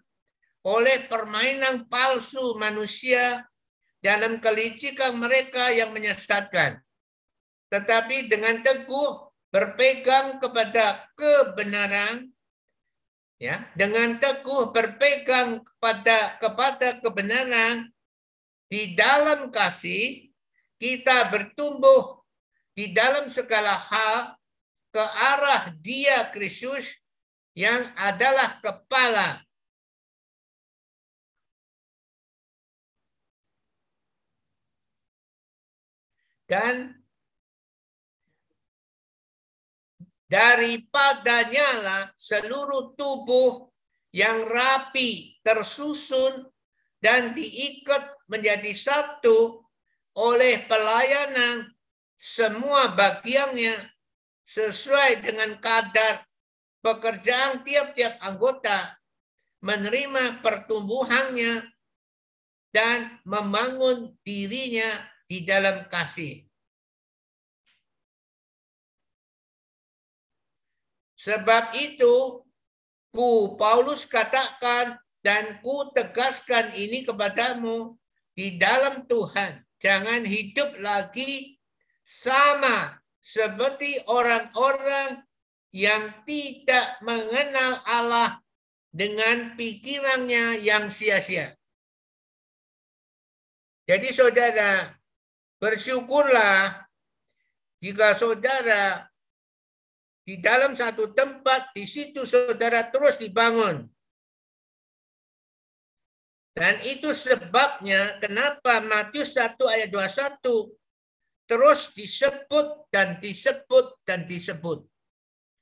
oleh 0.66 1.06
permainan 1.06 1.86
palsu 1.86 2.58
manusia 2.58 3.46
dalam 4.02 4.42
kelicikan 4.42 5.14
mereka 5.14 5.70
yang 5.70 5.94
menyesatkan. 5.94 6.82
Tetapi 7.70 8.26
dengan 8.26 8.58
teguh 8.66 9.30
berpegang 9.54 10.42
kepada 10.42 11.06
kebenaran 11.14 12.34
ya 13.38 13.56
dengan 13.78 14.18
teguh 14.18 14.74
berpegang 14.74 15.62
kepada 15.62 16.34
kepada 16.42 16.88
kebenaran 16.98 17.88
di 18.66 18.98
dalam 18.98 19.54
kasih 19.54 20.28
kita 20.82 21.30
bertumbuh 21.30 22.20
di 22.74 22.90
dalam 22.92 23.30
segala 23.30 23.78
hal 23.78 24.34
ke 24.90 25.00
arah 25.00 25.72
Dia 25.78 26.28
Kristus 26.34 26.90
yang 27.56 27.86
adalah 27.96 28.60
kepala 28.60 29.45
dan 36.47 36.94
daripadanya 40.26 41.68
lah 41.82 42.03
seluruh 42.18 42.94
tubuh 42.99 43.70
yang 44.11 44.42
rapi, 44.49 45.38
tersusun, 45.44 46.49
dan 46.99 47.36
diikat 47.36 48.03
menjadi 48.26 48.72
satu 48.72 49.62
oleh 50.16 50.64
pelayanan 50.64 51.68
semua 52.16 52.97
bagiannya 52.97 53.76
sesuai 54.49 55.20
dengan 55.20 55.61
kadar 55.61 56.24
pekerjaan 56.80 57.61
tiap-tiap 57.61 58.16
anggota 58.24 58.97
menerima 59.61 60.40
pertumbuhannya 60.40 61.68
dan 62.72 63.20
membangun 63.28 64.16
dirinya 64.24 64.88
di 65.26 65.42
dalam 65.42 65.86
kasih. 65.90 66.46
Sebab 71.18 71.74
itu, 71.74 72.46
ku 73.10 73.58
Paulus 73.58 74.06
katakan 74.06 74.94
dan 75.26 75.58
ku 75.58 75.90
tegaskan 75.90 76.70
ini 76.78 77.02
kepadamu 77.02 77.98
di 78.38 78.54
dalam 78.54 79.02
Tuhan. 79.10 79.66
Jangan 79.82 80.22
hidup 80.22 80.78
lagi 80.78 81.58
sama 82.06 83.02
seperti 83.18 84.06
orang-orang 84.06 85.26
yang 85.74 86.14
tidak 86.22 87.02
mengenal 87.02 87.82
Allah 87.82 88.38
dengan 88.94 89.58
pikirannya 89.58 90.62
yang 90.62 90.86
sia-sia. 90.86 91.58
Jadi 93.84 94.08
saudara, 94.14 94.94
bersyukurlah 95.61 96.86
jika 97.80 98.16
saudara 98.16 99.07
di 100.26 100.42
dalam 100.42 100.74
satu 100.74 101.14
tempat, 101.14 101.70
di 101.70 101.86
situ 101.86 102.26
saudara 102.26 102.90
terus 102.90 103.22
dibangun. 103.22 103.86
Dan 106.57 106.82
itu 106.82 107.14
sebabnya 107.14 108.18
kenapa 108.18 108.82
Matius 108.82 109.36
1 109.38 109.54
ayat 109.70 109.88
21 109.92 110.72
terus 111.46 111.94
disebut 111.94 112.90
dan 112.90 113.22
disebut 113.22 114.02
dan 114.02 114.26
disebut. 114.26 114.82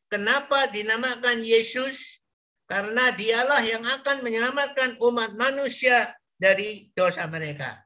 Kenapa 0.08 0.70
dinamakan 0.72 1.44
Yesus? 1.44 2.24
Karena 2.64 3.12
dialah 3.12 3.60
yang 3.60 3.84
akan 3.84 4.24
menyelamatkan 4.24 4.96
umat 4.96 5.36
manusia 5.36 6.16
dari 6.40 6.88
dosa 6.96 7.28
mereka. 7.28 7.83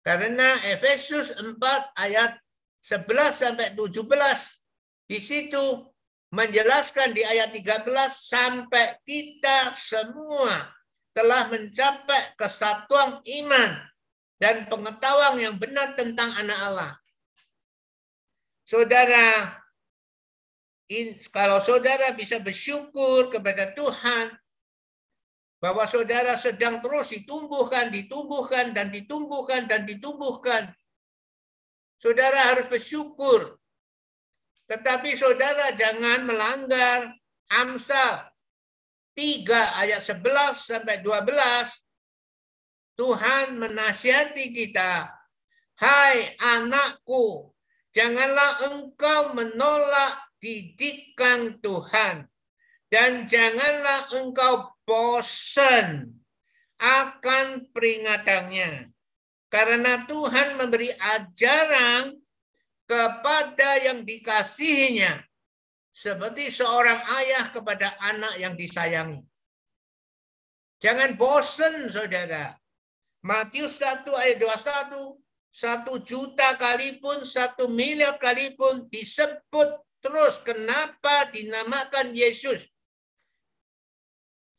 Karena 0.00 0.48
Efesus 0.72 1.36
4 1.36 1.60
ayat 1.96 2.40
11 2.80 3.04
sampai 3.36 3.68
17 3.76 4.00
di 5.10 5.18
situ 5.20 5.64
menjelaskan 6.32 7.12
di 7.12 7.20
ayat 7.26 7.52
13 7.52 7.84
sampai 8.08 8.96
kita 9.04 9.76
semua 9.76 10.72
telah 11.12 11.50
mencapai 11.52 12.32
kesatuan 12.38 13.20
iman 13.20 13.70
dan 14.40 14.64
pengetahuan 14.72 15.36
yang 15.36 15.60
benar 15.60 15.92
tentang 15.98 16.32
anak 16.38 16.58
Allah. 16.64 16.92
Saudara, 18.64 19.60
kalau 21.34 21.60
saudara 21.60 22.16
bisa 22.16 22.40
bersyukur 22.40 23.28
kepada 23.28 23.74
Tuhan 23.76 24.39
bahwa 25.60 25.84
saudara 25.84 26.34
sedang 26.40 26.80
terus 26.80 27.12
ditumbuhkan, 27.12 27.92
ditumbuhkan, 27.92 28.72
dan 28.72 28.88
ditumbuhkan, 28.88 29.68
dan 29.68 29.84
ditumbuhkan. 29.84 30.72
Saudara 32.00 32.56
harus 32.56 32.64
bersyukur 32.66 33.60
tetapi 34.70 35.18
saudara 35.18 35.74
jangan 35.74 36.30
melanggar 36.30 37.10
Amsal 37.50 38.30
3 39.18 39.82
ayat 39.82 39.98
11 39.98 40.22
sampai 40.54 41.02
12. 41.02 41.34
Tuhan 42.94 43.58
menasihati 43.58 44.54
kita. 44.54 45.10
Hai 45.74 46.38
anakku, 46.38 47.50
janganlah 47.90 48.70
engkau 48.70 49.34
menolak 49.34 50.22
didikan 50.38 51.58
Tuhan. 51.58 52.30
Dan 52.86 53.26
janganlah 53.26 54.06
engkau 54.22 54.69
bosan 54.84 56.14
akan 56.80 57.68
peringatannya. 57.74 58.92
Karena 59.50 60.06
Tuhan 60.06 60.62
memberi 60.62 60.94
ajaran 60.94 62.14
kepada 62.86 63.70
yang 63.82 64.06
dikasihinya 64.06 65.26
seperti 65.90 66.54
seorang 66.54 67.02
ayah 67.18 67.50
kepada 67.50 67.98
anak 67.98 68.38
yang 68.38 68.54
disayangi. 68.54 69.20
Jangan 70.80 71.18
bosan 71.18 71.92
saudara. 71.92 72.56
Matius 73.20 73.76
1 73.84 74.08
ayat 74.16 74.40
21, 74.40 75.20
satu 75.52 76.00
juta 76.00 76.56
kali 76.56 76.96
pun, 77.02 77.20
satu 77.20 77.68
miliar 77.68 78.16
kali 78.16 78.56
pun 78.56 78.88
disebut 78.88 79.68
terus 80.00 80.40
kenapa 80.40 81.28
dinamakan 81.28 82.16
Yesus. 82.16 82.69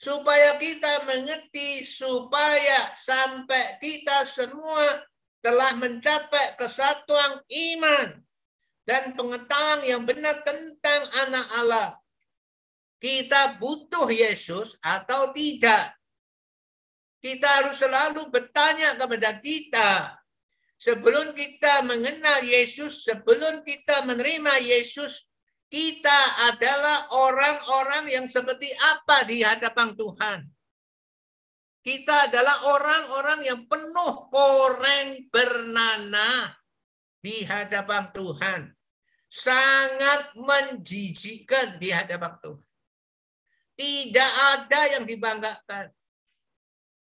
Supaya 0.02 0.58
kita 0.58 1.06
mengerti, 1.06 1.86
supaya 1.86 2.90
sampai 2.98 3.78
kita 3.78 4.26
semua 4.26 5.06
telah 5.46 5.78
mencapai 5.78 6.58
kesatuan 6.58 7.38
iman 7.46 8.18
dan 8.82 9.14
pengetahuan 9.14 9.82
yang 9.86 10.02
benar 10.02 10.42
tentang 10.42 11.02
anak 11.30 11.48
Allah. 11.54 11.90
Kita 12.98 13.62
butuh 13.62 14.10
Yesus 14.10 14.78
atau 14.82 15.30
tidak? 15.38 15.94
Kita 17.22 17.62
harus 17.62 17.78
selalu 17.78 18.34
bertanya 18.34 18.98
kepada 18.98 19.38
kita, 19.38 20.18
sebelum 20.82 21.38
kita 21.38 21.86
mengenal 21.86 22.42
Yesus, 22.42 23.06
sebelum 23.06 23.62
kita 23.62 24.02
menerima 24.10 24.66
Yesus, 24.66 25.30
kita 25.72 26.20
adalah 26.52 27.08
orang-orang 27.16 28.12
yang 28.12 28.28
seperti 28.28 28.68
apa 28.76 29.24
di 29.24 29.40
hadapan 29.40 29.96
Tuhan. 29.96 30.40
Kita 31.82 32.28
adalah 32.28 32.68
orang-orang 32.68 33.40
yang 33.48 33.62
penuh 33.72 34.16
koreng 34.28 35.32
bernanah 35.32 36.60
di 37.24 37.48
hadapan 37.48 38.12
Tuhan. 38.12 38.62
Sangat 39.32 40.36
menjijikkan 40.36 41.80
di 41.80 41.88
hadapan 41.96 42.36
Tuhan. 42.44 42.70
Tidak 43.80 44.32
ada 44.60 44.82
yang 45.00 45.08
dibanggakan. 45.08 45.88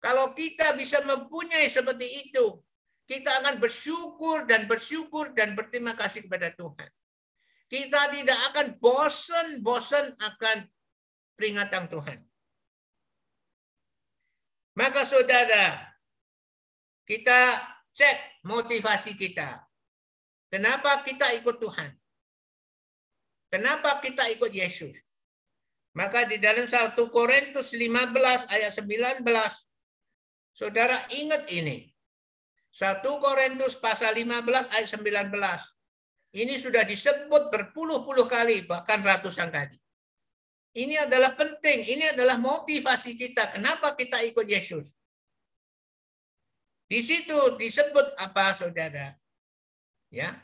Kalau 0.01 0.33
kita 0.33 0.73
bisa 0.81 1.05
mempunyai 1.05 1.69
seperti 1.69 2.25
itu, 2.25 2.57
kita 3.05 3.45
akan 3.45 3.61
bersyukur 3.61 4.49
dan 4.49 4.65
bersyukur 4.65 5.37
dan 5.37 5.53
berterima 5.53 5.93
kasih 5.93 6.25
kepada 6.25 6.57
Tuhan. 6.57 6.96
Kita 7.67 8.11
tidak 8.15 8.39
akan 8.53 8.67
bosan-bosan 8.79 10.15
akan 10.23 10.71
peringatan 11.35 11.91
Tuhan. 11.91 12.19
Maka 14.77 15.03
saudara, 15.09 15.97
kita 17.09 17.59
cek 17.97 18.45
motivasi 18.47 19.19
kita. 19.19 19.67
Kenapa 20.53 21.03
kita 21.03 21.33
ikut 21.43 21.59
Tuhan? 21.59 21.91
Kenapa 23.51 23.99
kita 24.05 24.29
ikut 24.31 24.53
Yesus? 24.53 24.95
Maka 25.97 26.29
di 26.29 26.37
dalam 26.37 26.69
1 26.69 26.93
Korintus 27.09 27.73
15 27.73 28.53
ayat 28.53 28.73
19, 28.77 29.25
saudara 30.53 31.09
ingat 31.09 31.49
ini. 31.49 31.89
1 32.69 33.01
Korintus 33.01 33.81
pasal 33.81 34.13
15 34.13 34.69
ayat 34.77 34.89
19. 34.93 35.33
Ini 36.37 36.61
sudah 36.61 36.85
disebut 36.85 37.49
berpuluh-puluh 37.49 38.29
kali, 38.29 38.69
bahkan 38.69 39.01
ratusan 39.01 39.49
kali. 39.49 39.73
Ini 40.77 41.09
adalah 41.09 41.33
penting, 41.33 41.89
ini 41.89 42.13
adalah 42.13 42.37
motivasi 42.37 43.17
kita. 43.17 43.57
Kenapa 43.57 43.97
kita 43.97 44.21
ikut 44.21 44.45
Yesus? 44.45 44.93
Di 46.85 47.01
situ 47.01 47.57
disebut 47.57 48.21
apa 48.21 48.53
saudara? 48.53 49.17
Ya. 50.13 50.37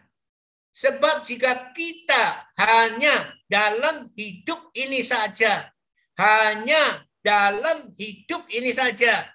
Sebab 0.73 1.29
jika 1.29 1.77
kita 1.77 2.49
hanya 2.57 3.37
dalam 3.45 4.09
hidup 4.17 4.73
ini 4.73 5.05
saja, 5.05 5.69
hanya 6.17 7.05
dalam 7.21 7.93
hidup 8.01 8.49
ini 8.49 8.73
saja, 8.73 9.29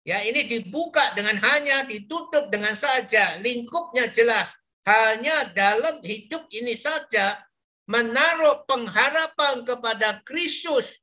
Ya, 0.00 0.24
ini 0.24 0.48
dibuka 0.48 1.12
dengan 1.12 1.36
hanya, 1.36 1.84
ditutup 1.84 2.48
dengan 2.48 2.72
saja, 2.72 3.36
lingkupnya 3.44 4.08
jelas. 4.08 4.48
Hanya 4.90 5.54
dalam 5.54 6.02
hidup 6.02 6.50
ini 6.50 6.74
saja 6.74 7.38
menaruh 7.86 8.66
pengharapan 8.66 9.62
kepada 9.62 10.18
Kristus. 10.26 10.98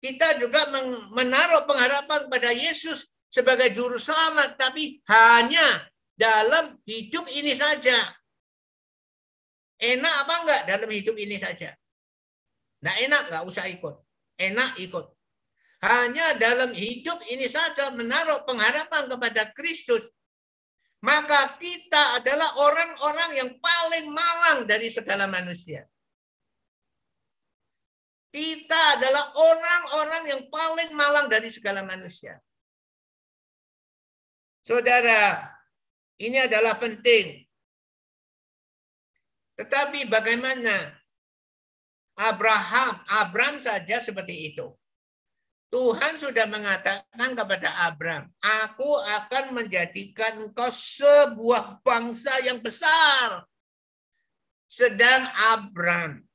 Kita 0.00 0.40
juga 0.40 0.72
menaruh 1.12 1.68
pengharapan 1.68 2.24
kepada 2.26 2.50
Yesus 2.56 3.12
sebagai 3.28 3.68
juru 3.76 4.00
selamat, 4.00 4.56
tapi 4.56 5.04
hanya 5.12 5.84
dalam 6.16 6.80
hidup 6.88 7.28
ini 7.28 7.52
saja. 7.52 7.96
Enak 9.76 10.14
apa 10.24 10.34
enggak 10.46 10.62
dalam 10.72 10.90
hidup 10.90 11.16
ini 11.20 11.36
saja? 11.36 11.74
Nah 12.80 12.94
enak 12.96 13.28
enggak 13.28 13.44
usah 13.44 13.68
ikut. 13.68 13.94
Enak 14.40 14.80
ikut. 14.80 15.06
Hanya 15.82 16.38
dalam 16.38 16.70
hidup 16.70 17.18
ini 17.28 17.44
saja 17.50 17.90
menaruh 17.92 18.46
pengharapan 18.46 19.10
kepada 19.10 19.52
Kristus. 19.52 20.08
Maka 21.02 21.58
kita 21.58 22.22
adalah 22.22 22.54
orang-orang 22.62 23.30
yang 23.34 23.50
paling 23.58 24.06
malang 24.14 24.70
dari 24.70 24.86
segala 24.86 25.26
manusia. 25.26 25.82
Kita 28.32 28.96
adalah 28.96 29.34
orang-orang 29.34 30.24
yang 30.30 30.42
paling 30.48 30.94
malang 30.94 31.26
dari 31.26 31.50
segala 31.50 31.82
manusia. 31.82 32.38
Saudara, 34.62 35.42
ini 36.22 36.38
adalah 36.38 36.78
penting. 36.78 37.44
Tetapi 39.58 40.06
bagaimana 40.06 40.96
Abraham, 42.16 43.02
Abraham 43.10 43.58
saja 43.58 43.98
seperti 43.98 44.54
itu. 44.54 44.70
Tuhan 45.72 46.20
sudah 46.20 46.44
mengatakan 46.52 47.32
kepada 47.32 47.88
Abraham, 47.88 48.28
aku 48.44 48.92
akan 49.08 49.56
menjadikan 49.56 50.36
engkau 50.36 50.68
sebuah 50.68 51.80
bangsa 51.80 52.28
yang 52.44 52.60
besar. 52.60 53.48
Sedang 54.68 55.24
Abraham 55.56 56.28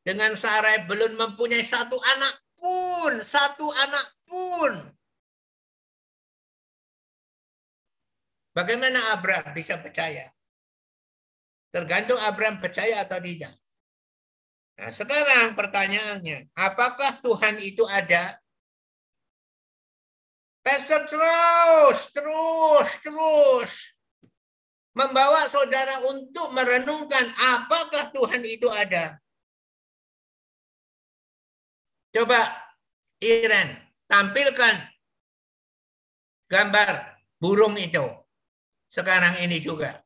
dengan 0.00 0.32
Sarai 0.32 0.88
belum 0.88 1.12
mempunyai 1.12 1.60
satu 1.60 2.00
anak 2.00 2.40
pun, 2.56 3.12
satu 3.20 3.68
anak 3.68 4.06
pun. 4.24 4.72
Bagaimana 8.56 9.12
Abraham 9.12 9.52
bisa 9.52 9.76
percaya? 9.76 10.32
Tergantung 11.68 12.16
Abraham 12.16 12.64
percaya 12.64 13.04
atau 13.04 13.20
tidak. 13.20 13.52
Nah, 14.80 14.88
sekarang 14.88 15.52
pertanyaannya, 15.52 16.48
apakah 16.56 17.20
Tuhan 17.20 17.60
itu 17.60 17.84
ada? 17.84 18.40
Pastor 20.64 21.04
terus, 21.04 22.08
terus, 22.08 22.88
terus 23.04 23.72
membawa 24.96 25.44
saudara 25.50 26.00
untuk 26.08 26.54
merenungkan 26.56 27.36
apakah 27.36 28.08
Tuhan 28.14 28.40
itu 28.48 28.70
ada. 28.72 29.20
Coba 32.14 32.40
Iren 33.20 33.74
tampilkan 34.06 34.88
gambar 36.46 37.18
burung 37.42 37.74
itu 37.74 38.06
sekarang 38.86 39.34
ini 39.42 39.58
juga. 39.58 39.98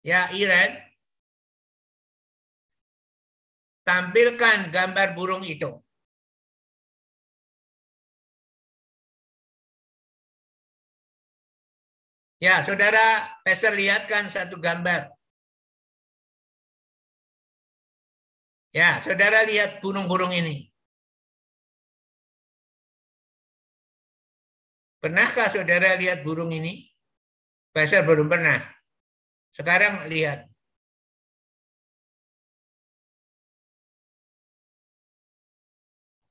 Ya 0.00 0.32
Iren, 0.32 0.80
tampilkan 3.84 4.72
gambar 4.72 5.12
burung 5.12 5.44
itu. 5.44 5.83
Ya, 12.44 12.60
saudara 12.60 13.40
Pastor 13.40 13.72
lihatkan 13.72 14.28
satu 14.28 14.60
gambar. 14.60 15.08
Ya, 18.76 19.00
saudara 19.00 19.48
lihat 19.48 19.80
burung-burung 19.80 20.28
ini. 20.28 20.68
Pernahkah 25.00 25.48
saudara 25.48 25.96
lihat 25.96 26.20
burung 26.20 26.52
ini? 26.52 26.84
Pastor 27.72 28.04
belum 28.04 28.28
pernah. 28.28 28.60
Sekarang 29.48 30.04
lihat. 30.12 30.44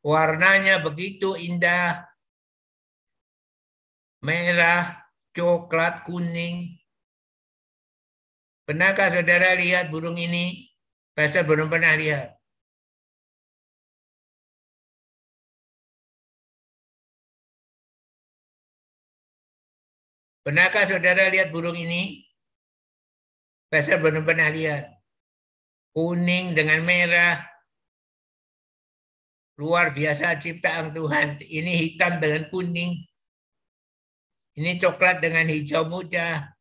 Warnanya 0.06 0.78
begitu 0.86 1.34
indah. 1.34 2.06
Merah, 4.22 5.03
coklat, 5.34 6.06
kuning. 6.06 6.78
Pernahkah 8.64 9.12
saudara 9.12 9.58
lihat 9.60 9.92
burung 9.92 10.16
ini? 10.16 10.72
Pastor 11.14 11.44
belum 11.44 11.68
pernah 11.68 11.94
lihat. 12.00 12.40
Pernahkah 20.44 20.84
saudara 20.84 21.32
lihat 21.32 21.56
burung 21.56 21.80
ini? 21.80 22.28
Pasal 23.72 24.04
belum 24.04 24.28
pernah 24.28 24.52
lihat. 24.52 24.92
Kuning 25.96 26.52
dengan 26.52 26.84
merah. 26.84 27.40
Luar 29.56 29.96
biasa 29.96 30.36
ciptaan 30.44 30.92
Tuhan. 30.92 31.40
Ini 31.40 31.72
hitam 31.80 32.20
dengan 32.20 32.52
kuning. 32.52 33.13
Ini 34.54 34.78
coklat 34.78 35.18
dengan 35.18 35.50
hijau 35.50 35.84
muda. 35.90 36.54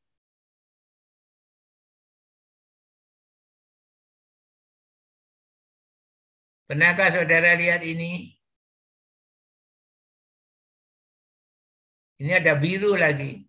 Pernahkah 6.73 7.13
saudara 7.13 7.53
lihat 7.53 7.85
ini? 7.85 8.33
Ini 12.17 12.33
ada 12.41 12.57
biru 12.57 12.97
lagi. 12.97 13.45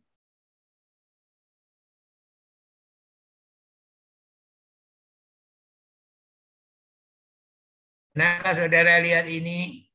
Pernahkah 8.12 8.54
saudara 8.60 9.00
lihat 9.00 9.24
ini? 9.32 9.88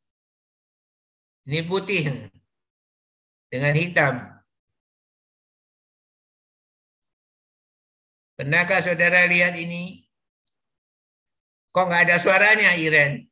Ini 1.44 1.61
putih 1.68 2.32
dengan 3.53 3.74
hitam. 3.76 4.38
Pernahkah 8.39 8.78
saudara 8.86 9.26
lihat 9.26 9.59
ini? 9.59 10.07
Kok 11.74 11.84
nggak 11.91 12.07
ada 12.07 12.16
suaranya, 12.22 12.70
Iren? 12.78 13.26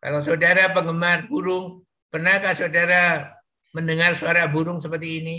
Kalau 0.00 0.24
saudara 0.24 0.72
penggemar 0.72 1.28
burung, 1.28 1.84
pernahkah 2.08 2.56
saudara 2.56 3.28
mendengar 3.76 4.16
suara 4.16 4.48
burung 4.48 4.80
seperti 4.80 5.20
ini? 5.20 5.36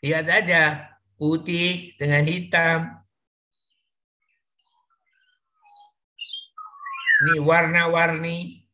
Lihat 0.00 0.26
aja, 0.32 0.96
putih 1.20 1.92
dengan 2.00 2.24
hitam. 2.24 2.88
Ini 7.20 7.36
warna-warni. 7.44 8.64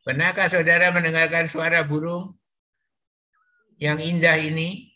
Pernahkah 0.00 0.48
saudara 0.48 0.88
mendengarkan 0.88 1.44
suara 1.44 1.84
burung 1.84 2.40
yang 3.76 4.00
indah 4.00 4.40
ini? 4.40 4.93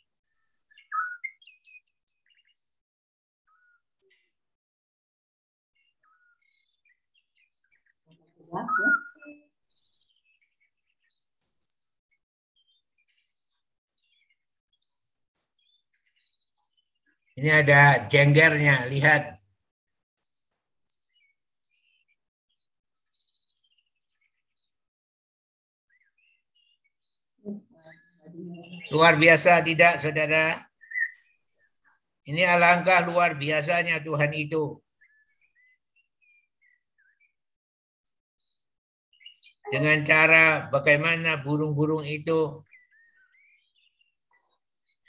Ini 17.39 17.51
ada 17.63 18.11
jenggernya, 18.11 18.91
lihat. 18.91 19.39
Luar 28.91 29.15
biasa 29.23 29.63
tidak, 29.63 30.03
saudara? 30.03 30.67
Ini 32.27 32.43
alangkah 32.43 33.07
luar 33.07 33.39
biasanya 33.39 34.03
Tuhan 34.03 34.33
itu. 34.35 34.83
dengan 39.69 40.01
cara 40.01 40.73
bagaimana 40.73 41.45
burung-burung 41.45 42.01
itu 42.01 42.65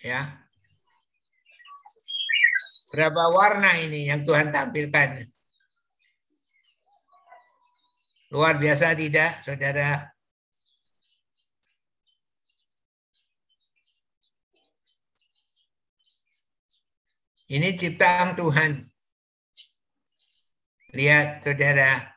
ya 0.03 0.48
berapa 2.89 3.23
warna 3.29 3.77
ini 3.77 4.09
yang 4.09 4.25
Tuhan 4.25 4.49
tampilkan? 4.49 5.25
Luar 8.29 8.61
biasa 8.61 8.93
tidak 8.93 9.41
saudara? 9.41 10.13
Ini 17.49 17.73
ciptaan 17.73 18.37
Tuhan. 18.37 18.71
Lihat 20.93 21.41
saudara. 21.41 22.13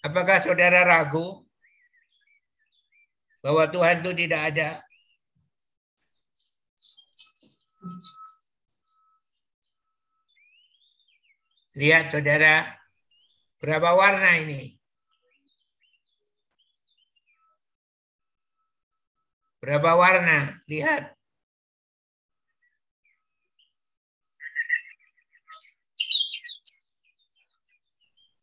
Apakah 0.00 0.40
saudara 0.40 0.84
ragu 0.84 1.44
bahwa 3.44 3.68
Tuhan 3.68 4.00
itu 4.00 4.12
tidak 4.16 4.40
ada? 4.52 4.68
Lihat 11.74 12.14
saudara, 12.14 12.70
berapa 13.58 13.90
warna 13.98 14.30
ini? 14.38 14.78
Berapa 19.58 19.90
warna? 19.98 20.62
Lihat. 20.70 21.18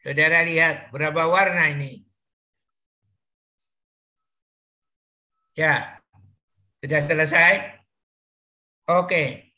Saudara 0.01 0.41
lihat 0.41 0.89
berapa 0.89 1.29
warna 1.29 1.71
ini. 1.71 2.01
Ya, 5.53 6.01
sudah 6.81 7.01
selesai? 7.05 7.79
Oke. 8.89 9.53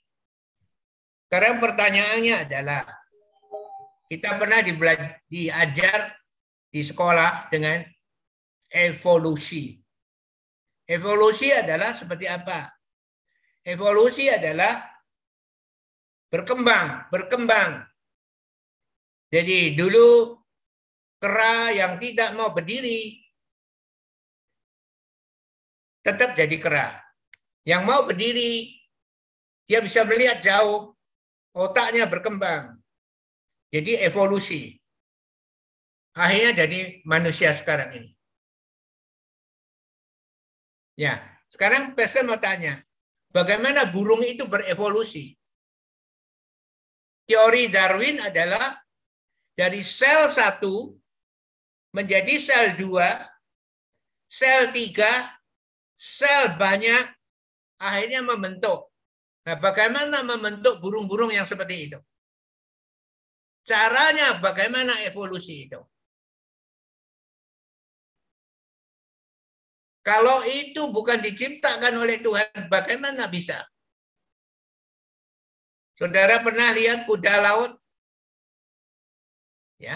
Sekarang 1.26 1.64
pertanyaannya 1.64 2.36
adalah, 2.44 2.84
kita 4.14 4.38
pernah 4.38 4.61
diajar 5.26 5.99
di 6.69 6.81
sekolah 6.85 7.49
dengan 7.49 7.81
evolusi. 8.69 9.73
Evolusi 10.85 11.49
adalah 11.49 11.98
seperti 11.98 12.30
apa? 12.30 12.69
Evolusi 13.65 14.27
adalah 14.30 14.84
berkembang, 16.30 17.07
berkembang, 17.10 17.88
jadi 19.34 19.73
dulu 19.73 20.38
kera 21.18 21.73
yang 21.73 21.98
tidak 21.98 22.38
mau 22.38 22.53
berdiri 22.53 23.18
tetap 26.06 26.38
jadi 26.38 26.53
kera. 26.61 27.02
Yang 27.65 27.81
mau 27.81 28.06
berdiri 28.06 28.77
dia 29.65 29.81
bisa 29.81 30.06
melihat 30.06 30.38
jauh, 30.45 30.94
otaknya 31.57 32.06
berkembang. 32.06 32.77
Jadi 33.74 33.98
evolusi. 34.06 34.78
Akhirnya 36.14 36.64
jadi 36.66 37.02
manusia 37.10 37.50
sekarang 37.58 37.90
ini. 37.98 38.12
Ya, 40.94 41.18
sekarang 41.50 41.98
saya 41.98 42.22
mau 42.22 42.38
tanya, 42.38 42.86
bagaimana 43.34 43.90
burung 43.90 44.22
itu 44.22 44.45
berevolusi? 44.45 45.34
Teori 47.26 47.66
Darwin 47.74 48.22
adalah 48.22 48.78
dari 49.58 49.82
sel 49.82 50.30
satu 50.30 50.94
menjadi 51.98 52.38
sel 52.38 52.78
dua, 52.78 53.26
sel 54.30 54.70
tiga, 54.70 55.10
sel 55.98 56.62
banyak, 56.62 57.10
akhirnya 57.82 58.22
membentuk. 58.22 58.94
Nah, 59.50 59.58
bagaimana 59.58 60.22
membentuk 60.22 60.78
burung-burung 60.78 61.34
yang 61.34 61.50
seperti 61.50 61.90
itu? 61.90 62.00
Caranya 63.64 64.44
bagaimana 64.44 64.91
evolusi 65.07 65.72
itu? 65.72 65.80
Kalau 70.03 70.44
itu 70.44 70.91
bukan 70.91 71.23
diciptakan 71.23 71.95
oleh 71.95 72.19
Tuhan, 72.19 72.68
bagaimana 72.68 73.31
bisa? 73.31 73.64
Saudara 75.95 76.44
pernah 76.44 76.76
lihat 76.76 77.07
kuda 77.07 77.34
laut? 77.40 77.80
Ya. 79.80 79.95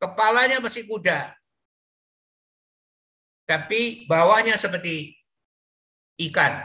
Kepalanya 0.00 0.64
masih 0.64 0.88
kuda. 0.88 1.36
Tapi 3.44 4.08
bawahnya 4.08 4.56
seperti 4.56 5.12
ikan. 6.16 6.64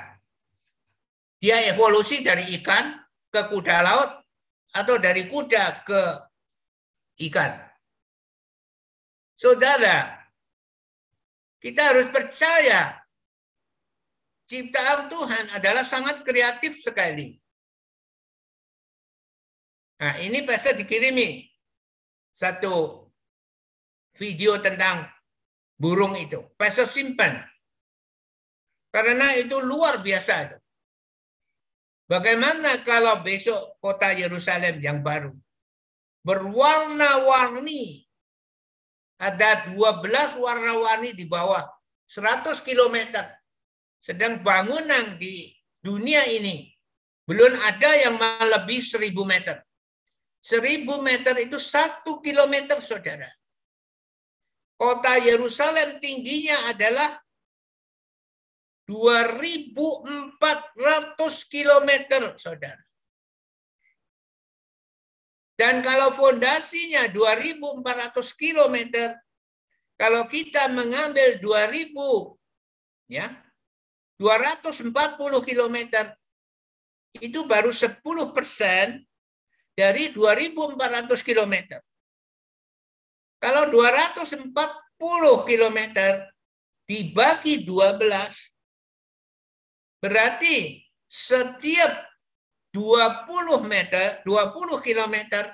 Dia 1.43 1.59
evolusi 1.67 2.23
dari 2.23 2.47
ikan 2.55 2.95
ke 3.27 3.51
kuda 3.51 3.83
laut 3.83 4.24
atau 4.75 4.99
dari 4.99 5.31
kuda 5.31 5.87
ke 5.87 6.01
ikan. 7.31 7.55
Saudara, 9.39 10.19
kita 11.63 11.95
harus 11.95 12.11
percaya 12.11 12.99
ciptaan 14.51 15.07
Tuhan 15.07 15.45
adalah 15.55 15.87
sangat 15.87 16.27
kreatif 16.27 16.75
sekali. 16.83 17.39
Nah, 19.95 20.19
ini 20.19 20.43
pasti 20.43 20.75
dikirimi 20.75 21.47
satu 22.35 23.07
video 24.19 24.59
tentang 24.59 25.07
burung 25.79 26.19
itu. 26.19 26.43
Pastor 26.59 26.87
simpan. 26.87 27.39
Karena 28.91 29.35
itu 29.39 29.55
luar 29.59 30.03
biasa. 30.03 30.59
Bagaimana 32.05 32.85
kalau 32.85 33.25
besok 33.25 33.81
kota 33.81 34.13
Yerusalem 34.13 34.77
yang 34.77 35.01
baru 35.01 35.33
berwarna-warni 36.21 38.05
ada 39.17 39.65
12 39.73 40.05
warna-warni 40.37 41.17
di 41.17 41.25
bawah 41.25 41.65
100 42.05 42.61
km. 42.61 43.25
Sedang 43.97 44.45
bangunan 44.45 45.17
di 45.17 45.49
dunia 45.81 46.29
ini 46.29 46.69
belum 47.25 47.57
ada 47.57 47.89
yang 47.97 48.21
melebihi 48.21 48.85
1000 48.85 49.09
meter. 49.25 49.57
1000 50.45 50.85
meter 51.01 51.33
itu 51.41 51.57
satu 51.57 52.21
kilometer, 52.21 52.77
saudara. 52.77 53.25
Kota 54.77 55.17
Yerusalem 55.17 55.97
tingginya 55.97 56.69
adalah 56.69 57.17
2.400 58.85 61.49
km, 61.49 61.89
saudara. 62.37 62.85
Dan 65.55 65.79
kalau 65.79 66.11
fondasinya 66.11 67.07
2.400 67.09 67.79
km, 68.35 68.75
kalau 69.95 70.27
kita 70.27 70.67
mengambil 70.75 71.39
2.000 71.39 71.95
ya 73.07 73.31
240 74.19 74.91
km 75.47 75.77
itu 77.23 77.39
baru 77.47 77.71
10 77.71 78.03
persen 78.35 78.99
dari 79.71 80.11
2.400 80.11 80.75
km. 81.23 81.79
Kalau 83.39 83.71
240 83.71 84.51
km 85.47 85.79
dibagi 86.87 87.63
12 87.63 88.54
Berarti 89.99 90.83
setiap 91.05 91.91
20 92.75 93.65
meter, 93.71 94.19
20 94.27 94.83
kilometer 94.83 95.47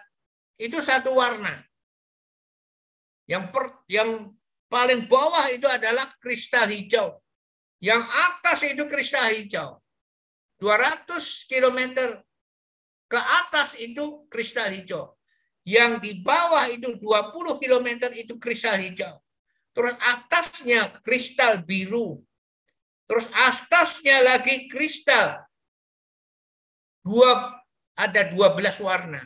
itu 0.58 0.78
satu 0.82 1.14
warna. 1.18 1.62
Yang 3.30 3.44
per, 3.54 3.66
yang 3.86 4.10
paling 4.66 5.06
bawah 5.06 5.46
itu 5.54 5.70
adalah 5.70 6.10
kristal 6.18 6.66
hijau. 6.66 7.22
Yang 7.82 8.04
atas 8.10 8.60
itu 8.66 8.84
kristal 8.90 9.30
hijau. 9.30 9.82
200 10.62 11.50
kilometer 11.50 12.22
ke 13.10 13.20
atas 13.20 13.78
itu 13.78 14.26
kristal 14.30 14.70
hijau. 14.70 15.18
Yang 15.66 15.92
di 16.02 16.12
bawah 16.22 16.66
itu 16.70 16.98
20 16.98 17.62
kilometer 17.62 18.10
itu 18.18 18.38
kristal 18.42 18.78
hijau. 18.78 19.22
Terus 19.74 19.94
atasnya 19.98 20.90
kristal 21.06 21.62
biru. 21.62 22.22
Terus 23.12 23.28
atasnya 23.36 24.24
lagi 24.24 24.72
kristal. 24.72 25.44
Dua 27.04 27.60
ada 28.00 28.22
12 28.32 28.56
warna. 28.80 29.20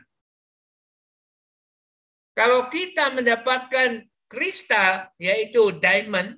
Kalau 2.33 2.65
kita 2.73 3.13
mendapatkan 3.13 4.09
kristal 4.25 5.13
yaitu 5.21 5.69
diamond 5.77 6.33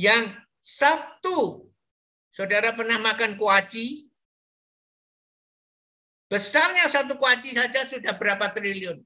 yang 0.00 0.32
satu 0.56 1.68
saudara 2.32 2.72
pernah 2.72 2.96
makan 2.96 3.36
kuaci 3.36 4.08
besarnya 6.32 6.88
satu 6.88 7.20
kuaci 7.20 7.52
saja 7.52 7.84
sudah 7.84 8.16
berapa 8.16 8.48
triliun 8.56 9.04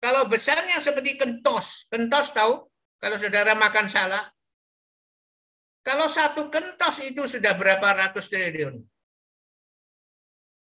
kalau 0.00 0.24
besarnya 0.24 0.80
seperti 0.80 1.20
kentos 1.20 1.84
kentos 1.92 2.32
tahu 2.32 2.64
kalau 2.96 3.16
saudara 3.20 3.52
makan 3.52 3.92
salah 3.92 4.31
kalau 5.82 6.06
satu 6.06 6.46
kentos 6.46 7.02
itu 7.02 7.26
sudah 7.26 7.58
berapa 7.58 7.82
ratus 7.82 8.30
triliun. 8.30 8.78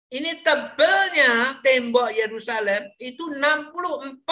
Ini 0.09 0.40
tebelnya 0.40 1.60
tembok 1.60 2.09
Yerusalem 2.16 2.89
itu 2.97 3.28
64,8 3.28 4.24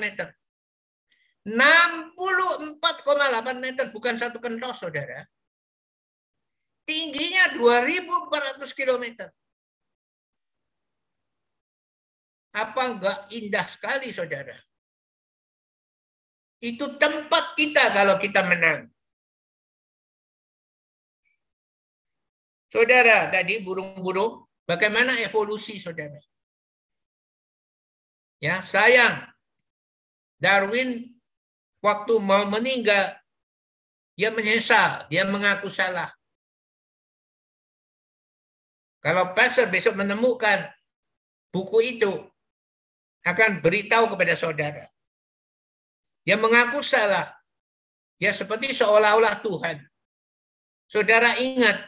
meter. 0.00 0.32
64,8 1.44 2.80
meter 3.60 3.92
bukan 3.92 4.16
satu 4.16 4.40
kentos, 4.40 4.80
saudara. 4.80 5.28
Tingginya 6.88 7.52
2.400 7.56 8.64
kilometer. 8.72 9.28
Apa 12.56 12.82
enggak 12.88 13.28
indah 13.28 13.68
sekali, 13.68 14.08
saudara? 14.08 14.56
Itu 16.64 16.96
tempat 16.96 17.52
kita 17.60 17.92
kalau 17.92 18.16
kita 18.16 18.40
menang. 18.48 18.88
Saudara, 22.68 23.32
tadi 23.32 23.64
burung-burung, 23.64 24.44
bagaimana 24.68 25.16
evolusi 25.24 25.80
saudara? 25.80 26.20
Ya, 28.38 28.60
sayang. 28.60 29.24
Darwin 30.38 31.16
waktu 31.82 32.14
mau 32.22 32.46
meninggal, 32.46 33.18
dia 34.14 34.30
menyesal, 34.30 35.08
dia 35.10 35.26
mengaku 35.26 35.66
salah. 35.66 36.12
Kalau 39.02 39.32
pastor 39.34 39.66
besok 39.72 39.98
menemukan 39.98 40.68
buku 41.50 41.98
itu, 41.98 42.12
akan 43.24 43.58
beritahu 43.64 44.14
kepada 44.14 44.34
saudara. 44.38 44.84
Dia 46.22 46.36
mengaku 46.36 46.84
salah. 46.84 47.34
Ya 48.18 48.34
seperti 48.34 48.74
seolah-olah 48.74 49.40
Tuhan. 49.42 49.86
Saudara 50.90 51.38
ingat, 51.38 51.78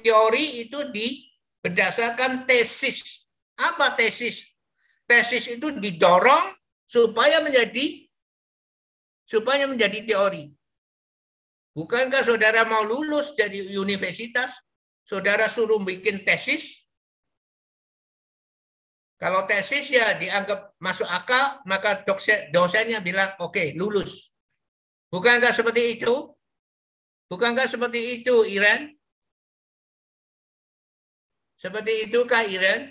teori 0.00 0.64
itu 0.64 0.88
di 0.88 1.28
berdasarkan 1.60 2.48
tesis. 2.48 3.28
Apa 3.60 3.92
tesis? 3.92 4.48
Tesis 5.04 5.52
itu 5.52 5.76
didorong 5.76 6.56
supaya 6.88 7.44
menjadi 7.44 8.08
supaya 9.28 9.68
menjadi 9.68 10.04
teori. 10.04 10.52
Bukankah 11.72 12.20
saudara 12.20 12.68
mau 12.68 12.84
lulus 12.84 13.32
dari 13.32 13.72
universitas, 13.80 14.60
saudara 15.08 15.48
suruh 15.48 15.80
bikin 15.80 16.20
tesis? 16.20 16.84
Kalau 19.16 19.46
tesis 19.48 19.88
ya 19.88 20.18
dianggap 20.18 20.76
masuk 20.82 21.06
akal, 21.08 21.62
maka 21.64 22.02
dosen, 22.04 22.50
dosennya 22.52 23.00
bilang, 23.00 23.32
oke, 23.38 23.54
okay, 23.54 23.72
lulus. 23.78 24.34
Bukankah 25.08 25.54
seperti 25.54 25.96
itu? 25.96 26.12
Bukankah 27.30 27.64
seperti 27.70 28.20
itu, 28.20 28.44
Iran? 28.44 28.92
Seperti 31.62 32.10
itu 32.10 32.26
kah 32.26 32.42
Iren? 32.42 32.90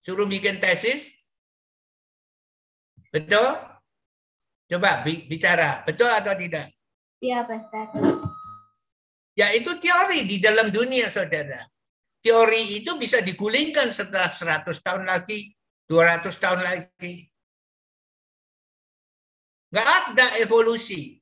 Suruh 0.00 0.24
bikin 0.24 0.56
tesis? 0.56 1.12
Betul? 3.12 3.44
Coba 4.72 5.04
bicara, 5.04 5.84
betul 5.84 6.08
atau 6.08 6.32
tidak? 6.32 6.72
Iya, 7.20 7.44
Pak 7.44 7.92
Ya 9.36 9.52
itu 9.52 9.76
teori 9.76 10.24
di 10.24 10.40
dalam 10.40 10.72
dunia, 10.72 11.12
saudara. 11.12 11.68
Teori 12.24 12.80
itu 12.80 12.96
bisa 12.96 13.20
digulingkan 13.20 13.92
setelah 13.92 14.32
100 14.32 14.80
tahun 14.80 15.04
lagi, 15.04 15.52
200 15.84 16.32
tahun 16.40 16.60
lagi. 16.64 17.28
Nggak 19.68 19.88
ada 19.92 20.26
evolusi. 20.40 21.20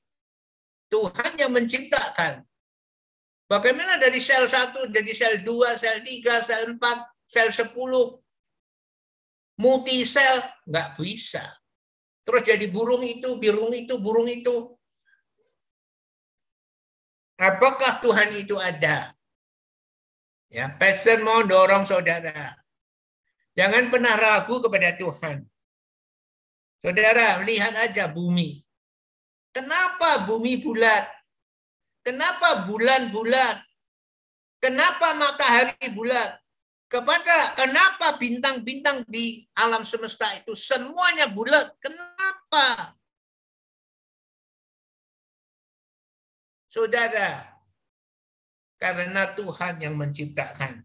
Tuhan 0.86 1.42
yang 1.42 1.50
menciptakan. 1.50 2.46
Bagaimana 3.44 4.00
dari 4.00 4.24
sel 4.24 4.48
1 4.48 4.88
jadi 4.88 5.12
sel 5.12 5.34
2, 5.44 5.76
sel 5.76 6.00
3, 6.00 6.40
sel 6.40 6.62
4, 6.74 6.80
sel 7.28 7.48
10, 7.52 7.76
multi 9.60 10.00
sel? 10.08 10.40
Nggak 10.64 10.88
bisa. 10.96 11.44
Terus 12.24 12.42
jadi 12.42 12.66
burung 12.72 13.04
itu, 13.04 13.36
burung 13.36 13.72
itu, 13.76 13.94
burung 14.00 14.24
itu. 14.24 14.72
Apakah 17.36 18.00
Tuhan 18.00 18.32
itu 18.32 18.56
ada? 18.56 19.12
Ya, 20.48 20.70
pastor 20.70 21.20
mau 21.20 21.44
dorong 21.44 21.84
saudara. 21.84 22.56
Jangan 23.58 23.90
pernah 23.90 24.14
ragu 24.16 24.62
kepada 24.62 24.96
Tuhan. 24.96 25.44
Saudara, 26.80 27.42
lihat 27.42 27.74
aja 27.76 28.08
bumi. 28.08 28.62
Kenapa 29.52 30.24
bumi 30.26 30.62
bulat? 30.62 31.06
Kenapa 32.04 32.68
bulan-bulan? 32.68 33.64
Kenapa 34.60 35.16
matahari 35.16 35.88
bulat? 35.92 36.40
Kepada 36.88 37.56
kenapa 37.56 38.20
bintang-bintang 38.20 39.02
di 39.08 39.44
alam 39.56 39.82
semesta 39.82 40.28
itu 40.36 40.52
semuanya 40.52 41.32
bulat? 41.32 41.72
Kenapa? 41.80 42.96
Saudara, 46.68 47.44
karena 48.80 49.36
Tuhan 49.36 49.80
yang 49.84 49.96
menciptakan. 49.96 50.84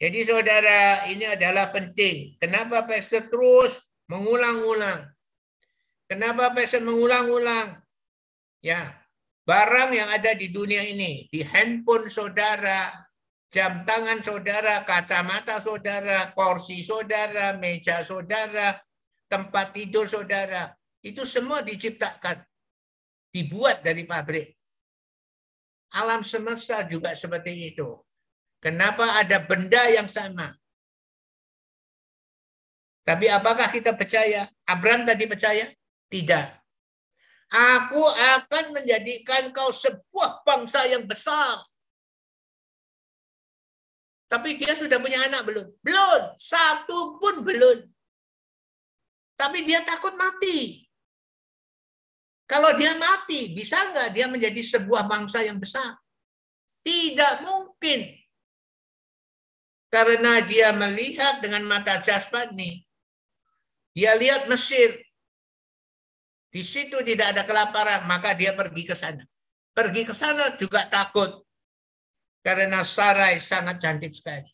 Jadi 0.00 0.20
saudara, 0.24 1.04
ini 1.08 1.28
adalah 1.28 1.68
penting. 1.68 2.40
Kenapa 2.40 2.88
pastor 2.88 3.28
terus 3.28 3.80
mengulang-ulang? 4.08 5.08
Kenapa 6.08 6.52
pastor 6.56 6.80
mengulang-ulang? 6.84 7.80
Ya, 8.60 8.99
barang 9.50 9.90
yang 9.90 10.06
ada 10.14 10.30
di 10.38 10.54
dunia 10.54 10.86
ini, 10.86 11.26
di 11.26 11.42
handphone 11.42 12.06
saudara, 12.06 12.94
jam 13.50 13.82
tangan 13.82 14.22
saudara, 14.22 14.86
kacamata 14.86 15.58
saudara, 15.58 16.30
kursi 16.38 16.86
saudara, 16.86 17.58
meja 17.58 17.98
saudara, 18.06 18.78
tempat 19.26 19.74
tidur 19.74 20.06
saudara, 20.06 20.70
itu 21.02 21.26
semua 21.26 21.66
diciptakan, 21.66 22.46
dibuat 23.34 23.82
dari 23.82 24.06
pabrik. 24.06 24.54
Alam 25.98 26.22
semesta 26.22 26.86
juga 26.86 27.18
seperti 27.18 27.74
itu. 27.74 27.90
Kenapa 28.62 29.18
ada 29.18 29.42
benda 29.42 29.82
yang 29.90 30.06
sama? 30.06 30.54
Tapi 33.02 33.26
apakah 33.26 33.66
kita 33.74 33.98
percaya? 33.98 34.46
Abraham 34.62 35.02
tadi 35.02 35.26
percaya? 35.26 35.66
Tidak. 36.06 36.59
Aku 37.50 38.02
akan 38.38 38.78
menjadikan 38.78 39.50
kau 39.50 39.74
sebuah 39.74 40.46
bangsa 40.46 40.86
yang 40.86 41.02
besar. 41.02 41.66
Tapi 44.30 44.54
dia 44.54 44.78
sudah 44.78 45.02
punya 45.02 45.26
anak 45.26 45.42
belum? 45.42 45.66
Belum. 45.82 46.22
Satu 46.38 47.18
pun 47.18 47.42
belum. 47.42 47.90
Tapi 49.34 49.66
dia 49.66 49.82
takut 49.82 50.14
mati. 50.14 50.86
Kalau 52.46 52.70
dia 52.78 52.94
mati, 52.94 53.50
bisa 53.50 53.78
nggak 53.90 54.14
dia 54.14 54.26
menjadi 54.30 54.62
sebuah 54.62 55.10
bangsa 55.10 55.42
yang 55.42 55.58
besar? 55.58 55.98
Tidak 56.86 57.42
mungkin. 57.42 58.14
Karena 59.90 60.38
dia 60.46 60.70
melihat 60.78 61.42
dengan 61.42 61.66
mata 61.66 61.98
jasmani. 61.98 62.86
Dia 63.90 64.14
lihat 64.14 64.46
Mesir. 64.46 65.02
Di 66.50 66.66
situ 66.66 66.98
tidak 67.06 67.38
ada 67.38 67.42
kelaparan, 67.46 68.10
maka 68.10 68.34
dia 68.34 68.50
pergi 68.58 68.82
ke 68.82 68.98
sana. 68.98 69.22
Pergi 69.70 70.02
ke 70.02 70.10
sana 70.10 70.58
juga 70.58 70.82
takut. 70.90 71.46
Karena 72.42 72.82
Sarai 72.82 73.38
sangat 73.38 73.78
cantik 73.78 74.10
sekali. 74.10 74.50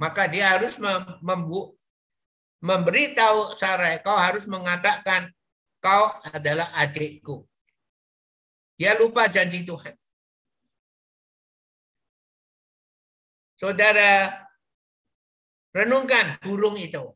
Maka 0.00 0.26
dia 0.32 0.56
harus 0.56 0.80
membu 1.20 1.76
memberitahu 2.62 3.52
Sarai, 3.52 4.00
kau 4.00 4.16
harus 4.16 4.48
mengatakan 4.48 5.28
kau 5.82 6.08
adalah 6.30 6.72
adikku. 6.78 7.44
Dia 8.78 8.96
lupa 8.96 9.28
janji 9.28 9.66
Tuhan. 9.66 9.92
Saudara, 13.60 14.42
renungkan 15.70 16.38
burung 16.42 16.74
itu. 16.80 17.14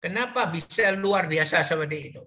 Kenapa 0.00 0.48
bisa 0.48 0.90
luar 0.96 1.28
biasa 1.28 1.60
seperti 1.60 2.12
itu? 2.12 2.22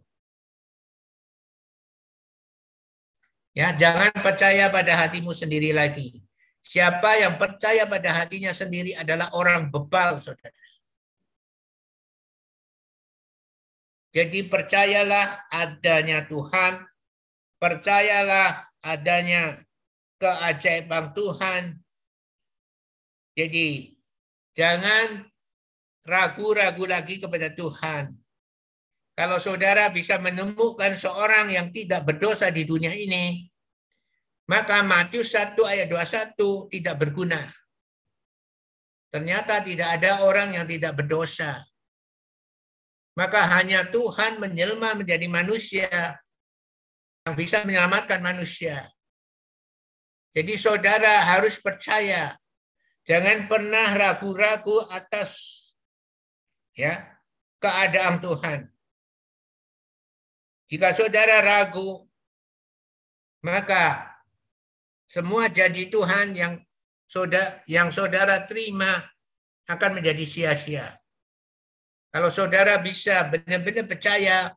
Ya, 3.54 3.74
jangan 3.74 4.14
percaya 4.22 4.70
pada 4.70 4.94
hatimu 4.98 5.34
sendiri 5.34 5.74
lagi. 5.74 6.22
Siapa 6.62 7.22
yang 7.22 7.38
percaya 7.38 7.86
pada 7.86 8.14
hatinya 8.14 8.54
sendiri 8.54 8.98
adalah 8.98 9.30
orang 9.34 9.70
bebal, 9.70 10.18
saudara. 10.22 10.54
Jadi 14.14 14.46
percayalah 14.46 15.50
adanya 15.50 16.26
Tuhan, 16.30 16.86
percayalah 17.58 18.70
adanya 18.86 19.58
keajaiban 20.22 21.18
Tuhan, 21.18 21.84
jadi 23.34 23.98
jangan 24.54 25.26
ragu-ragu 26.04 26.84
lagi 26.88 27.20
kepada 27.20 27.52
Tuhan. 27.52 28.12
Kalau 29.14 29.38
saudara 29.38 29.94
bisa 29.94 30.18
menemukan 30.18 30.98
seorang 30.98 31.54
yang 31.54 31.70
tidak 31.70 32.04
berdosa 32.06 32.50
di 32.50 32.66
dunia 32.66 32.92
ini, 32.92 33.46
maka 34.50 34.82
Matius 34.82 35.34
1 35.38 35.54
ayat 35.64 35.88
21 35.88 36.74
tidak 36.74 36.96
berguna. 36.98 37.46
Ternyata 39.14 39.62
tidak 39.62 40.02
ada 40.02 40.26
orang 40.26 40.58
yang 40.58 40.66
tidak 40.66 40.98
berdosa. 40.98 41.62
Maka 43.14 43.46
hanya 43.62 43.86
Tuhan 43.94 44.42
menjelma 44.42 44.98
menjadi 44.98 45.30
manusia 45.30 46.18
yang 47.22 47.36
bisa 47.38 47.62
menyelamatkan 47.62 48.18
manusia. 48.26 48.90
Jadi 50.34 50.58
saudara 50.58 51.22
harus 51.30 51.62
percaya 51.62 52.34
Jangan 53.04 53.52
pernah 53.52 53.92
ragu-ragu 54.00 54.88
atas 54.88 55.60
ya 56.78 57.06
keadaan 57.62 58.20
Tuhan. 58.20 58.60
Jika 60.68 60.90
saudara 60.98 61.40
ragu, 61.46 62.10
maka 63.46 64.10
semua 65.06 65.48
janji 65.48 65.88
Tuhan 65.88 66.34
yang 66.34 66.54
saudara 67.06 67.62
yang 67.70 67.94
saudara 67.94 68.50
terima 68.50 69.06
akan 69.70 70.02
menjadi 70.02 70.26
sia-sia. 70.26 70.98
Kalau 72.14 72.30
saudara 72.30 72.78
bisa 72.82 73.26
benar-benar 73.30 73.90
percaya, 73.90 74.54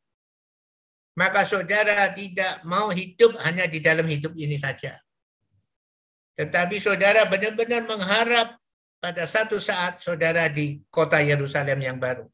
maka 1.17 1.45
saudara 1.45 2.13
tidak 2.13 2.61
mau 2.69 2.93
hidup 2.93 3.37
hanya 3.45 3.65
di 3.65 3.81
dalam 3.81 4.05
hidup 4.05 4.37
ini 4.37 4.61
saja. 4.61 4.97
Tetapi 6.37 6.77
saudara 6.77 7.25
benar-benar 7.25 7.89
mengharap 7.89 8.61
pada 9.01 9.25
satu 9.29 9.61
saat 9.61 10.03
saudara 10.03 10.49
di 10.49 10.83
kota 10.91 11.21
Yerusalem 11.21 11.79
yang 11.81 11.99
baru. 12.01 12.27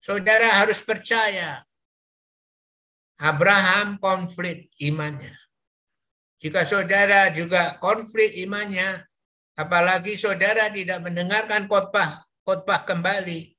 Saudara 0.00 0.62
harus 0.62 0.84
percaya 0.86 1.66
Abraham 3.18 3.98
konflik 3.98 4.70
imannya. 4.78 5.34
Jika 6.36 6.68
saudara 6.68 7.32
juga 7.32 7.80
konflik 7.80 8.36
imannya, 8.38 9.02
apalagi 9.56 10.14
saudara 10.14 10.68
tidak 10.68 11.00
mendengarkan 11.00 11.64
khotbah 11.66 12.26
khotbah 12.46 12.86
kembali. 12.86 13.50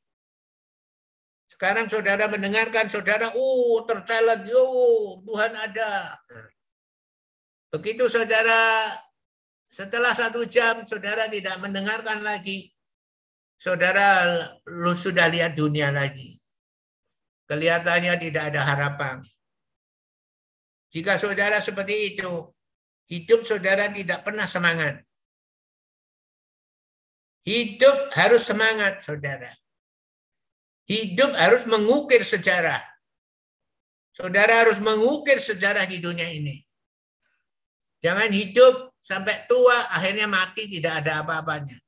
Sekarang 1.51 1.91
saudara 1.91 2.31
mendengarkan 2.31 2.87
saudara, 2.87 3.33
oh 3.35 3.83
tercalat, 3.83 4.47
oh 4.53 5.19
Tuhan 5.25 5.51
ada. 5.57 6.15
Begitu 7.73 8.07
saudara 8.07 8.93
setelah 9.67 10.15
satu 10.15 10.47
jam 10.47 10.87
saudara 10.87 11.27
tidak 11.27 11.59
mendengarkan 11.59 12.23
lagi, 12.23 12.71
saudara 13.59 14.33
lu 14.63 14.95
sudah 14.95 15.27
lihat 15.27 15.59
dunia 15.59 15.91
lagi. 15.91 16.39
Kelihatannya 17.47 18.15
tidak 18.19 18.43
ada 18.51 18.63
harapan. 18.63 19.23
Jika 20.91 21.19
saudara 21.19 21.59
seperti 21.59 22.15
itu, 22.15 22.31
hidup 23.11 23.43
saudara 23.43 23.91
tidak 23.91 24.23
pernah 24.23 24.47
semangat. 24.47 25.03
Hidup 27.47 28.11
harus 28.11 28.43
semangat, 28.43 28.99
saudara. 28.99 29.55
Hidup 30.87 31.31
harus 31.35 31.63
mengukir 31.63 32.23
sejarah. 32.23 32.83
Saudara 34.11 34.67
harus 34.67 34.83
mengukir 34.83 35.39
sejarah 35.39 35.87
di 35.87 36.03
dunia 36.03 36.27
ini. 36.27 36.59
Jangan 38.03 38.27
hidup 38.35 38.96
sampai 39.07 39.47
tua, 39.47 39.87
akhirnya 39.87 40.27
mati 40.27 40.67
tidak 40.67 40.99
ada 40.99 41.23
apa-apanya. 41.23 41.79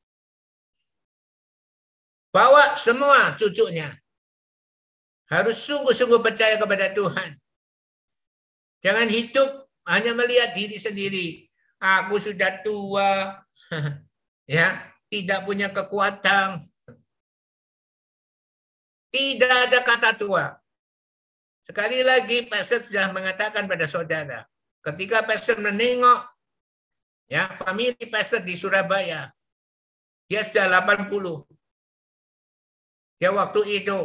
Bawa 2.32 2.80
semua 2.80 3.36
cucunya. 3.36 3.92
Harus 5.28 5.60
sungguh-sungguh 5.68 6.24
percaya 6.24 6.56
kepada 6.56 6.90
Tuhan. 6.96 7.36
Jangan 8.80 9.08
hidup 9.12 9.50
hanya 9.92 10.16
melihat 10.16 10.56
diri 10.56 10.80
sendiri. 10.80 11.28
Aku 11.78 12.18
sudah 12.18 12.64
tua, 12.64 13.38
ya, 14.50 14.80
tidak 15.12 15.44
punya 15.44 15.70
kekuatan. 15.70 16.64
Tidak 19.12 19.56
ada 19.70 19.80
kata 19.84 20.18
tua. 20.18 20.58
Sekali 21.68 22.02
lagi, 22.02 22.50
Pastor 22.50 22.82
sudah 22.82 23.14
mengatakan 23.14 23.70
pada 23.70 23.86
saudara, 23.86 24.50
Ketika 24.80 25.28
pastor 25.28 25.60
menengok 25.60 26.24
ya 27.30 27.54
family 27.56 27.94
pastor 28.10 28.42
di 28.42 28.58
Surabaya, 28.58 29.30
dia 30.26 30.42
sudah 30.44 30.66
80. 30.84 31.46
Ya 33.22 33.30
waktu 33.32 33.62
itu 33.86 33.98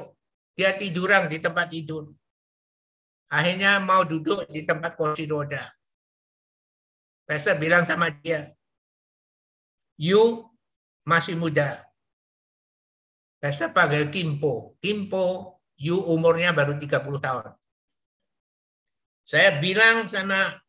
dia 0.55 0.76
tiduran 0.76 1.26
di 1.26 1.40
tempat 1.40 1.72
tidur. 1.72 2.12
akhirnya 3.34 3.82
mau 3.82 4.06
duduk 4.06 4.46
di 4.46 4.62
tempat 4.62 4.94
kursi 4.94 5.26
roda. 5.26 5.66
Pastor 7.26 7.59
bilang 7.59 7.82
sama 7.82 8.12
dia, 8.14 8.52
you 9.98 10.44
masih 11.02 11.34
muda. 11.34 11.82
Pastor 13.42 13.74
panggil 13.74 14.06
Kimpo. 14.12 14.76
Kimpo, 14.78 15.59
you 15.80 15.98
umurnya 15.98 16.55
baru 16.55 16.78
30 16.78 17.18
tahun. 17.18 17.52
Saya 19.24 19.56
bilang 19.59 20.05
sama 20.05 20.60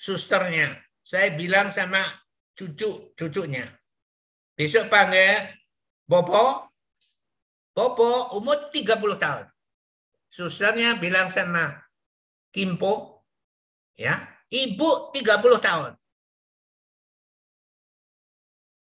susternya, 0.00 0.80
saya 1.02 1.34
bilang 1.34 1.74
sama 1.74 2.00
cucu-cucunya. 2.54 3.66
Besok 4.54 4.86
panggil 4.86 5.58
Bopo, 6.06 6.70
Bopo 7.74 8.38
umur 8.38 8.70
30 8.70 9.18
tahun. 9.18 9.46
Susternya 10.32 10.96
bilang 10.96 11.28
sama 11.28 11.76
Kimpo, 12.52 13.24
ya, 13.96 14.16
ibu 14.52 15.12
30 15.12 15.60
tahun. 15.60 15.92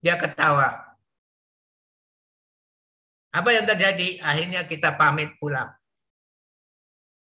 Dia 0.03 0.19
ketawa. 0.19 0.99
Apa 3.33 3.51
yang 3.55 3.65
terjadi? 3.65 4.19
Akhirnya 4.19 4.67
kita 4.67 4.99
pamit 4.99 5.39
pulang. 5.39 5.71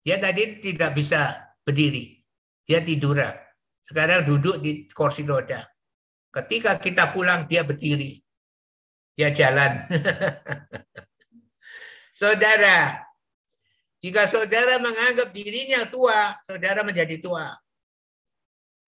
Dia 0.01 0.17
tadi 0.17 0.65
tidak 0.65 0.97
bisa 0.97 1.53
berdiri. 1.61 2.25
Dia 2.65 2.81
tiduran. 2.81 3.44
Sekarang 3.85 4.25
duduk 4.25 4.65
di 4.65 4.89
kursi 4.89 5.29
roda. 5.29 5.61
Ketika 6.33 6.81
kita 6.81 7.13
pulang, 7.13 7.45
dia 7.45 7.61
berdiri. 7.61 8.17
Dia 9.13 9.29
jalan. 9.31 9.87
saudara, 12.21 13.05
jika 14.01 14.25
saudara 14.27 14.81
menganggap 14.81 15.31
dirinya 15.31 15.85
tua, 15.87 16.33
saudara 16.49 16.81
menjadi 16.81 17.21
tua. 17.21 17.55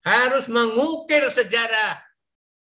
Harus 0.01 0.49
mengukir 0.49 1.21
sejarah 1.29 2.01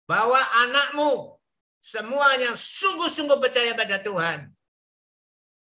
bahwa 0.04 0.38
anakmu 0.68 1.40
semuanya 1.80 2.54
sungguh-sungguh 2.54 3.40
percaya 3.40 3.72
pada 3.72 4.04
Tuhan. 4.04 4.52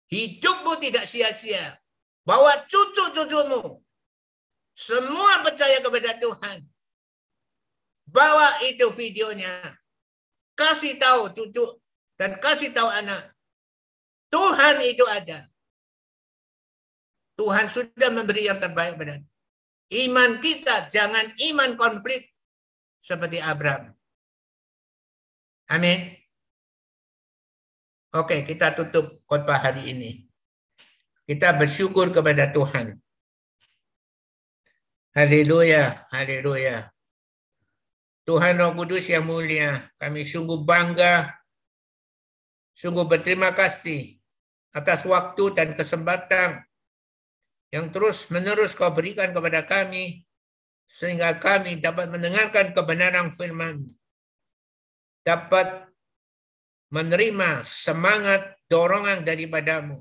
Hidupmu 0.10 0.82
tidak 0.82 1.06
sia-sia. 1.06 1.78
Bahwa 2.26 2.58
cucu-cucumu 2.66 3.85
semua 4.76 5.39
percaya 5.41 5.80
kepada 5.80 6.19
Tuhan. 6.19 6.68
Bawa 8.11 8.60
itu 8.68 8.91
videonya. 8.91 9.80
Kasih 10.53 10.99
tahu 10.99 11.31
cucu 11.31 11.80
dan 12.19 12.35
kasih 12.43 12.76
tahu 12.76 12.91
anak. 12.91 13.31
Tuhan 14.27 14.84
itu 14.84 15.07
ada. 15.07 15.47
Tuhan 17.39 17.68
sudah 17.68 18.10
memberi 18.11 18.47
yang 18.47 18.60
terbaik 18.60 18.95
pada 18.95 19.19
Iman 19.91 20.41
kita 20.41 20.89
jangan 20.89 21.30
iman 21.52 21.77
konflik 21.77 22.34
seperti 23.06 23.38
Abraham. 23.38 23.93
Amin. 25.69 26.15
Oke, 28.15 28.41
kita 28.47 28.73
tutup 28.73 29.22
khotbah 29.30 29.61
hari 29.61 29.93
ini. 29.93 30.26
Kita 31.30 31.53
bersyukur 31.53 32.10
kepada 32.10 32.49
Tuhan. 32.49 32.97
Haleluya, 35.16 36.12
haleluya. 36.12 36.92
Tuhan 38.28 38.60
Roh 38.60 38.76
Kudus 38.76 39.08
yang 39.08 39.24
mulia, 39.24 39.88
kami 39.96 40.28
sungguh 40.28 40.68
bangga, 40.68 41.32
sungguh 42.76 43.08
berterima 43.08 43.56
kasih 43.56 44.20
atas 44.76 45.08
waktu 45.08 45.56
dan 45.56 45.72
kesempatan 45.72 46.68
yang 47.72 47.88
terus 47.96 48.28
menerus 48.28 48.76
kau 48.76 48.92
berikan 48.92 49.32
kepada 49.32 49.64
kami, 49.64 50.28
sehingga 50.84 51.40
kami 51.40 51.80
dapat 51.80 52.12
mendengarkan 52.12 52.76
kebenaran 52.76 53.32
firman 53.32 53.88
dapat 55.24 55.88
menerima 56.92 57.64
semangat 57.64 58.60
dorongan 58.68 59.24
daripadamu, 59.24 59.96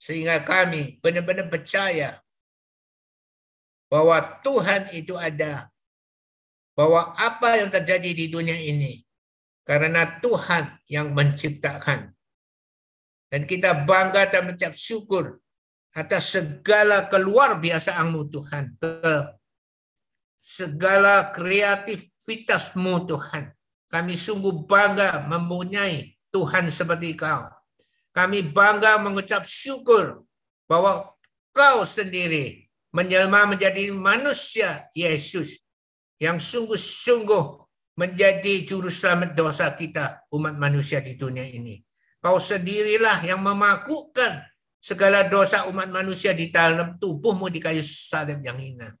sehingga 0.00 0.40
kami 0.40 0.96
benar-benar 1.04 1.52
percaya 1.52 2.16
bahwa 3.92 4.16
Tuhan 4.40 4.88
itu 4.96 5.12
ada. 5.20 5.68
Bahwa 6.72 7.12
apa 7.20 7.60
yang 7.60 7.68
terjadi 7.68 8.16
di 8.16 8.32
dunia 8.32 8.56
ini 8.56 9.04
karena 9.68 10.16
Tuhan 10.24 10.80
yang 10.88 11.12
menciptakan. 11.12 12.08
Dan 13.28 13.44
kita 13.44 13.84
bangga 13.84 14.32
dan 14.32 14.48
mengucap 14.48 14.72
syukur 14.72 15.36
atas 15.92 16.32
segala 16.32 17.12
keluar 17.12 17.60
biasaanmu 17.60 18.32
Tuhan. 18.32 18.64
Ke 18.80 19.36
segala 20.40 21.28
kreativitasmu 21.36 23.04
Tuhan. 23.04 23.52
Kami 23.92 24.16
sungguh 24.16 24.64
bangga 24.64 25.28
mempunyai 25.28 26.16
Tuhan 26.32 26.72
seperti 26.72 27.12
kau. 27.12 27.44
Kami 28.16 28.40
bangga 28.40 28.96
mengucap 29.04 29.44
syukur 29.44 30.24
bahwa 30.64 31.12
kau 31.52 31.84
sendiri 31.84 32.61
menjelma 32.92 33.48
menjadi 33.48 33.88
manusia 33.90 34.86
Yesus 34.92 35.58
yang 36.20 36.36
sungguh-sungguh 36.38 37.64
menjadi 37.96 38.64
juru 38.68 38.92
selamat 38.92 39.34
dosa 39.34 39.72
kita 39.72 40.28
umat 40.32 40.54
manusia 40.56 41.00
di 41.00 41.16
dunia 41.16 41.44
ini. 41.44 41.80
Kau 42.22 42.38
sendirilah 42.38 43.18
yang 43.26 43.42
memakukan 43.42 44.46
segala 44.78 45.26
dosa 45.26 45.66
umat 45.66 45.90
manusia 45.90 46.30
di 46.30 46.52
dalam 46.54 47.00
tubuhmu 47.00 47.50
di 47.50 47.58
kayu 47.58 47.82
salib 47.82 48.38
yang 48.44 48.60
hina. 48.60 48.94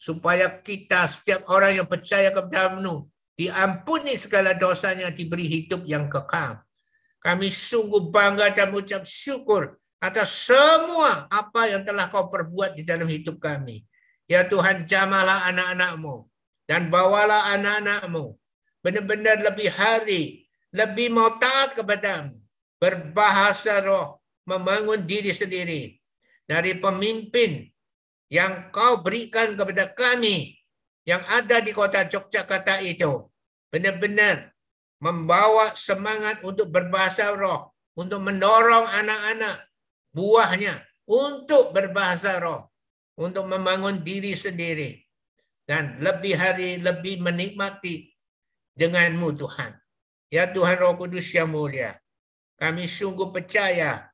Supaya 0.00 0.48
kita 0.62 1.04
setiap 1.10 1.50
orang 1.50 1.82
yang 1.82 1.88
percaya 1.90 2.30
kepadamu 2.30 3.10
diampuni 3.34 4.16
segala 4.20 4.52
dosanya 4.52 5.10
diberi 5.10 5.48
hidup 5.48 5.84
yang 5.88 6.06
kekal. 6.12 6.60
Kami 7.20 7.52
sungguh 7.52 8.08
bangga 8.08 8.52
dan 8.52 8.72
mengucap 8.72 9.04
syukur 9.04 9.79
atas 10.00 10.48
semua 10.48 11.28
apa 11.28 11.68
yang 11.68 11.84
telah 11.84 12.08
kau 12.08 12.32
perbuat 12.32 12.74
di 12.74 12.82
dalam 12.82 13.04
hidup 13.04 13.36
kami. 13.36 13.84
Ya 14.24 14.48
Tuhan, 14.48 14.88
jamalah 14.88 15.44
anak-anakmu 15.52 16.24
dan 16.64 16.88
bawalah 16.88 17.52
anak-anakmu 17.54 18.40
benar-benar 18.80 19.44
lebih 19.44 19.68
hari, 19.68 20.48
lebih 20.72 21.12
mau 21.12 21.36
taat 21.36 21.76
kepadamu, 21.76 22.32
berbahasa 22.80 23.84
roh, 23.84 24.24
membangun 24.48 25.04
diri 25.04 25.30
sendiri 25.36 26.00
dari 26.48 26.74
pemimpin 26.80 27.68
yang 28.32 28.72
kau 28.72 29.04
berikan 29.04 29.52
kepada 29.52 29.92
kami 29.92 30.56
yang 31.04 31.20
ada 31.28 31.60
di 31.60 31.76
kota 31.76 32.08
Yogyakarta 32.08 32.80
itu. 32.80 33.28
Benar-benar 33.70 34.50
membawa 34.98 35.76
semangat 35.78 36.42
untuk 36.42 36.72
berbahasa 36.72 37.30
roh, 37.36 37.70
untuk 37.94 38.18
mendorong 38.24 38.86
anak-anak 38.88 39.69
buahnya 40.14 40.80
untuk 41.06 41.74
berbahasa 41.74 42.38
roh, 42.38 42.70
untuk 43.18 43.46
membangun 43.46 44.02
diri 44.06 44.34
sendiri, 44.34 45.02
dan 45.66 45.98
lebih 46.02 46.34
hari 46.38 46.78
lebih 46.78 47.22
menikmati 47.22 48.10
denganmu 48.78 49.34
Tuhan. 49.34 49.74
Ya 50.30 50.46
Tuhan 50.46 50.78
Roh 50.78 50.94
Kudus 50.94 51.26
yang 51.34 51.50
mulia, 51.50 51.98
kami 52.54 52.86
sungguh 52.86 53.34
percaya 53.34 54.10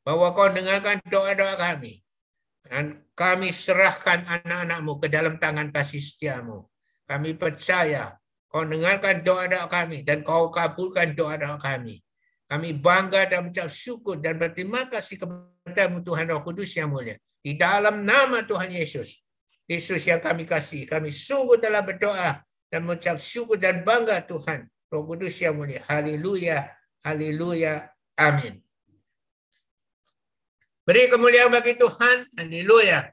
bahwa 0.00 0.32
kau 0.32 0.48
dengarkan 0.48 1.04
doa-doa 1.04 1.60
kami. 1.60 2.00
Dan 2.64 3.04
kami 3.12 3.52
serahkan 3.52 4.24
anak-anakmu 4.24 5.00
ke 5.00 5.08
dalam 5.12 5.36
tangan 5.36 5.68
kasih 5.68 6.00
setiamu. 6.00 6.64
Kami 7.04 7.36
percaya 7.36 8.16
kau 8.48 8.64
dengarkan 8.64 9.20
doa-doa 9.20 9.68
kami 9.68 10.04
dan 10.04 10.24
kau 10.24 10.48
kabulkan 10.48 11.12
doa-doa 11.12 11.60
kami. 11.60 12.00
Kami 12.48 12.72
bangga 12.72 13.28
dan 13.28 13.44
mengucap 13.44 13.68
syukur 13.68 14.16
dan 14.16 14.40
berterima 14.40 14.88
kasih 14.88 15.20
kepada 15.20 15.84
Tuhan 16.00 16.24
Roh 16.32 16.40
Kudus 16.40 16.72
yang 16.72 16.88
mulia. 16.88 17.20
Di 17.44 17.60
dalam 17.60 18.08
nama 18.08 18.40
Tuhan 18.40 18.72
Yesus. 18.72 19.20
Yesus 19.68 20.00
yang 20.08 20.24
kami 20.24 20.48
kasih. 20.48 20.88
Kami 20.88 21.12
sungguh 21.12 21.60
telah 21.60 21.84
berdoa 21.84 22.40
dan 22.72 22.88
mengucap 22.88 23.20
syukur 23.20 23.60
dan 23.60 23.84
bangga 23.84 24.24
Tuhan. 24.24 24.64
Roh 24.88 25.04
Kudus 25.04 25.36
yang 25.44 25.60
mulia. 25.60 25.84
Haleluya. 25.84 26.72
Haleluya. 27.04 27.92
Amin. 28.16 28.64
Beri 30.88 31.12
kemuliaan 31.12 31.52
bagi 31.52 31.76
Tuhan. 31.76 32.32
Haleluya. 32.32 33.12